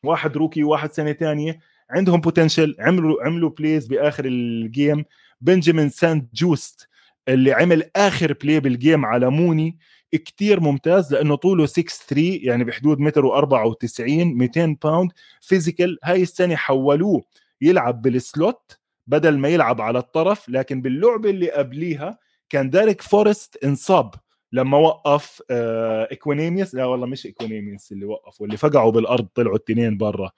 واحد 0.04 0.38
rookie 0.38 0.64
وواحد 0.64 0.92
سنة 0.94 1.14
ثانية 1.14 1.60
عندهم 1.90 2.22
potential 2.22 2.76
عملوا 2.80 3.24
عملوا 3.24 3.50
plays 3.50 3.88
بآخر 3.88 4.26
ال 4.26 4.42
game 4.42 5.06
بنجامين 5.42 5.90
سانت 5.90 6.36
جوست 6.36 6.88
اللي 7.28 7.54
عمل 7.54 7.90
آخر 7.96 8.34
play 8.34 8.60
بال 8.60 8.75
game 8.75 9.06
على 9.06 9.30
موني 9.30 9.78
كتير 10.18 10.60
ممتاز 10.60 11.14
لأنه 11.14 11.36
طوله 11.36 11.66
6 11.66 11.84
3 12.08 12.40
يعني 12.44 12.64
بحدود 12.64 13.00
متر 13.00 13.24
و94 13.24 14.00
200 14.00 14.78
pound 14.84 15.12
physical 15.42 15.98
هاي 16.04 16.22
السنة 16.22 16.56
حولوه 16.56 17.24
يلعب 17.62 18.02
بال 18.02 18.28
slot 18.28 18.80
بدل 19.08 19.38
ما 19.38 19.48
يلعب 19.50 19.82
على 19.82 20.00
الطرف 20.00 20.50
لكن 20.50 20.82
باللعبة 20.82 21.30
اللي 21.30 21.52
قبليها 21.52 22.20
كان 22.50 22.70
داريك 22.70 23.02
فورست 23.02 23.64
انصاب 23.64 24.14
لما 24.52 24.78
وقف 24.78 25.42
آه 25.52 26.08
اكوينيميوس 26.12 26.76
لا 26.76 26.86
والله 26.86 27.06
مش 27.08 27.26
اكوينيميوس 27.28 27.92
اللي 27.92 28.06
وقف 28.06 28.42
واللي 28.42 28.58
فقعوا 28.58 28.92
بالأرض 28.92 29.26
طلعوا 29.36 29.56
التنين 29.56 29.98
برا. 29.98 30.32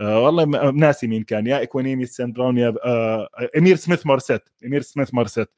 آه 0.00 0.20
والله 0.20 0.44
ناسي 0.70 1.06
مين 1.06 1.22
كان 1.22 1.46
يا 1.46 1.62
اكوينيميوس 1.62 2.10
سان 2.10 2.32
براون 2.32 2.58
يا 2.58 2.74
آه 2.84 3.28
إمير 3.58 3.76
سميث 3.76 4.06
مارسيت 4.06 4.42
إمير 4.66 4.82
سميث 4.82 5.14
مارسيت. 5.14 5.48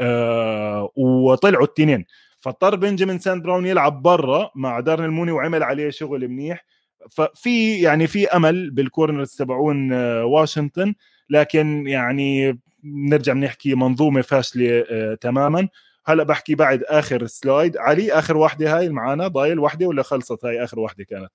آه 0.00 0.90
وطلعوا 0.96 1.64
التنين. 1.64 2.04
فاضطر 2.42 2.76
بنجامين 2.76 3.18
ساند 3.18 3.42
براون 3.42 3.66
يلعب 3.66 4.02
برا 4.02 4.50
مع 4.54 4.80
دارنيل 4.80 5.04
موني 5.04 5.32
وعمل 5.32 5.62
عليه 5.62 5.90
شغل 5.90 6.28
منيح. 6.28 6.64
ففي 7.10 7.80
يعني 7.80 8.06
في 8.06 8.28
أمل 8.28 8.70
بال 8.70 8.83
corners 8.83 9.30
تبعون 9.30 9.92
آه، 9.92 10.24
واشنطن 10.24 10.94
لكن 11.30 11.86
يعني 11.86 12.58
نرجع 12.84 13.32
بنحكي 13.32 13.74
منظومة 13.74 14.22
فاشلة 14.22 14.84
آه، 14.90 15.14
تماما. 15.14 15.68
هلأ 16.04 16.22
بحكي 16.24 16.54
بعد 16.54 16.82
آخر 16.82 17.26
slide. 17.26 17.76
علي 17.76 18.12
آخر 18.12 18.36
واحدة 18.36 18.78
هاي 18.78 18.88
معنا 18.88 19.28
ضايل 19.28 19.58
واحدة 19.58 19.86
ولا 19.86 20.02
خلصت 20.02 20.44
هاي 20.44 20.64
آخر 20.64 20.80
واحدة 20.80 21.04
كانت؟ 21.04 21.30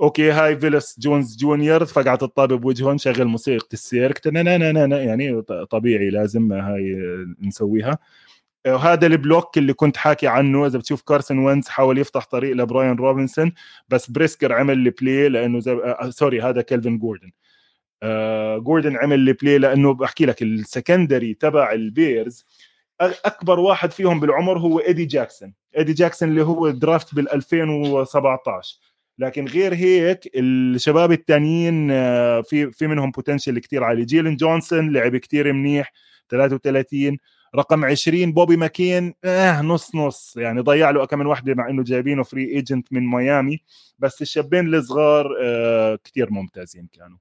okay 0.00 0.30
هاي 0.30 0.56
فيلس 0.58 1.00
جونز 1.00 1.36
جونيور 1.36 1.84
فقعت 1.84 2.22
الطابه 2.22 2.56
بوجههم 2.56 2.98
شغل 2.98 3.24
موسيقى 3.24 3.68
السيرك. 3.72 4.26
يعني 4.26 5.42
طبيعي 5.70 6.10
لازم 6.10 6.52
هاي 6.52 6.96
نسويها. 7.42 7.98
وهذا 8.66 9.06
ال 9.06 9.15
block 9.15 9.58
اللي 9.58 9.72
كنت 9.72 9.96
حاكي 9.96 10.26
عنه 10.26 10.66
إذا 10.66 10.78
بتشوف 10.78 11.02
كارسون 11.02 11.38
وينز 11.38 11.68
حاول 11.68 11.98
يفتح 11.98 12.24
طريق 12.24 12.56
لبراين 12.56 12.96
روبنسون 12.96 13.52
بس 13.88 14.10
بريسكر 14.10 14.52
عمل 14.52 14.74
ال 14.74 14.85
play 14.85 15.28
لأنه 15.28 15.60
زي... 15.60 15.72
آه 15.72 16.10
sorry 16.10 16.40
هذا 16.42 16.62
كايلر 16.62 16.98
جوردن. 16.98 17.30
آه 18.02 18.58
جوردن 18.58 18.96
عمل 18.96 19.28
ال 19.28 19.34
play 19.34 19.58
لأنه 19.58 19.94
بحكي 19.94 20.26
لك 20.26 20.42
ال 20.42 20.51
secondary 20.51 21.34
تبع 21.34 21.72
البيرز 21.72 22.46
أكبر 23.00 23.60
واحد 23.60 23.92
فيهم 23.92 24.20
بالعمر 24.20 24.58
هو 24.58 24.78
إيدي 24.80 25.04
جاكسون. 25.04 25.54
إيدي 25.78 25.92
جاكسون 25.92 26.28
اللي 26.28 26.42
هو 26.42 26.70
draft 26.70 27.14
بال 27.14 27.32
2017 27.32 28.78
لكن 29.18 29.46
غير 29.46 29.74
هيك 29.74 30.30
الشباب 30.36 31.12
الثانيين 31.12 31.90
آه، 31.90 32.40
في 32.40 32.72
في 32.72 32.86
منهم 32.86 33.10
potential 33.10 33.58
كثير 33.58 33.84
عالي. 33.84 34.04
جيلن 34.04 34.36
جونسون 34.36 34.92
لعب 34.92 35.16
كثير 35.16 35.52
منيح 35.52 35.92
33 36.28 37.18
رقم 37.56 37.84
20 37.84 38.32
بوبي 38.32 38.56
ماكين. 38.56 39.14
آه 39.24 39.62
نص 39.62 39.94
نص. 39.94 40.36
يعني 40.36 40.60
ضيع 40.60 40.90
له 40.90 41.06
كم 41.06 41.18
من 41.18 41.26
وحدة 41.26 41.54
مع 41.54 41.70
إنه 41.70 41.82
جايبينه 41.82 42.22
free 42.22 42.44
agent 42.44 42.92
من 42.92 43.06
ميامي. 43.10 43.60
بس 43.98 44.22
الشابين 44.22 44.74
الصغار 44.74 45.26
آه 45.42 45.98
كثير 46.04 46.30
ممتازين 46.30 46.88
كانوا. 46.92 47.18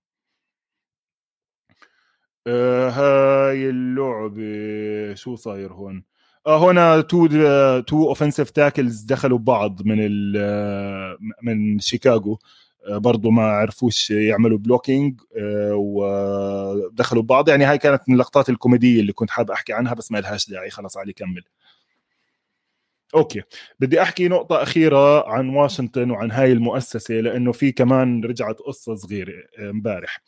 آه 2.48 2.90
هاي 2.90 3.70
اللعبة 3.70 5.14
شو 5.16 5.36
صاير 5.36 5.74
هون؟ 5.74 6.04
آه 6.48 6.72
هنا 6.72 7.02
two 7.02 7.28
two 7.82 8.08
offensive 8.10 8.50
tackles 8.50 9.02
دخلوا 9.04 9.38
بعض 9.38 9.82
من 9.86 9.98
ال 10.00 11.18
من 11.44 11.80
شيكاغو. 11.80 12.40
آه، 12.88 12.98
برضه 12.98 13.32
ما 13.32 13.44
عرفوش 13.44 14.12
يعملوا 14.12 14.58
blocking 14.58 15.22
آه، 15.38 15.76
ودخلوا 15.76 17.24
بعض 17.24 17.50
يعني 17.50 17.66
هاي 17.66 17.78
كانت 17.78 18.02
من 18.08 18.14
اللقطات 18.16 18.50
الكوميدية 18.50 19.02
اللي 19.02 19.14
كنت 19.14 19.30
حاب 19.30 19.52
أحكي 19.52 19.74
عنها 19.74 19.94
بس 19.94 20.12
ما 20.12 20.18
لهاش 20.18 20.50
داعي. 20.50 20.70
خلص 20.70 20.98
علي 20.98 21.14
كمل. 21.14 21.44
okay. 23.16 23.41
بدي 23.80 24.02
أحكي 24.02 24.28
نقطة 24.28 24.64
أخيرة 24.64 25.30
عن 25.30 25.50
واشنطن 25.50 26.12
وعن 26.12 26.32
هاي 26.32 26.52
المؤسسة 26.52 27.14
لأنه 27.14 27.52
في 27.52 27.72
كمان 27.72 28.24
رجعت 28.24 28.60
قصة 28.60 28.96
صغيرة 28.96 29.34
آه، 29.60 29.70
امبارح 29.70 30.22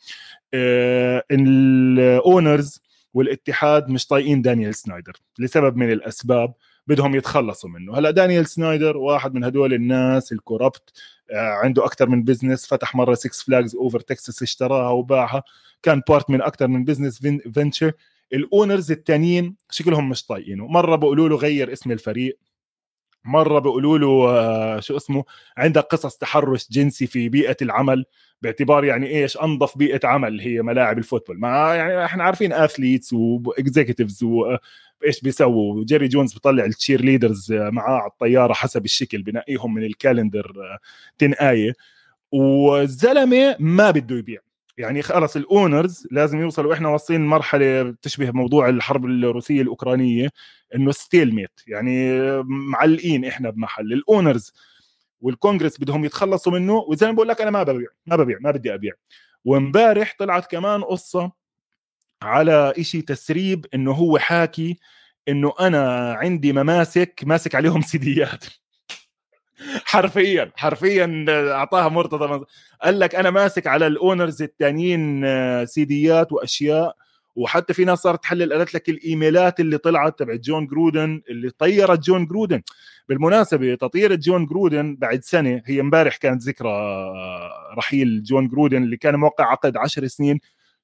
ال 1.30 1.51
owners 1.51 2.80
والاتحاد 3.14 3.88
مش 3.88 4.06
طايقين 4.06 4.42
دانيال 4.42 4.74
سنايدر 4.74 5.12
لسبب 5.38 5.76
من 5.76 5.92
الأسباب. 5.92 6.54
بدهم 6.86 7.14
يتخلصوا 7.14 7.70
منه. 7.70 7.98
هلا 7.98 8.10
دانيال 8.10 8.46
سنايدر 8.46 8.96
واحد 8.96 9.34
من 9.34 9.44
هدول 9.44 9.74
الناس 9.74 10.32
ال 10.32 10.39
corrupt 10.39 10.92
آه، 11.30 11.50
عنده 11.64 11.84
أكثر 11.84 12.08
من 12.08 12.22
business 12.22 12.66
فتح 12.66 12.94
مرة 12.94 13.14
6 13.14 13.44
Flags 13.44 13.76
Over 13.76 14.00
Texas 14.00 14.42
اشتراها 14.42 14.90
وباعها. 14.90 15.42
كان 15.82 16.02
part 16.08 16.30
من 16.30 16.42
أكثر 16.42 16.68
من 16.68 16.84
business 16.84 17.18
فينتشر 17.54 17.92
ال 18.32 18.41
owners 18.41 18.92
الثانيين 18.92 19.56
شكلهم 19.70 20.08
مش 20.08 20.26
طايقينه. 20.26 20.66
مرة 20.66 20.96
بيقولوا 20.96 21.28
له 21.28 21.36
غير 21.36 21.72
اسم 21.72 21.90
الفريق. 21.92 22.38
مرة 23.24 23.58
بيقولوا 23.58 23.98
له 23.98 24.30
آه، 24.30 24.80
شو 24.80 24.96
اسمه؟ 24.96 25.24
عندك 25.56 25.82
قصص 25.82 26.16
تحرش 26.16 26.66
جنسي 26.70 27.06
في 27.06 27.28
بيئة 27.28 27.56
العمل. 27.62 28.04
باعتبار 28.42 28.84
يعني 28.84 29.06
إيش 29.06 29.36
أنظف 29.36 29.78
بيئة 29.78 30.06
عمل 30.06 30.40
هي 30.40 30.62
ملاعب 30.62 30.98
ال 30.98 31.02
football. 31.02 31.40
ما 31.40 31.74
يعني 31.74 32.04
إحنا 32.04 32.24
عارفين 32.24 32.52
athletes 32.52 33.12
و 33.12 33.22
executives 33.22 34.24
وايش 34.24 35.20
بيسووا. 35.22 35.84
جيري 35.84 36.08
جونز 36.08 36.32
بيطلع 36.32 36.64
ال 36.64 37.00
cheerleaders 37.00 37.52
معاه 37.52 37.98
على 37.98 38.10
الطيارة 38.10 38.52
حسب 38.52 38.84
الشكل 38.84 39.22
بنقيهم 39.22 39.74
من 39.74 39.82
ال 39.84 39.92
calendar 39.92 40.52
تنقايه 41.18 41.72
والزلمة 42.32 43.56
ما 43.58 43.90
بده 43.90 44.16
يبيع. 44.16 44.40
يعني 44.78 45.02
خلص 45.02 45.36
ال 45.36 45.46
owners 45.46 46.08
لازم 46.10 46.40
يوصلوا. 46.40 46.74
إحنا 46.74 46.88
واصلين 46.88 47.20
لمرحله 47.20 47.82
بتشبه 47.82 48.30
موضوع 48.30 48.68
الحرب 48.68 49.04
الروسية 49.04 49.62
الأوكرانية 49.62 50.28
إنه 50.74 50.92
stalemate 50.92 51.60
يعني 51.66 52.20
معلقين 52.44 53.24
إحنا 53.24 53.50
بمحل. 53.50 53.92
ال 53.92 54.01
owners 54.01 54.52
والكونغرس 55.26 55.80
بدهم 55.80 56.04
يتخلصوا 56.04 56.52
منه 56.52 56.86
ما 57.02 57.10
بقول 57.10 57.28
لك 57.28 57.40
أنا 57.40 57.50
ما 57.50 57.62
ببيع 57.62 57.88
ما 58.06 58.16
ببيع 58.16 58.38
ما 58.40 58.50
بدي 58.50 58.74
أبيع. 58.74 58.92
وامبارح 59.44 60.14
طلعت 60.18 60.50
كمان 60.50 60.82
قصة 60.84 61.32
على 62.22 62.72
إشي 62.78 63.02
تسريب 63.02 63.66
إنه 63.74 63.92
هو 63.92 64.18
حاكي 64.18 64.78
إنه 65.28 65.52
أنا 65.60 66.12
عندي 66.12 66.52
ماسك 66.52 67.20
ماسك 67.26 67.54
عليهم 67.54 67.82
سيديات 67.82 68.44
حرفيا 69.84 70.52
حرفيا 70.56 71.24
أعطاها 71.28 71.88
مرتضى 71.88 72.44
قال 72.82 72.98
لك 72.98 73.14
أنا 73.14 73.30
ماسك 73.30 73.66
على 73.66 73.86
ال 73.86 73.94
owners 73.94 74.42
الثانيين 74.42 75.24
آه، 75.24 75.64
سيديات 75.64 76.32
وأشياء. 76.32 76.96
وحتى 77.36 77.74
في 77.74 77.84
ناس 77.84 77.98
صارت 77.98 78.22
تحلل 78.22 78.52
قالت 78.52 78.74
لك 78.74 78.88
الإيميلات 78.88 79.60
اللي 79.60 79.78
طلعت 79.78 80.18
تبعت 80.18 80.40
جون 80.40 80.66
جرودن 80.66 81.22
اللي 81.28 81.50
طيرت 81.50 82.00
جون 82.00 82.26
جرودن. 82.26 82.62
بالمناسبة 83.08 83.74
تطير 83.74 84.14
جون 84.14 84.46
جرودن 84.46 84.96
بعد 84.96 85.24
سنة 85.24 85.62
هي 85.66 85.80
امبارح 85.80 86.16
كانت 86.16 86.42
ذكرى 86.42 86.70
رحيل 87.78 88.22
جون 88.22 88.48
جرودن 88.48 88.82
اللي 88.82 88.96
كان 88.96 89.14
موقع 89.16 89.44
عقد 89.44 89.76
10 89.76 90.06
سنين. 90.06 90.40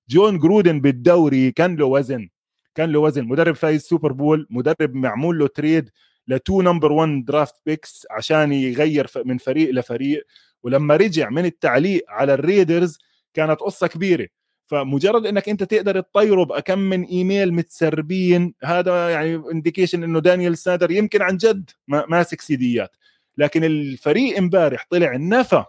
جون 0.08 0.38
جرودن 0.38 0.80
بالدوري 0.80 1.52
كان 1.52 1.76
له 1.76 1.86
وزن 1.86 2.28
كان 2.74 2.92
له 2.92 2.98
وزن. 2.98 3.24
مدرب 3.24 3.54
فايز 3.54 3.82
Super 3.82 4.12
Bowl 4.12 4.46
مدرب 4.50 4.94
معمول 4.94 5.38
له 5.38 5.46
trade 5.46 5.90
ل 6.28 6.37
two 6.37 6.62
number 6.62 6.92
1 6.92 7.24
draft 7.24 7.54
picks 7.66 8.06
عشان 8.10 8.52
يغير 8.52 9.06
من 9.24 9.38
فريق 9.38 9.70
لفريق. 9.70 10.26
ولما 10.62 10.96
رجع 10.96 11.30
من 11.30 11.44
التعليق 11.44 12.04
على 12.08 12.34
ال 12.34 12.42
Raiders 12.42 12.98
كانت 13.34 13.60
قصة 13.60 13.86
كبيرة. 13.86 14.28
فمجرد 14.72 15.26
إنك 15.26 15.48
أنت 15.48 15.62
تقدر 15.62 16.00
تطيره 16.00 16.44
بكم 16.44 16.78
من 16.78 17.04
إيميل 17.04 17.54
متسربين 17.54 18.54
هذا 18.64 19.10
يعني 19.10 19.42
indication 19.52 20.02
إنه 20.02 20.20
دانيال 20.20 20.58
سنايدر 20.58 20.90
يمكن 20.90 21.22
عن 21.22 21.36
جد 21.36 21.70
ماسك 21.88 22.40
سيديات 22.40 22.96
لكن 23.38 23.64
الفريق 23.64 24.38
إمبارح 24.38 24.86
طلع 24.90 25.16
نفى 25.16 25.64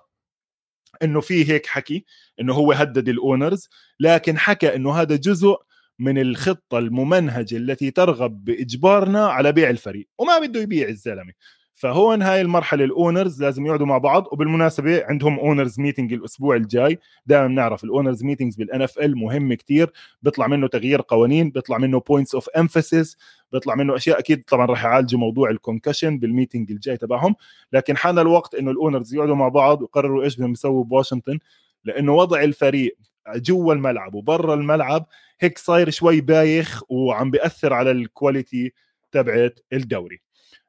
إنه 1.04 1.22
في 1.22 1.52
هيك 1.52 1.66
حكي 1.66 2.06
إنه 2.40 2.54
هو 2.54 2.72
هدد 2.72 3.10
ال 3.10 3.18
owners 3.18 3.70
لكن 4.00 4.38
حكى 4.38 4.76
إنه 4.76 4.94
هذا 4.94 5.16
جزء 5.16 5.56
من 6.00 6.18
الخطة 6.18 6.78
الممنهجة 6.80 7.58
التي 7.58 7.92
ترغب 7.92 8.46
بإجبارنا 8.46 9.28
على 9.28 9.52
بيع 9.52 9.70
الفريق. 9.70 10.08
وما 10.18 10.40
بده 10.40 10.62
يبيع 10.62 10.88
الزلمة. 10.88 11.34
فهون 11.74 12.22
هاي 12.22 12.42
المرحلة 12.42 12.84
ال 12.84 12.92
owners 12.92 13.44
لازم 13.44 13.66
يقعدوا 13.66 13.86
مع 13.86 13.98
بعض 13.98 14.28
وبالمناسبة 14.32 15.06
عندهم 15.06 15.40
owners 15.40 15.80
meeting 15.80 16.14
الأسبوع 16.14 16.56
الجاي. 16.56 17.00
دائما 17.26 17.48
بنعرف 17.48 17.84
ال 17.84 18.24
owners 18.24 18.56
meetings 18.56 18.82
بال 18.82 19.00
NFL 19.00 19.18
مهم 19.18 19.54
كتير. 19.54 19.92
بيطلع 20.22 20.48
منه 20.48 20.68
تغيير 20.68 21.02
قوانين 21.08 21.50
بيطلع 21.50 21.78
منه 21.78 22.00
points 22.00 22.36
of 22.36 22.50
emphasis 22.50 23.18
بيطلع 23.52 23.76
منه 23.76 23.96
أشياء 23.96 24.20
أكيد 24.20 24.44
طبعا 24.44 24.66
راح 24.66 24.84
يعالجوا 24.84 25.20
موضوع 25.20 25.50
ال 25.50 25.56
concussion 25.56 26.20
بال 26.20 26.31
meeting 26.31 26.72
الجاي 26.72 26.98
تبعهم. 26.98 27.36
لكن 27.74 27.98
حان 27.98 28.20
الوقت 28.20 28.56
إنه 28.56 28.72
ال 28.72 28.78
owners 28.78 29.14
يقعدوا 29.16 29.36
مع 29.36 29.48
بعض 29.48 29.82
ويقرروا 29.82 30.24
إيش 30.24 30.36
بدهم 30.36 30.52
يسووا 30.52 30.84
بواشنطن 30.84 31.40
لأنه 31.86 32.14
وضع 32.14 32.44
الفريق 32.44 32.98
جوا 33.36 33.74
الملعب 33.74 34.16
وبرا 34.16 34.54
الملعب 34.54 35.06
هيك 35.40 35.58
صاير 35.58 35.90
شوي 35.90 36.22
بايخ 36.22 36.84
وعم 36.90 37.32
بيأثر 37.32 37.74
على 37.74 37.92
ال 37.92 38.02
quality 38.02 38.74
تبعت 39.12 39.60
الدوري. 39.74 40.23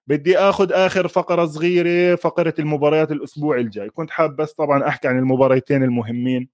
بدي 0.06 0.38
آخذ 0.38 0.72
آخر 0.72 1.08
فقرة 1.08 1.46
صغيرة 1.46 2.16
فقرة 2.16 2.54
المباريات 2.58 3.12
الأسبوع 3.12 3.56
الجاي. 3.58 3.90
كنت 3.90 4.10
حاب 4.10 4.36
بس 4.36 4.52
طبعا 4.52 4.88
أحكي 4.88 5.08
عن 5.08 5.18
المباريتين 5.18 5.82
المهمين 5.82 6.48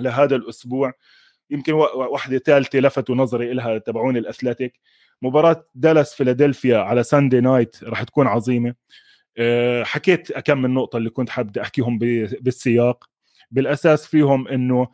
لهذا 0.00 0.36
الأسبوع. 0.36 0.92
يمكن 1.50 1.72
واحدة 1.72 2.38
ثالثة 2.38 2.78
لفتوا 2.78 3.14
نظري 3.14 3.52
لها 3.52 3.78
تبعون 3.78 4.16
ال 4.16 4.22
Athletic. 4.22 4.80
مباراة 5.22 5.64
دالاس 5.74 6.14
فيلادلفيا 6.14 6.78
على 6.78 7.02
Sunday 7.02 7.40
night 7.40 7.84
راح 7.84 8.02
تكون 8.02 8.26
عظيمة. 8.26 8.74
أه، 9.38 9.82
حكيت 9.84 10.32
كم 10.32 10.62
من 10.62 10.74
نقطة 10.74 10.96
اللي 10.96 11.10
كنت 11.10 11.30
حاب 11.30 11.58
أحكيهم 11.58 11.98
بالسياق. 11.98 13.04
بالأساس 13.50 14.06
فيهم 14.06 14.48
إنه 14.48 14.88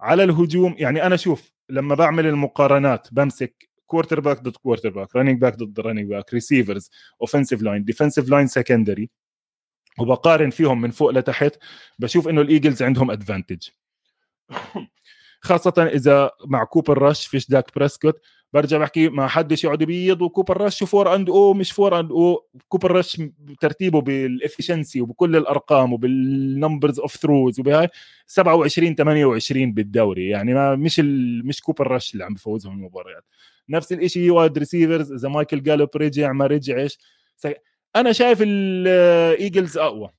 على 0.00 0.24
الهجوم 0.24 0.74
يعني 0.78 1.06
أنا 1.06 1.16
شوف 1.16 1.52
لما 1.70 1.94
بعمل 1.94 2.26
المقارنات 2.26 3.08
بمسك 3.12 3.68
quarterback 3.86 4.42
ضد 4.42 4.56
quarterback 4.56 5.16
running 5.16 5.40
back 5.40 5.56
ضد 5.56 5.80
running 5.80 6.08
back 6.08 6.34
receivers 6.34 6.90
offensive 7.20 7.62
line 7.62 7.84
defensive 7.84 8.28
line 8.28 8.46
secondary 8.46 9.10
وبقارن 9.98 10.50
فيهم 10.50 10.80
من 10.80 10.90
فوق 10.90 11.10
لتحت 11.10 11.58
بشوف 11.98 12.28
إنه 12.28 12.40
ال 12.40 12.46
Eagles 12.46 12.82
عندهم 12.82 13.10
advantage 13.10 13.68
خاصة 15.40 15.90
إذا 15.94 16.30
مع 16.46 16.64
كوبر 16.64 16.98
رش 16.98 17.26
فيش 17.26 17.48
داك 17.50 17.74
بريسكوت 17.74 18.20
برجع 18.52 18.78
بحكي 18.78 19.08
ما 19.08 19.26
حدش 19.26 19.64
يقعد 19.64 19.82
يبيض 19.82 20.22
وكوبر 20.22 20.60
رش 20.60 20.84
four 20.84 21.14
and 21.14 21.30
oh 21.30 21.54
مش 21.54 21.72
four 21.72 22.00
and 22.00 22.10
oh. 22.10 22.48
كوبر 22.68 22.92
رش 22.92 23.22
ترتيبه 23.60 24.00
بال 24.00 24.17
efficiency 24.17 25.00
وبكل 25.00 25.36
الأرقام 25.36 25.92
وبال 25.92 26.24
numbers 26.24 27.00
of 27.00 27.16
throws 27.16 27.60
وبهاي 27.60 27.88
27 28.26 28.94
28 28.94 29.72
بالدوري 29.72 30.28
يعني 30.28 30.54
ما 30.54 30.76
مش 30.76 31.00
ال... 31.00 31.46
مش 31.46 31.60
كوبر 31.60 31.90
رش 31.90 32.12
اللي 32.12 32.24
عم 32.24 32.34
بفوزهم 32.34 32.72
المباريات. 32.72 33.24
نفس 33.68 33.92
الشيء 33.92 34.30
wide 34.30 34.58
receivers 34.58 35.12
إذا 35.12 35.28
مايكل 35.28 35.62
جالوب 35.62 35.96
رجع 35.96 36.32
ما 36.32 36.46
رجعش 36.46 36.98
أنا 37.96 38.12
شايف 38.12 38.38
ال 38.42 38.61
Eagles 38.61 39.78
أقوى. 39.78 40.10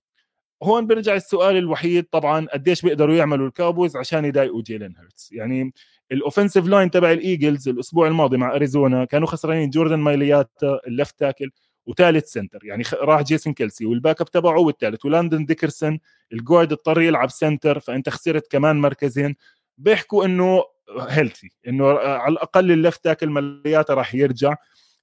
هون 0.63 0.87
بيرجع 0.87 1.15
السؤال 1.15 1.57
الوحيد 1.57 2.03
طبعا 2.03 2.47
قديش 2.53 2.81
بيقدروا 2.81 3.15
يعملوا 3.15 3.47
ال 3.47 3.53
Cowboys 3.53 3.95
عشان 3.97 4.25
يضايقوا 4.25 4.61
جيلن 4.61 4.93
هيرتس 4.97 5.31
يعني 5.31 5.73
ال 6.11 6.17
offensive 6.17 6.65
line 6.67 6.91
تبع 6.91 7.11
ال 7.11 7.20
Eagles 7.20 7.69
الأسبوع 7.69 8.07
الماضي 8.07 8.37
مع 8.37 8.55
أريزونا 8.55 9.05
كانوا 9.05 9.27
خسرانين 9.27 9.69
جوردن 9.69 9.99
مايلياتا 9.99 10.79
ال 10.87 10.94
left 10.94 11.19
tackle 11.19 11.51
وثالث 11.85 12.31
center 12.31 12.59
يعني 12.65 12.83
راح 12.93 13.21
جيسون 13.21 13.53
كيلسي 13.53 13.85
وال 13.85 14.21
backup 14.21 14.31
تبعه 14.31 14.59
والثالث 14.59 15.05
ولاندن 15.05 15.45
ديكرسون 15.45 15.99
ال 16.33 16.39
guard 16.39 16.71
اضطر 16.71 17.01
يلعب 17.01 17.29
center 17.29 17.79
فأنت 17.79 18.09
خسرت 18.09 18.51
كمان 18.51 18.75
مركزين. 18.81 19.35
بيحكوا 19.77 20.25
إنه 20.25 20.63
healthy 21.09 21.51
إنه 21.67 21.89
على 21.99 22.33
الأقل 22.33 22.71
ال 22.71 22.78
left 22.78 23.03
tackle 23.03 23.29
مالياتا 23.29 23.93
راح 23.93 24.15
يرجع. 24.15 24.55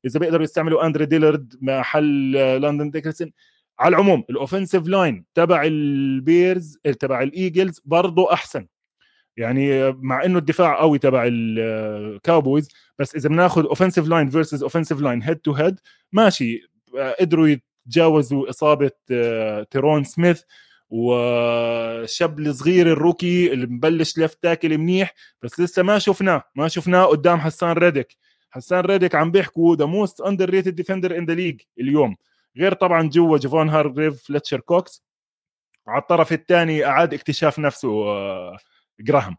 إذا 0.06 0.20
بيقدروا 0.20 0.44
يستعملوا 0.44 0.86
أندري 0.86 1.06
ديلرد 1.06 1.54
محل 1.60 2.32
لندن 2.62 2.90
ديكرسون 2.90 3.32
على 3.78 3.96
العموم 3.96 4.24
ال 4.30 4.36
offensive 4.36 4.86
line 4.86 5.24
تبع 5.34 5.62
ال 5.64 5.83
Bears 5.83 6.78
تبع 7.00 7.22
ال 7.22 7.31
Eagles 7.31 7.82
برضه 7.84 8.32
أحسن. 8.32 8.66
يعني 9.36 9.92
مع 9.92 10.24
إنه 10.24 10.38
الدفاع 10.38 10.80
قوي 10.80 10.98
تبع 10.98 11.24
ال 11.26 11.44
Cowboys 11.44 12.68
بس 12.98 13.16
إذا 13.16 13.28
بناخذ 13.28 13.66
offensive 13.66 14.08
line 14.08 14.30
versus 14.30 14.62
offensive 14.62 15.00
line 15.00 15.22
head 15.22 15.36
to 15.36 15.52
head 15.52 15.80
ماشي. 16.12 16.60
قدروا 17.20 17.48
يتجاوزوا 17.86 18.50
إصابة 18.50 18.90
تيرون 19.70 20.04
سميث. 20.04 20.42
والشاب 20.94 22.38
الصغير 22.38 22.86
ال 22.86 22.96
rookie 22.96 23.52
اللي 23.52 23.66
مبلش 23.66 24.18
left 24.18 24.42
tackle 24.42 24.78
منيح 24.78 25.14
بس 25.42 25.60
لسه 25.60 25.82
ما 25.82 25.98
شفناه 25.98 26.42
ما 26.54 26.68
شفناه 26.68 27.04
قدام 27.04 27.40
حسان 27.40 27.72
ريدك 27.72 28.16
حسان 28.50 28.80
ريدك 28.80 29.14
عم 29.14 29.30
بيحكوا 29.30 29.76
the 29.76 29.84
most 29.84 30.20
underrated 30.20 30.74
defender 30.74 31.18
in 31.18 31.26
the 31.26 31.34
league 31.34 31.60
اليوم. 31.80 32.16
غير 32.56 32.72
طبعا 32.72 33.08
جوا 33.08 33.38
جيفون 33.38 33.68
هارجريف 33.68 34.22
فلتشر 34.24 34.60
كوكس. 34.60 35.04
على 35.88 36.02
الطرف 36.02 36.32
الثاني 36.32 36.84
أعاد 36.86 37.14
اكتشاف 37.14 37.58
نفسه 37.58 37.88
آه، 38.08 38.58
جراهام. 39.00 39.36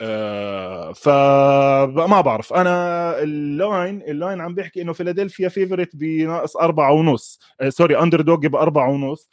آه 0.00 0.92
فما 0.92 2.20
بعرف. 2.20 2.52
أنا 2.52 3.18
ال 3.22 3.38
line 3.38 4.02
ال 4.02 4.10
line 4.10 4.40
عم 4.40 4.54
بيحكي 4.54 4.82
إنه 4.82 4.92
فيلادلفيا 4.92 5.48
favorite 5.48 5.96
بناقص 5.96 6.56
أربعة 6.56 6.92
ونص. 6.92 7.40
sorry 7.68 7.98
underdog 7.98 8.46
بأربعة 8.46 8.90
ونص. 8.90 9.30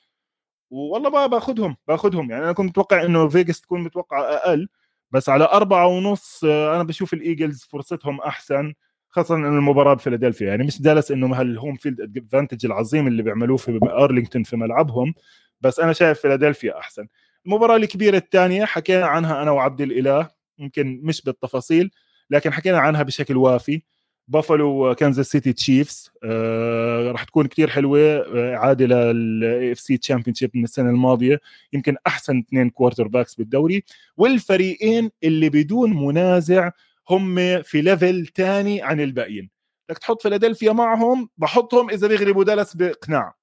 والله 0.69 1.09
ما 1.09 1.27
باخذهم 1.27 1.75
باخذهم 1.87 2.31
يعني 2.31 2.43
أنا 2.43 2.51
كنت 2.53 2.69
متوقع 2.69 3.03
إنه 3.05 3.29
فيجاس 3.29 3.61
تكون 3.61 3.83
متوقع 3.83 4.19
أقل 4.35 4.67
بس 5.11 5.29
على 5.29 5.43
أربعة 5.45 5.87
ونص 5.87 6.43
آه 6.43 6.75
أنا 6.75 6.83
بشوف 6.83 7.13
ال 7.13 7.20
Eagles 7.20 7.63
فرصتهم 7.71 8.21
أحسن 8.21 8.73
خاصة 9.09 9.35
إن 9.35 9.45
المباراة 9.45 9.93
بفيلادلفيا. 9.93 10.47
يعني 10.47 10.63
مش 10.63 10.81
دالس 10.81 11.11
إنه 11.11 11.35
هال 11.35 11.49
home 11.49 11.75
field 11.75 12.01
advantage 12.01 12.65
العظيم 12.65 13.07
اللي 13.07 13.23
بيعملوه 13.23 13.57
في 13.57 13.79
أرلينغتون 13.83 14.43
في 14.43 14.55
ملعبهم 14.57 15.13
بس 15.61 15.79
أنا 15.79 15.93
شايف 15.93 16.19
فيلادلفيا 16.19 16.77
أحسن. 16.79 17.07
المباراة 17.45 17.75
الكبيرة 17.77 18.17
الثانية 18.17 18.65
حكينا 18.65 19.05
عنها 19.05 19.41
أنا 19.41 19.51
وعبد 19.51 19.81
الإله 19.81 20.29
يمكن 20.59 20.99
مش 21.03 21.21
بالتفاصيل 21.21 21.91
لكن 22.29 22.53
حكينا 22.53 22.77
عنها 22.79 23.03
بشكل 23.03 23.37
وافي. 23.37 23.81
بافلو 24.27 24.95
كانزاس 24.95 25.31
سيتي 25.31 25.53
تشيفز 25.53 26.11
آه 26.23 27.11
راح 27.11 27.23
تكون 27.23 27.47
كثير 27.47 27.69
حلوة 27.69 27.99
آه، 27.99 28.55
اعاده 28.55 28.85
لل 28.85 29.71
AFC 29.71 29.97
championship 29.97 30.51
من 30.53 30.63
السنة 30.63 30.89
الماضية. 30.89 31.39
يمكن 31.73 31.95
أحسن 32.07 32.39
اثنين 32.39 32.69
quarterbacks 32.69 33.35
بالدوري. 33.35 33.83
والفريقين 34.17 35.09
اللي 35.23 35.49
بدون 35.49 36.05
منازع 36.05 36.71
هم 37.09 37.61
في 37.61 37.81
level 37.81 38.27
ثاني 38.35 38.81
عن 38.81 39.01
الباقيين. 39.01 39.49
بدك 39.89 39.97
تحط 39.97 40.21
فيلادلفيا 40.21 40.71
معهم 40.71 41.29
بحطهم 41.37 41.89
إذا 41.89 42.07
بيغلبوا 42.07 42.43
دالاس 42.43 42.75
باقناع 42.75 43.35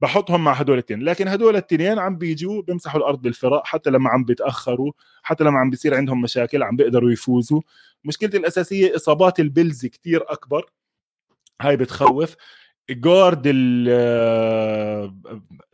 بحطهم 0.00 0.44
مع 0.44 0.52
هدول 0.52 0.74
الاثنين 0.74 1.02
لكن 1.02 1.28
هدول 1.28 1.50
الاثنين 1.56 1.98
عم 1.98 2.16
بيجوا 2.18 2.62
بيمسحوا 2.62 3.00
الأرض 3.00 3.22
بالفرق 3.22 3.66
حتى 3.66 3.90
لما 3.90 4.10
عم 4.10 4.24
بيتأخروا 4.24 4.92
حتى 5.22 5.44
لما 5.44 5.58
عم 5.58 5.70
بيصير 5.70 5.94
عندهم 5.94 6.20
مشاكل 6.22 6.62
عم 6.62 6.76
بيقدروا 6.76 7.10
يفوزوا. 7.10 7.60
مشكلتي 8.04 8.36
الأساسية 8.36 8.96
إصابات 8.96 9.40
البيلز 9.40 9.86
كتير 9.86 10.22
أكبر. 10.32 10.70
هاي 11.60 11.76
بتخوف. 11.76 12.36
guard 12.90 13.42
ال 13.46 13.86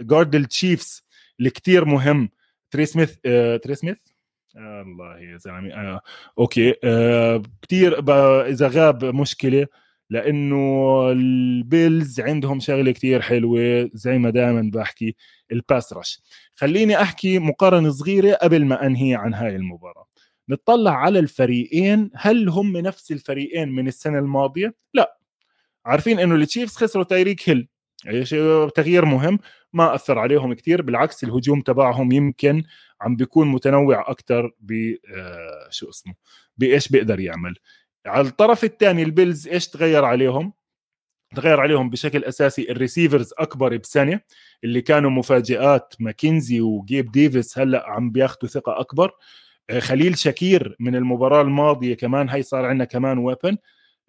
guard 0.01 0.35
التشيفز 0.35 1.05
اللي 1.39 1.51
كتير 1.51 1.85
مهم. 1.85 2.29
تري 2.71 2.87
سميث 2.87 3.17
آه، 3.27 3.57
تري 3.57 3.75
سميث؟ 3.75 3.99
الله 4.57 5.19
يا 5.19 5.37
زلمة. 5.37 5.75
آه. 5.75 6.01
okay. 6.39 6.75
آه 6.85 7.43
كثير 7.63 7.99
إذا 8.49 8.69
غاب 8.69 9.05
مشكلة 9.05 9.67
لأنه 10.13 11.11
البيلز 11.11 12.21
عندهم 12.21 12.61
شغلة 12.61 12.93
كثير 12.93 13.21
حلوة 13.21 13.91
زي 13.95 14.19
ما 14.19 14.31
دائما 14.31 14.71
بحكي 14.75 15.17
ال 15.53 15.61
pass 15.61 15.93
rush 15.93 16.21
خليني 16.55 17.03
أحكي 17.03 17.39
مقارنة 17.39 17.91
صغيرة 17.91 18.35
قبل 18.35 18.65
ما 18.65 18.87
أنهي 18.87 19.15
عن 19.15 19.35
هاي 19.35 19.57
المباراة. 19.57 20.07
نطلع 20.49 20.97
على 20.97 21.19
الفريقين 21.19 22.11
هل 22.15 22.49
هم 22.49 22.77
نفس 22.77 23.13
الفريقين 23.13 23.69
من 23.69 23.89
السنة 23.89 24.19
الماضية؟ 24.19 24.75
لا. 24.95 25.19
عارفين 25.85 26.19
إنه 26.19 26.35
التشيفز 26.35 26.77
خسروا 26.77 27.05
تايريك 27.05 27.49
هيل. 27.49 27.69
تغيير 28.75 29.05
مهم؟ 29.05 29.39
ما 29.73 29.95
أثر 29.95 30.19
عليهم 30.19 30.53
كثير 30.53 30.83
بالعكس 30.83 31.25
الهجوم 31.25 31.61
تبعهم 31.61 32.13
يمكن 32.13 32.65
عم 33.01 33.17
بيكون 33.17 33.49
متنوع 33.49 34.11
أكثر 34.11 34.51
ب 34.61 34.73
آه، 35.15 35.69
شو 35.71 35.91
اسمه 35.91 36.15
بإيش 36.57 36.89
بيقدر 36.89 37.21
يعمل. 37.21 37.55
على 38.07 38.29
الطرف 38.29 38.65
الثاني 38.65 39.03
البيلز 39.03 39.49
إيش 39.49 39.69
تغير 39.69 40.05
عليهم؟ 40.05 40.53
تغير 41.35 41.61
عليهم 41.61 41.91
بشكل 41.91 42.25
أساسي 42.25 42.71
ال 42.71 42.77
receivers 42.77 43.35
أكبر 43.39 43.77
بسنه 43.77 44.21
اللي 44.65 44.81
كانوا 44.81 45.11
مفاجآت 45.11 45.95
ماكنزي 46.01 46.61
وجيب 46.61 47.13
ديفيس 47.13 47.59
هلأ 47.59 47.91
عم 47.91 48.11
بياخذوا 48.11 48.51
ثقة 48.51 48.81
أكبر. 48.81 49.13
آه، 49.71 49.81
خليل 49.81 50.19
شكير 50.19 50.77
من 50.81 50.97
المباراة 50.97 51.43
الماضية 51.43 51.95
كمان 51.95 52.29
هي 52.29 52.43
صار 52.43 52.65
عندنا 52.65 52.85
كمان 52.85 53.19
وبين 53.19 53.57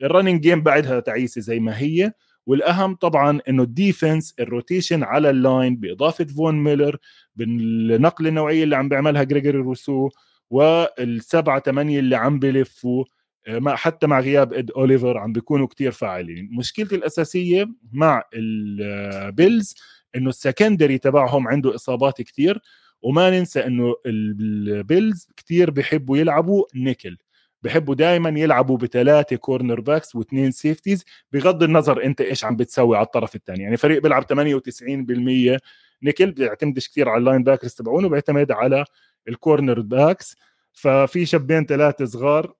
ال 0.04 0.09
running 0.09 0.42
game 0.42 0.62
بعدها 0.64 1.00
تعيسة 1.00 1.42
زي 1.42 1.60
ما 1.60 1.78
هي. 1.80 2.14
والأهم 2.46 2.96
طبعا 2.96 3.40
إنه 3.50 3.64
ال 3.64 3.73
defense 3.73 4.36
ال 4.40 4.47
rotation 4.47 5.04
على 5.04 5.30
ال 5.30 5.39
line 5.39 5.76
بإضافة 5.76 6.26
فون 6.26 6.64
ميلر 6.64 6.98
بالنقل 7.36 8.28
النوعية 8.28 8.64
اللي 8.64 8.76
عم 8.76 8.90
بيعملها 8.90 9.24
جريجوري 9.24 9.58
روسو 9.58 10.10
والسبعة 10.50 11.60
ثمانيه 11.60 12.00
اللي 12.00 12.16
عم 12.16 12.40
بلفوا 12.40 13.06
مع 13.50 13.76
حتى 13.76 14.08
مع 14.08 14.20
غياب 14.20 14.54
إد 14.54 14.72
أوليفر 14.72 15.18
عم 15.18 15.34
بيكونوا 15.34 15.68
كتير 15.68 15.92
فاعلين. 15.92 16.50
مشكلتي 16.52 16.96
الأساسية 16.96 17.70
مع 17.92 18.24
البيلز 18.34 19.76
إنه 20.16 20.30
ال 20.30 20.37
secondary 20.37 20.98
تبعهم 20.98 21.48
عنده 21.48 21.76
إصابات 21.76 22.22
كتير 22.22 22.62
وما 23.02 23.30
ننسى 23.30 23.60
إنه 23.66 23.96
البيلز 24.06 25.28
كتير 25.38 25.72
بيحبوا 25.72 26.18
يلعبوا 26.18 26.66
نيكل. 26.76 27.18
بحبوا 27.62 27.96
دائما 27.96 28.30
يلعبوا 28.30 28.78
بثلاثه 28.78 29.36
cornerbacks 29.36 30.16
واثنين 30.16 30.52
safeties 30.52 31.06
بغض 31.32 31.64
النظر 31.64 32.04
أنت 32.04 32.22
إيش 32.22 32.46
عم 32.46 32.56
بتسوي 32.56 32.98
على 32.98 33.06
الطرف 33.06 33.36
الثاني. 33.36 33.64
يعني 33.64 33.78
فريق 33.78 34.02
بيلعب 34.04 34.24
98% 34.24 35.60
نيكل 36.04 36.32
بيعتمدش 36.32 36.90
كثير 36.90 37.10
على 37.10 37.20
ال 37.20 37.44
linebackers 37.44 37.74
تبعونه 37.74 38.10
بيعتمد 38.10 38.52
على 38.52 38.86
ال 39.28 39.80
cornerbacks 39.82 40.36
ففي 40.74 41.26
شابين 41.26 41.66
ثلاثة 41.66 42.06
صغار 42.06 42.54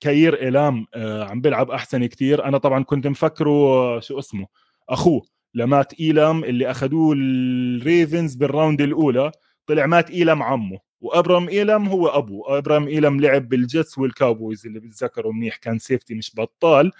كاير 0.00 0.42
إيلام 0.42 0.86
آه، 0.94 1.24
عم 1.24 1.40
بيلعب 1.40 1.70
أحسن 1.70 2.06
كتير. 2.06 2.44
أنا 2.44 2.58
طبعا 2.58 2.84
كنت 2.84 3.06
مفكره 3.06 3.50
آه، 3.50 4.00
شو 4.00 4.18
اسمه 4.18 4.46
أخوه 4.88 5.22
لمات 5.54 6.00
إيلام 6.00 6.44
اللي 6.44 6.70
أخذوه 6.70 7.14
الريفنز 7.18 8.34
بال 8.34 8.47
round 8.47 8.80
الأولى. 8.80 9.32
طلع 9.66 9.86
مات 9.86 10.10
إيلام 10.10 10.42
عمه 10.42 10.78
وابرام 11.00 11.48
إيلام 11.48 11.88
هو 11.88 12.08
أبوه. 12.08 12.58
ابرام 12.58 12.88
إيلام 12.88 13.20
لعب 13.20 13.48
بالجيتس 13.48 13.98
والكاوبويز 13.98 14.66
اللي 14.66 14.80
بتذكروا 14.80 15.32
منيح 15.32 15.56
كان 15.56 15.78
safety 15.78 16.14
مش 16.14 16.32
بطال 16.36 16.92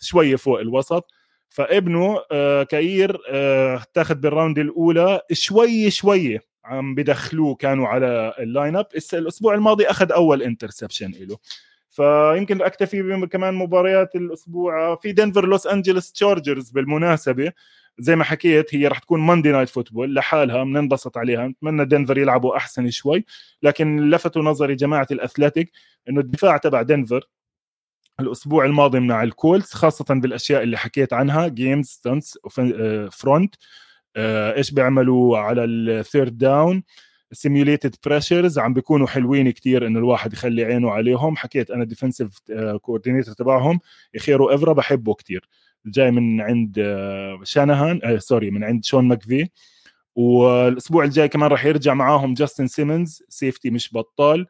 شوية 0.00 0.36
فوق 0.36 0.60
الوسط. 0.60 1.10
فابنه 1.48 2.18
آه 2.32 2.62
كاير 2.62 3.18
آه 3.30 3.82
تاخذ 3.94 4.14
بال 4.14 4.27
round 4.27 4.58
الأولى. 4.58 5.20
شوي 5.32 5.90
شوي 5.90 6.40
عم 6.64 6.94
بدخلوه 6.94 7.54
كانوا 7.54 7.88
على 7.88 8.34
ال 8.38 8.76
lineup 8.76 8.86
الأسبوع 9.14 9.54
الماضي 9.54 9.86
أخذ 9.86 10.12
أول 10.12 10.42
interception 10.42 11.12
له 11.20 11.38
فيمكن 11.96 12.62
أكتفي 12.62 13.26
كمان 13.26 13.54
مباريات 13.54 14.16
الأسبوع 14.16 14.96
في 14.96 15.12
دنفر 15.12 15.46
لوس 15.46 15.66
انجلوس 15.66 16.12
تشارجرز 16.12 16.70
بالمناسبة. 16.70 17.52
زي 17.98 18.16
ما 18.16 18.24
حكيت 18.24 18.74
هي 18.74 18.88
راح 18.88 18.98
تكون 18.98 19.20
Monday 19.20 19.52
Night 19.52 19.68
Football 19.68 20.14
لحالها 20.14 20.64
بننبسط 20.64 21.18
عليها. 21.18 21.46
نتمنى 21.46 21.84
دنفر 21.84 22.18
يلعبوا 22.18 22.56
أحسن 22.56 22.90
شوي. 22.90 23.24
لكن 23.62 24.10
لفتوا 24.10 24.42
نظري 24.42 24.74
جماعة 24.74 25.06
الاثليتيك 25.10 25.72
إنه 26.08 26.20
الدفاع 26.20 26.56
تبع 26.56 26.82
دنفر 26.82 27.28
الأسبوع 28.20 28.64
الماضي 28.64 29.00
مع 29.00 29.22
الكولتس 29.22 29.72
خاصة 29.72 30.04
بالأشياء 30.10 30.62
اللي 30.62 30.76
حكيت 30.76 31.12
عنها 31.12 31.48
games 31.48 31.86
stunts 31.86 32.38
front 33.12 33.54
إيش 34.16 34.70
بيعملوا 34.70 35.38
على 35.38 35.64
ال 35.64 35.76
third 35.76 36.38
down 36.38 36.82
simulated 37.34 37.96
pressures 38.06 38.58
عم 38.58 38.74
بيكونوا 38.74 39.06
حلوين 39.06 39.50
كتير 39.50 39.86
إنه 39.86 39.98
الواحد 39.98 40.32
يخلي 40.32 40.64
عينه 40.64 40.90
عليهم. 40.90 41.36
حكيت 41.36 41.70
أنا 41.70 41.84
defensive 41.84 42.38
coordinator 42.82 43.34
تبعهم. 43.34 43.80
إيجيرو 44.14 44.54
إيفيرو 44.54 44.72
بحبه 44.72 45.14
كتير. 45.14 45.48
جاي 45.86 46.10
من 46.10 46.40
عند 46.40 46.78
آه، 46.78 47.40
شانهان 47.44 48.00
آه 48.04 48.18
sorry 48.18 48.50
من 48.50 48.64
عند 48.64 48.84
شون 48.84 49.04
ماكفي 49.08 49.48
والأسبوع 50.14 51.04
الجاي 51.04 51.28
كمان 51.28 51.50
راح 51.50 51.64
يرجع 51.64 51.94
معاهم 51.94 52.34
جاستن 52.34 52.66
سيمنز 52.66 53.22
safety 53.28 53.70
مش 53.70 53.94
بطال. 53.94 54.46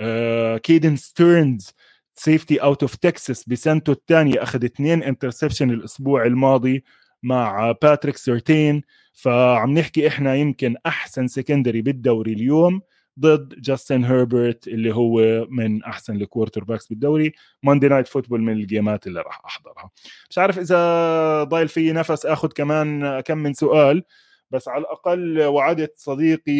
آه 0.00 0.56
كيدن 0.58 0.96
ستيرنز 0.96 1.72
safety 2.14 2.62
out 2.62 2.82
of 2.82 2.96
تكساس 2.96 3.48
بسنته 3.48 3.92
الثانية 3.92 4.42
أخذ 4.42 4.64
اثنين 4.64 5.02
interception 5.02 5.70
الأسبوع 5.70 6.26
الماضي 6.26 6.84
مع 7.22 7.72
باتريك 7.82 8.16
سيرتين 8.16 8.82
فعم 9.14 9.78
نحكي 9.78 10.08
إحنا 10.08 10.34
يمكن 10.34 10.76
أحسن 10.86 11.26
secondary 11.26 11.82
بالدوري 11.82 12.32
اليوم 12.32 12.80
ضد 13.20 13.60
جاستن 13.60 14.04
هيربرت 14.04 14.68
اللي 14.68 14.94
هو 14.94 15.46
من 15.50 15.84
أحسن 15.84 16.16
ال 16.16 16.64
quarterbacks 16.64 16.86
بالدوري. 16.86 17.32
Monday 17.62 17.88
Night 17.88 18.08
Football 18.08 18.42
من 18.42 18.52
الجيمات 18.52 19.06
اللي 19.06 19.20
راح 19.20 19.40
أحضرها. 19.44 19.90
مش 20.30 20.38
عارف 20.38 20.58
إذا 20.58 21.44
ضايل 21.44 21.68
في 21.68 21.92
نفس 21.92 22.26
آخذ 22.26 22.48
كمان 22.48 23.20
كم 23.20 23.38
من 23.38 23.54
سؤال 23.54 24.04
بس 24.50 24.68
على 24.68 24.80
الأقل 24.80 25.42
وعدت 25.42 25.92
صديقي 25.96 26.52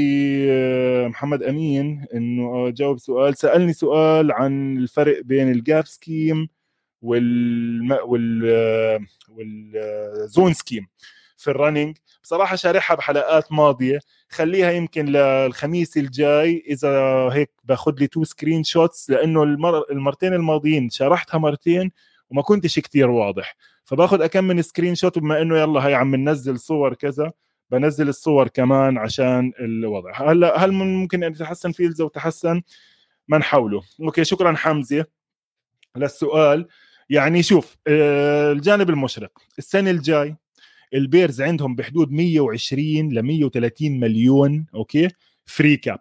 آه، 0.51 1.09
محمد 1.09 1.43
أمين 1.43 2.07
إنه 2.15 2.71
جاوب 2.71 2.99
سؤال. 2.99 3.37
سألني 3.37 3.73
سؤال 3.73 4.33
عن 4.33 4.77
الفرق 4.79 5.21
بين 5.23 5.51
ال 5.51 5.60
gap 5.60 5.87
scheme 5.87 6.49
وال 7.03 7.93
وال 8.05 9.07
وال 9.29 9.70
zone 9.70 10.53
scheme 10.53 10.87
في 11.45 11.51
ال 11.51 11.56
running 11.56 11.97
بصراحة 12.23 12.57
شارحها 12.57 12.97
بحلقات 12.97 13.53
ماضية. 13.53 13.99
خليها 14.29 14.71
يمكن 14.71 15.07
للخميس 15.07 15.97
الجاي. 15.97 16.65
إذا 16.69 16.91
هيك 17.33 17.51
باخذ 17.65 17.95
لي 17.99 18.07
two 18.07 18.25
screenshots 18.25 19.11
لأنه 19.11 19.43
المر... 19.43 19.85
المرتين 19.91 20.33
الماضيين 20.33 20.91
شرحتها 20.91 21.39
مرتين 21.39 21.91
وما 22.31 22.43
كنتش 22.43 22.79
كتير 22.79 23.11
واضح. 23.11 23.57
فباخذ 23.85 24.23
أكم 24.23 24.45
من 24.45 24.63
screenshot 24.63 25.19
بما 25.19 25.43
إنه 25.43 25.59
يلا 25.59 25.87
هي 25.89 25.95
عم 25.95 26.15
ننزل 26.15 26.59
صور 26.59 26.95
كذا 26.95 27.33
بنزل 27.71 28.09
الصور 28.09 28.49
كمان 28.49 28.99
عشان 28.99 29.53
الوضع. 29.61 30.13
هلأ 30.33 30.59
هل 30.65 30.73
ممكن 30.73 31.25
أن 31.25 31.33
يتحسن 31.33 31.73
فيلدز 31.73 32.01
أو 32.01 32.09
تحسن؟ 32.09 32.63
ما 33.29 33.39
نحاوله. 33.39 33.83
okay 34.01 34.25
شكرا 34.25 34.53
حمزة 34.57 35.05
للسؤال. 35.97 36.69
يعني 37.11 37.43
شوف 37.43 37.77
آه، 37.87 38.53
الجانب 38.53 38.91
المشرق. 38.91 39.31
السنة 39.59 39.91
الجاي 39.91 40.37
البيرز 40.95 41.43
عندهم 41.43 41.75
بحدود 41.77 42.13
120 42.13 43.13
ل 43.13 43.23
130 43.23 44.01
مليون 44.01 44.67
okay؟ 44.75 45.09
free 45.47 45.77
cap 45.77 46.01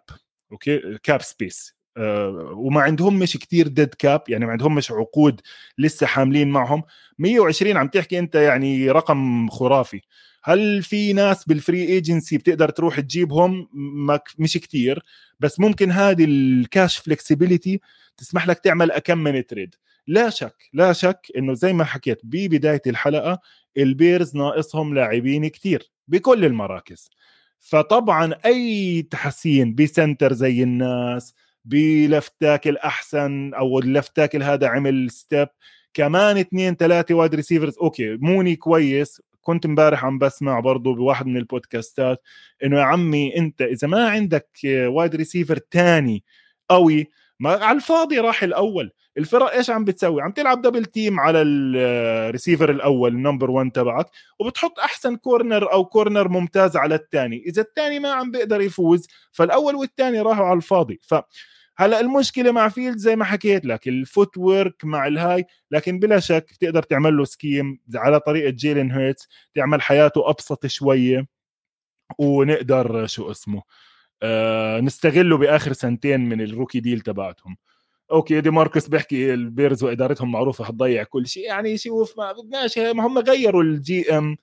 okay؟ 0.52 0.98
cap 1.02 1.22
space 1.22 1.74
أه 1.96 2.52
وما 2.56 2.80
عندهم 2.80 3.18
مش 3.18 3.36
كتير 3.36 3.68
dead 3.68 3.94
cap 3.94 4.22
يعني 4.28 4.46
ما 4.46 4.52
عندهم 4.52 4.74
مش 4.74 4.92
عقود 4.92 5.40
لسه 5.78 6.06
حاملين 6.06 6.48
معهم. 6.48 6.82
120 7.18 7.76
عم 7.76 7.88
تحكي 7.88 8.18
أنت 8.18 8.34
يعني 8.34 8.90
رقم 8.90 9.48
خرافي. 9.48 10.00
هل 10.44 10.82
في 10.82 11.12
ناس 11.12 11.44
بال 11.44 11.57
free 11.57 11.82
agency 11.84 12.38
بتقدر 12.38 12.70
تروح 12.70 13.00
تجيبهم؟ 13.00 13.68
مش 14.38 14.52
كتير. 14.58 15.02
بس 15.40 15.60
ممكن 15.60 15.90
هذه 15.90 16.24
ال 16.24 16.39
cash 16.39 16.98
flexibility 16.98 17.80
تسمح 18.16 18.48
لك 18.48 18.58
تعمل 18.58 18.90
أكم 18.90 19.18
من 19.18 19.46
trade 19.46 19.74
لا 20.06 20.30
شك 20.30 20.56
لا 20.72 20.92
شك 20.92 21.26
إنه 21.36 21.54
زي 21.54 21.72
ما 21.72 21.84
حكيت 21.84 22.20
ببداية 22.24 22.82
الحلقة 22.86 23.38
البيرز 23.76 24.36
ناقصهم 24.36 24.94
لاعبين 24.94 25.48
كثير 25.48 25.90
بكل 26.08 26.44
المراكز. 26.44 27.10
فطبعا 27.60 28.34
أي 28.46 29.02
تحسين 29.02 29.74
ب 29.74 29.82
center 29.82 30.32
زي 30.32 30.62
الناس 30.62 31.34
ب 31.64 31.78
left 31.78 32.32
tackle 32.40 32.76
احسن 32.76 33.54
أو 33.54 33.78
ال 33.78 33.86
left 33.86 34.16
tackle 34.16 34.42
هذا 34.42 34.68
عمل 34.68 35.10
step 35.10 35.48
كمان 35.94 36.38
اثنين 36.38 36.74
ثلاثة 36.76 37.14
wide 37.14 37.34
receivers 37.34 37.78
okay 37.78 38.16
موني 38.16 38.56
كويس. 38.56 39.22
كنت 39.40 39.66
امبارح 39.66 40.04
عم 40.04 40.18
بسمع 40.18 40.60
برضه 40.60 40.94
بواحد 40.94 41.26
من 41.26 41.36
البودكاستات 41.36 42.22
إنه 42.64 42.78
يا 42.78 42.82
عمي 42.82 43.36
أنت 43.38 43.62
إذا 43.62 43.88
ما 43.88 44.08
عندك 44.08 44.48
wide 44.64 45.16
receiver 45.16 45.56
تاني 45.56 46.24
قوي 46.68 47.10
ما 47.40 47.50
على 47.50 47.76
الفاضي 47.76 48.18
راح 48.18 48.42
الأول. 48.42 48.90
الفرق 49.18 49.52
إيش 49.52 49.70
عم 49.70 49.84
بتسوي؟ 49.84 50.22
عم 50.22 50.30
تلعب 50.30 50.62
double 50.62 50.84
team 50.84 51.20
على 51.20 51.42
الريسيفر 51.42 52.70
الأول 52.70 53.14
ال 53.14 53.19
number 53.19 53.50
1 53.50 53.70
تبعك 53.70 54.06
وبتحط 54.40 54.78
أحسن 54.78 55.16
corner 55.16 55.72
أو 55.72 55.84
corner 55.84 56.28
ممتاز 56.28 56.76
على 56.76 56.94
الثاني. 56.94 57.44
إذا 57.46 57.62
الثاني 57.62 57.98
ما 57.98 58.12
عم 58.12 58.30
بيقدر 58.30 58.60
يفوز 58.60 59.06
فالأول 59.32 59.74
والثاني 59.74 60.20
راحوا 60.20 60.46
على 60.46 60.56
الفاضي. 60.56 61.00
ف 61.02 61.14
هلا 61.76 62.00
المشكلة 62.00 62.52
مع 62.52 62.68
فيلدز 62.68 62.96
زي 62.96 63.16
ما 63.16 63.24
حكيت 63.24 63.64
لك 63.66 63.88
ال 63.88 64.38
footwork 64.38 64.84
مع 64.84 65.06
الهاي 65.06 65.44
لكن 65.70 65.98
بلا 65.98 66.20
شك 66.20 66.46
بتقدر 66.54 66.82
تعمل 66.82 67.16
له 67.16 67.24
scheme 67.24 67.78
على 67.94 68.20
طريقة 68.20 68.50
جيلين 68.50 68.90
هيرتس 68.92 69.28
تعمل 69.54 69.82
حياته 69.82 70.30
أبسط 70.30 70.66
شوية 70.66 71.26
ونقدر 72.18 73.06
شو 73.06 73.30
اسمه 73.30 73.62
آه 74.22 74.80
نستغله 74.80 75.36
بآخر 75.38 75.72
سنتين 75.72 76.20
من 76.20 76.40
ال 76.40 76.46
rookie 76.46 76.80
deal 76.80 77.00
تبعتهم. 77.00 77.56
okay 78.14 78.40
دي 78.40 78.50
ماركس 78.50 78.88
بيحكي 78.88 79.34
البيرز 79.34 79.84
وإدارتهم 79.84 80.32
معروفة 80.32 80.64
حتضيع 80.64 81.02
كل 81.02 81.26
شيء. 81.26 81.44
يعني 81.46 81.78
شوف 81.78 82.18
ما 82.18 82.32
بدناش 82.32 82.78
ما 82.78 83.06
هم 83.06 83.18
غيروا 83.18 83.62
ال 83.62 84.18
GM 84.18 84.36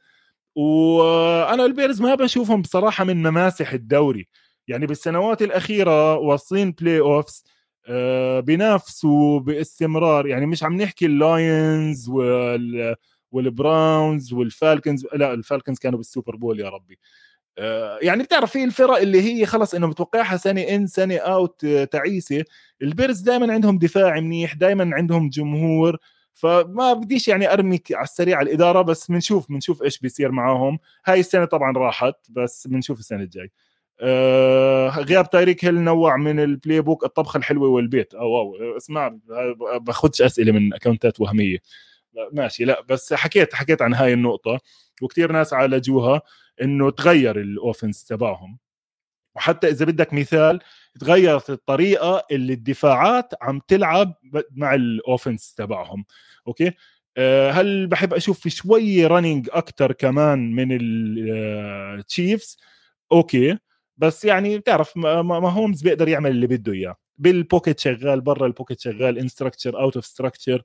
وأنا 0.55 1.65
البيرز 1.65 2.01
ما 2.01 2.15
بشوفهم 2.15 2.61
بصراحة 2.61 3.03
من 3.03 3.17
مماسح 3.24 3.74
الدوري. 3.74 4.28
يعني 4.67 4.88
بالسنوات 4.88 5.41
الأخيرة 5.41 6.15
واصلين 6.15 6.72
playoffs 6.72 7.43
آه 7.88 8.39
بينافسوا 8.39 9.39
باستمرار. 9.39 10.28
يعني 10.28 10.45
مش 10.45 10.63
عم 10.63 10.82
نحكي 10.82 11.05
اللاينز 11.05 12.09
وال 12.09 12.95
والبراونز 13.32 14.34
والفالكنز. 14.34 15.07
لا 15.13 15.34
الفالكنز 15.34 15.80
كانوا 15.80 15.97
بالسوبر 15.97 16.36
بول 16.36 16.59
يا 16.59 16.69
ربي. 16.69 16.99
يعني 18.02 18.24
بتعرف 18.24 18.52
في 18.52 18.64
الفرق 18.64 18.97
اللي 18.97 19.22
هي 19.22 19.45
خلص 19.45 19.74
إنه 19.74 19.88
متوقعها 19.88 20.38
سنة 20.38 20.62
in 20.62 20.88
سنة 20.88 21.18
out 21.18 21.64
آه، 21.66 21.84
تعيسة. 21.84 22.43
البيرز 22.82 23.20
دائما 23.22 23.54
عندهم 23.54 23.78
دفاع 23.78 24.20
منيح 24.20 24.54
دائما 24.54 24.89
عندهم 24.95 25.30
جمهور. 25.30 25.97
فما 26.34 26.93
بديش 26.93 27.28
يعني 27.28 27.54
أرمي 27.54 27.80
على 27.91 28.04
السريع 28.04 28.38
على 28.38 28.49
الإدارة 28.49 28.82
بس 28.82 29.12
بنشوف 29.12 29.49
بنشوف 29.49 29.84
إيش 29.84 29.99
بيصير 29.99 30.32
معاهم. 30.32 30.80
هاي 31.06 31.20
السنة 31.20 31.45
طبعا 31.45 31.78
راحت 31.78 32.16
بس 32.30 32.68
بنشوف 32.68 32.99
السنة 32.99 33.24
الجاي. 33.24 33.52
آه 34.02 34.89
غياب 34.99 35.30
تايريك 35.30 35.66
هيل 35.66 35.76
نوع 35.82 36.18
من 36.18 36.39
ال 36.39 36.82
playbook 36.82 37.03
الطبخة 37.06 37.38
الحلوة 37.38 37.70
والبيت. 37.70 38.14
أو 38.14 38.38
أو 38.39 38.78
اسمع 38.78 39.18
باخذش 39.82 40.22
أسئلة 40.22 40.52
من 40.52 40.74
أكونتات 40.74 41.22
وهمية. 41.22 41.58
ماشي 42.34 42.66
لا 42.66 42.82
بس 42.89 43.14
حكيت 43.14 43.56
حكيت 43.56 43.82
عن 43.82 43.93
هاي 43.93 44.14
النقطة 44.14 44.60
وكثير 45.02 45.32
ناس 45.32 45.54
عالجوها. 45.54 46.22
إنه 46.62 46.91
تغير 46.91 47.41
ال 47.41 47.49
offense 47.49 48.05
تبعهم. 48.06 48.60
وحتى 49.36 49.70
إذا 49.70 49.86
بدك 49.86 50.14
مثال 50.14 50.60
تغيرت 50.99 51.49
الطريقة 51.49 52.26
اللي 52.32 52.54
الدفاعات 52.54 53.34
عم 53.41 53.62
تلعب 53.68 54.14
مع 54.52 54.76
ال 54.76 54.85
offense 54.85 55.53
تبعهم. 55.54 56.06
أوكي؟ 56.47 56.72
آه، 57.18 57.52
هل 57.52 57.88
بحب 57.88 58.14
أشوف 58.14 58.39
في 58.39 58.49
شوي 58.49 59.06
running 59.05 59.49
أكثر 59.52 59.91
كمان 59.91 60.52
من 60.56 60.68
التشيفز 61.99 62.58
آه، 63.12 63.16
okay. 63.16 63.57
بس 63.97 64.26
يعني 64.26 64.58
بتعرف 64.58 64.97
ماهومز 64.97 65.82
بيقدر 65.82 66.08
يعمل 66.08 66.32
اللي 66.32 66.47
بده 66.47 66.74
إياه. 66.74 66.95
بال 67.18 67.33
pocket 67.33 67.80
شغال 67.80 68.22
برا 68.22 68.47
ال 68.47 68.52
pocket 68.52 68.80
شغال 68.80 69.20
in 69.20 69.28
structure 69.28 69.80
out 69.80 69.95
of 69.95 70.05
structure 70.05 70.64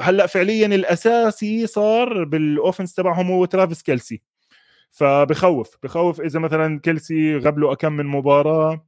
هلأ 0.00 0.26
فعليا 0.26 0.66
الأساسي 0.66 1.66
صار 1.66 2.24
بال 2.24 2.40
offense 2.40 2.94
تبعهم 2.94 3.30
هو 3.30 3.44
ترافيس 3.44 3.82
كيلسي 3.82 4.22
فبخوف 4.90 5.76
بخوف 5.82 6.20
إذا 6.20 6.38
مثلا 6.40 6.80
كيلسي 6.80 7.36
غاب 7.38 7.58
له 7.58 7.72
أكم 7.72 7.92
من 7.92 8.06
مباراة 8.06 8.86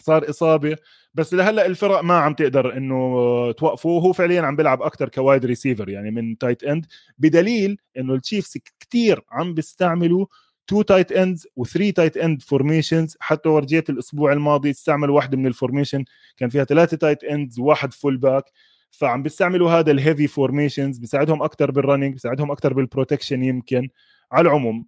صار 0.00 0.30
إصابة. 0.30 0.76
بس 1.14 1.34
لهلأ 1.34 1.66
الفرق 1.66 2.00
ما 2.00 2.14
عم 2.18 2.34
تقدر 2.34 2.76
إنه 2.76 3.52
توقفه 3.52 3.88
وهو 3.88 4.12
فعليا 4.12 4.42
عم 4.42 4.56
بيلعب 4.56 4.82
أكثر 4.82 5.08
ك 5.08 5.16
wide 5.16 5.46
receiver 5.46 5.88
يعني 5.88 6.10
من 6.10 6.38
tight 6.38 6.64
end 6.64 6.86
بدليل 7.18 7.76
إنه 7.98 8.14
التشيفز 8.14 8.58
كثير 8.80 9.20
عم 9.30 9.54
بيستعملوا 9.54 10.26
two 10.66 10.82
tight 10.82 11.12
ends 11.12 11.46
و 11.56 11.62
three 11.62 11.92
tight 11.92 12.16
end 12.16 12.42
formations 12.42 13.16
حتى 13.20 13.48
ورجيت 13.48 13.90
الأسبوع 13.90 14.32
الماضي 14.32 14.70
استعمل 14.70 15.10
واحدة 15.10 15.36
من 15.36 15.46
ال 15.46 15.52
formation 15.52 16.04
كان 16.36 16.48
فيها 16.48 16.64
ثلاثة 16.64 16.96
tight 16.96 17.24
ends 17.24 17.58
وواحد 17.58 17.92
fullback 17.92 18.44
فعم 18.90 19.22
بيستعملوا 19.22 19.70
هذا 19.70 19.90
ال 19.90 19.96
heavy 19.96 20.26
formations 20.26 20.98
بيساعدهم 20.98 21.42
أكثر 21.42 21.70
بال 21.70 21.79
running 21.79 22.12
بيساعدهم 22.12 22.50
أكثر 22.50 22.72
بال 22.72 22.84
protection 22.84 23.42
يمكن. 23.44 23.88
على 24.32 24.48
العموم. 24.48 24.86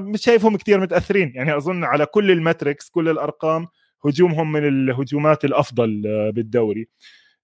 مش 0.00 0.20
شايفهم 0.22 0.56
كثير 0.56 0.80
متأثرين. 0.80 1.32
يعني 1.34 1.56
أظن 1.56 1.84
على 1.84 2.06
كل 2.06 2.30
ال 2.30 2.38
metrics 2.38 2.90
كل 2.90 3.08
الأرقام 3.08 3.66
هجومهم 4.06 4.52
من 4.52 4.68
الهجومات 4.68 5.44
الأفضل 5.44 6.02
آه، 6.06 6.30
بالدوري. 6.30 6.88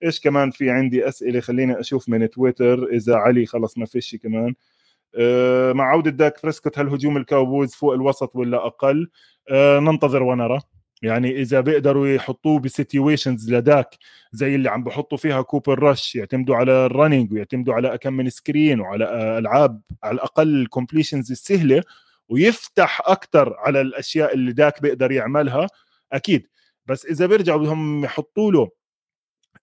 إيش 0.04 0.20
كمان 0.20 0.50
في 0.50 0.70
عندي 0.70 1.08
أسئلة؟ 1.08 1.40
خليني 1.40 1.80
أشوف 1.80 2.08
من 2.08 2.30
تويتر 2.30 2.84
إذا 2.84 3.16
علي 3.16 3.46
خلص 3.46 3.78
ما 3.78 3.86
فيش 3.86 4.16
كمان. 4.16 4.54
آه، 5.18 5.72
مع 5.72 5.84
عودة 5.84 6.10
داك 6.10 6.38
بريسكوت 6.38 6.78
هل 6.78 6.88
هجوم 6.88 7.16
الكاوبويز 7.16 7.74
فوق 7.74 7.94
الوسط 7.94 8.36
ولا 8.36 8.66
أقل؟ 8.66 9.10
آه، 9.50 9.78
ننتظر 9.80 10.22
ونرى. 10.22 10.60
يعني 11.02 11.40
إذا 11.40 11.60
بيقدروا 11.60 12.08
يحطوه 12.08 12.60
ب 12.60 12.69
situations 12.69 13.52
لداك 13.52 13.96
زي 14.32 14.54
اللي 14.54 14.70
عم 14.70 14.84
بحطوا 14.84 15.18
فيها 15.18 15.42
كوبر 15.42 15.82
رش 15.82 16.16
يعتمدوا 16.16 16.56
على 16.56 16.72
ال 16.86 16.92
running 16.92 17.32
ويعتمدوا 17.32 17.74
على 17.74 17.98
كم 17.98 18.12
من 18.12 18.30
screen 18.30 18.80
وعلى 18.80 19.38
ألعاب 19.38 19.80
على 20.02 20.14
الأقل 20.14 20.60
ال 20.62 20.68
completions 20.68 21.30
السهلة 21.30 21.82
ويفتح 22.28 23.02
أكثر 23.04 23.54
على 23.58 23.80
الأشياء 23.80 24.34
اللي 24.34 24.52
داك 24.52 24.82
بيقدر 24.82 25.12
يعملها 25.12 25.66
أكيد. 26.12 26.48
بس 26.86 27.06
إذا 27.06 27.26
بيرجعوا 27.26 27.58
بدهم 27.58 28.04
يحطوا 28.04 28.52
له 28.52 28.70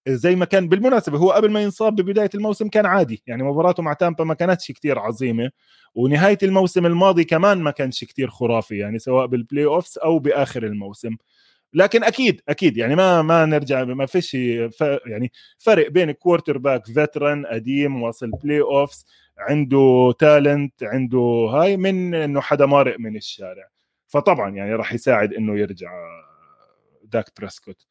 زي 0.08 0.36
ما 0.36 0.46
كان 0.46 0.70
بالمناسبة 0.70 1.18
هو 1.18 1.32
قبل 1.32 1.52
ما 1.52 1.62
ينصاب 1.64 1.96
ببداية 1.96 2.30
الموسم 2.36 2.68
كان 2.68 2.86
عادي. 2.86 3.24
يعني 3.28 3.44
مباراته 3.44 3.84
مع 3.84 3.94
تامبا 3.94 4.24
ما 4.24 4.34
كانتش 4.34 4.72
كتير 4.72 5.00
عظيمة 5.00 5.52
ونهاية 5.96 6.38
الموسم 6.44 6.86
الماضي 6.86 7.24
كمان 7.24 7.58
ما 7.62 7.72
كانش 7.72 8.04
كتير 8.04 8.30
خرافي 8.30 8.78
يعني 8.78 9.00
سواء 9.00 9.26
بال 9.26 9.66
playoffs 9.66 9.98
أو 9.98 10.20
بآخر 10.20 10.64
الموسم. 10.64 11.16
لكن 11.74 12.04
أكيد 12.04 12.42
أكيد 12.50 12.78
يعني 12.78 12.96
ما 12.96 13.22
ما 13.22 13.46
نرجع 13.46 13.84
ما 13.84 14.06
فيش 14.06 14.34
يعني 15.06 15.32
فرق 15.58 15.90
بين 15.90 16.12
quarterback 16.12 16.86
veteran 16.86 17.46
قديم 17.46 18.02
واصل 18.04 18.32
playoffs 18.32 19.06
عنده 19.38 20.14
talent 20.20 20.84
عنده 20.84 21.20
هاي 21.54 21.78
من 21.78 22.16
إنه 22.16 22.42
حدا 22.42 22.66
مارق 22.66 23.00
من 23.00 23.16
الشارع. 23.18 23.70
فطبعا 24.08 24.50
يعني 24.50 24.74
راح 24.76 24.94
يساعد 24.94 25.34
إنه 25.34 25.60
يرجع 25.60 25.92
داك 27.04 27.26
بريسكوت 27.40 27.88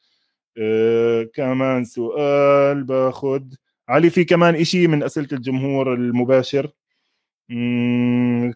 أه 0.59 1.23
كمان 1.35 1.85
سؤال 1.85 2.85
باخذ 2.85 3.43
علي 3.89 4.11
في 4.11 4.25
كمان 4.25 4.55
إشي 4.55 4.87
من 4.87 5.03
أسئلة 5.03 5.29
الجمهور 5.33 5.95
المباشر؟ 5.95 6.71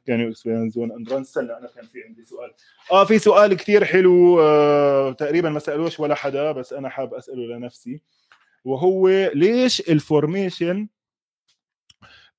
كانوا 0.06 0.28
يكسبيرينزون 0.28 0.92
اند 0.92 1.12
ران 1.12 1.20
استنى 1.20 1.52
أنا 1.52 1.68
كان 1.76 1.84
في 1.84 2.02
عندي 2.02 2.24
سؤال. 2.24 2.50
آه 2.92 3.04
في 3.04 3.18
سؤال 3.18 3.54
كثير 3.54 3.84
حلو 3.84 4.40
آه 4.40 5.12
تقريبا 5.12 5.50
ما 5.50 5.58
سألوش 5.58 6.00
ولا 6.00 6.14
حدا 6.14 6.52
بس 6.52 6.72
أنا 6.72 6.88
حاب 6.88 7.14
أسأله 7.14 7.42
لنفسي. 7.56 8.02
وهو 8.64 9.08
ليش 9.34 9.80
ال 9.80 9.91
formation 9.91 10.88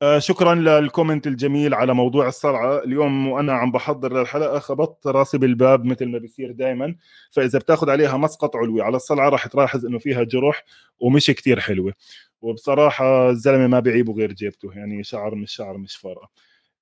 آه 0.01 0.19
شكرا 0.19 0.55
لل 0.55 0.71
comment 0.71 1.27
الجميل 1.27 1.73
على 1.73 1.93
موضوع 1.93 2.27
الصلعة. 2.27 2.83
اليوم 2.83 3.27
وأنا 3.27 3.53
عم 3.53 3.71
بحضر 3.71 4.19
للحلقة 4.19 4.59
خبطت 4.59 5.07
راسي 5.07 5.37
بالباب 5.37 5.85
مثل 5.85 6.05
ما 6.05 6.17
بيصير 6.17 6.51
دائما 6.51 6.95
فإذا 7.31 7.59
بتاخذ 7.59 7.89
عليها 7.89 8.17
مسقط 8.17 8.55
علوي 8.55 8.81
على 8.81 8.95
الصلعه 8.95 9.29
راح 9.29 9.47
تلاحظ 9.47 9.85
إنه 9.85 9.99
فيها 9.99 10.23
جرح 10.23 10.63
ومش 10.99 11.25
كتير 11.25 11.59
حلوة. 11.59 11.93
وبصراحة 12.41 13.29
الزلمة 13.29 13.67
ما 13.67 13.79
بيعيبه 13.79 14.13
غير 14.13 14.33
جيبته 14.33 14.73
يعني 14.73 15.03
شعر 15.03 15.35
مش 15.35 15.51
شعر 15.51 15.77
مش 15.77 15.95
فارقة. 15.95 16.29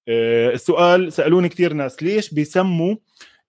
آه 0.07 0.49
السؤال 0.49 1.13
سألوني 1.13 1.49
كثير 1.49 1.73
ناس 1.73 2.03
ليش 2.03 2.33
بيسموا 2.33 2.95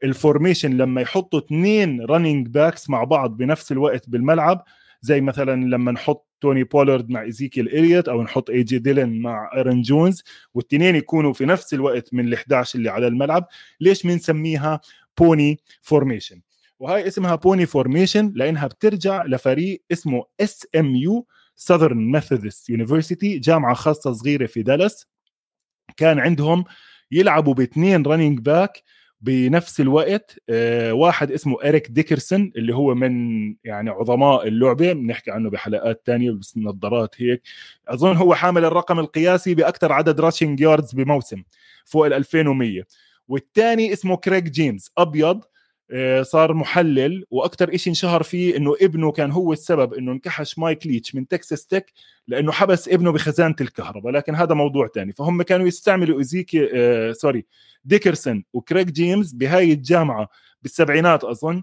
ال 0.05 0.12
formation 0.12 0.77
لما 0.77 1.01
يحطوا 1.01 1.39
اثنين 1.39 2.05
running 2.05 2.49
backs 2.49 2.91
مع 2.91 3.05
بعض 3.05 3.37
بنفس 3.37 3.73
الوقت 3.73 4.09
بالملعب؟ 4.11 4.65
زي 5.01 5.21
مثلا 5.21 5.65
لما 5.65 5.93
نحط 5.93 6.28
توني 6.41 6.65
بولارد 6.65 7.11
مع 7.11 7.23
إيزيكيل 7.23 7.69
إليوت 7.69 8.09
أو 8.09 8.23
نحط 8.23 8.51
إي 8.51 8.63
جي 8.63 8.79
ديلن 8.79 9.23
مع 9.23 9.51
آيرن 9.55 9.83
جونز 9.83 10.23
والاثنين 10.55 10.97
يكونوا 10.97 11.33
في 11.33 11.47
نفس 11.47 11.75
الوقت 11.75 12.15
من 12.15 12.37
ال11 12.37 12.75
اللي 12.75 12.91
على 12.91 13.07
الملعب. 13.07 13.49
ليش 13.81 14.07
بنسميها 14.07 14.81
pony 15.19 15.61
formation؟ 15.83 16.41
وهي 16.79 17.07
اسمها 17.07 17.35
pony 17.35 17.67
formation 17.67 18.33
لأنها 18.35 18.67
بترجع 18.67 19.25
لفريق 19.25 19.83
اسمه 19.93 20.25
SMU 20.41 20.97
Southern 20.97 22.11
Methodist 22.11 22.71
University 22.71 23.39
جامعة 23.39 23.75
خاصة 23.75 24.13
صغيرة 24.13 24.47
في 24.47 24.63
دالاس. 24.63 25.07
كان 25.97 26.19
عندهم 26.19 26.65
يلعبوا 27.11 27.55
باثنين 27.55 28.03
running 28.07 28.41
back 28.41 28.83
بنفس 29.21 29.81
الوقت 29.81 30.39
آه، 30.51 30.93
واحد 30.93 31.33
اسمه 31.33 31.57
إريك 31.65 31.89
ديكرسون 31.91 32.53
اللي 32.57 32.75
هو 32.75 32.95
من 32.95 33.55
يعني 33.65 33.91
عظماء 33.91 34.49
اللعبة 34.49 34.93
بنحكي 34.93 35.31
عنه 35.31 35.51
بحلقات 35.51 36.03
تانية 36.07 36.31
بس 36.31 36.57
نظارات 36.59 37.15
هيك. 37.23 37.43
أظن 37.89 38.17
هو 38.17 38.35
حامل 38.35 38.65
الرقم 38.65 38.99
القياسي 38.99 39.55
بأكثر 39.55 39.93
عدد 39.93 40.21
rushing 40.21 40.61
yards 40.61 40.93
بموسم 40.93 41.43
فوق 41.85 42.07
ال 42.07 42.13
2100 42.13 42.83
والثاني 43.29 43.93
اسمه 43.93 44.17
كريج 44.17 44.51
جيمس 44.51 44.91
أبيض. 44.99 45.45
صار 46.23 46.55
محلل 46.55 47.25
وأكثر 47.31 47.77
شيء 47.77 47.91
انشهر 47.91 48.23
فيه 48.23 48.57
إنه 48.57 48.75
ابنه 48.83 49.13
كان 49.13 49.31
هو 49.31 49.53
السبب 49.53 49.95
إنه 49.95 50.13
انكحش 50.13 50.59
مايك 50.59 50.87
ليتش 50.87 51.15
من 51.15 51.29
تكساس 51.29 51.67
تك 51.67 51.93
لأنه 52.29 52.53
حبس 52.53 52.89
ابنه 52.89 53.13
بخزانة 53.13 53.57
الكهرباء 53.61 54.13
لكن 54.13 54.35
هذا 54.35 54.55
موضوع 54.55 54.89
ثاني 54.95 55.13
فهم 55.13 55.43
كانوا 55.43 55.67
يستعملوا 55.67 56.19
ايزيكي 56.19 56.69
آه 56.75 57.13
sorry 57.13 57.47
ديكرسون 57.85 58.45
وكريج 58.53 58.87
جيمس 58.87 59.33
بهاي 59.33 59.73
الجامعة 59.73 60.29
بالسبعينات 60.63 61.25
أظن 61.25 61.63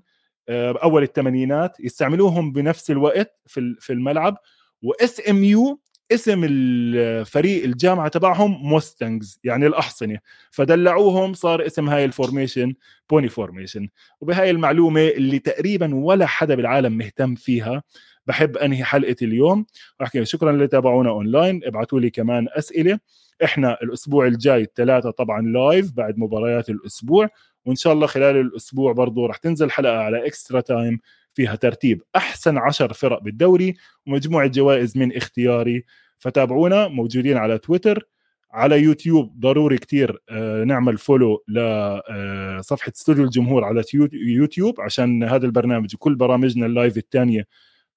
آه 0.49 0.79
أول 0.83 1.03
الثمانينات 1.03 1.79
يستعملوهم 1.79 2.51
بنفس 2.51 2.91
الوقت 2.91 3.39
في 3.45 3.75
في 3.79 3.93
الملعب 3.93 4.37
و 4.81 5.21
SMU 5.29 5.79
اسم 6.11 6.41
الفريق 6.49 7.63
الجامعة 7.63 8.07
تبعهم 8.07 8.51
Mustangs 8.51 9.39
يعني 9.43 9.67
الأحصنة. 9.67 10.19
فدلعوهم 10.51 11.33
صار 11.33 11.65
اسم 11.65 11.89
هاي 11.89 12.05
ال 12.05 12.12
formation 12.12 12.73
pony 13.09 13.29
formation 13.29 13.89
وبهاي 14.21 14.51
المعلومة 14.51 15.01
اللي 15.07 15.39
تقريبا 15.39 15.95
ولا 15.95 16.25
حدا 16.25 16.55
بالعالم 16.55 16.97
مهتم 16.97 17.35
فيها 17.35 17.83
بحب 18.27 18.57
أنهي 18.57 18.83
حلقة 18.83 19.15
اليوم. 19.21 19.65
احكي 20.03 20.25
شكرا 20.25 20.51
اللي 20.51 20.67
تابعونا 20.67 21.09
اونلاين 21.09 21.61
ابعثوا 21.63 21.99
لي 21.99 22.09
كمان 22.09 22.47
أسئلة. 22.51 22.99
إحنا 23.43 23.77
الأسبوع 23.83 24.27
الجاي 24.27 24.61
الثلاثه 24.61 25.11
طبعا 25.11 25.41
live 25.41 25.91
بعد 25.91 26.17
مباريات 26.17 26.69
الأسبوع. 26.69 27.29
وإن 27.65 27.75
شاء 27.75 27.93
الله 27.93 28.07
خلال 28.07 28.35
الأسبوع 28.37 28.91
برضو 28.93 29.25
رح 29.25 29.37
تنزل 29.37 29.71
حلقة 29.71 29.97
على 29.97 30.27
Extra 30.27 30.61
Time 30.61 30.99
فيها 31.35 31.55
ترتيب 31.55 32.01
أحسن 32.15 32.57
عشر 32.57 32.93
فرق 32.93 33.21
بالدوري 33.23 33.73
ومجموعة 34.07 34.47
جوائز 34.47 34.97
من 34.97 35.17
اختياري. 35.17 35.83
فتابعونا 36.17 36.87
موجودين 36.87 37.37
على 37.37 37.57
تويتر 37.57 38.07
على 38.51 38.81
يوتيوب 38.81 39.39
ضروري 39.39 39.77
كتير 39.77 40.21
آه، 40.29 40.63
نعمل 40.63 40.97
follow 40.97 41.43
لصفحة 41.47 42.89
آه، 42.89 42.93
استوديو 42.95 43.23
الجمهور 43.23 43.63
على 43.63 43.83
يوتيوب 44.13 44.81
عشان 44.81 45.23
هذا 45.23 45.45
البرنامج 45.45 45.95
وكل 45.95 46.15
برامجنا 46.15 46.65
ال 46.65 46.72
live 46.72 46.97
الثانية 46.97 47.47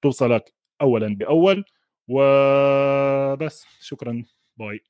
توصلك 0.03 0.55
أولا 0.81 1.17
بأول. 1.17 1.65
وبس 2.09 3.67
شكرا. 3.81 4.25
باي. 4.57 4.81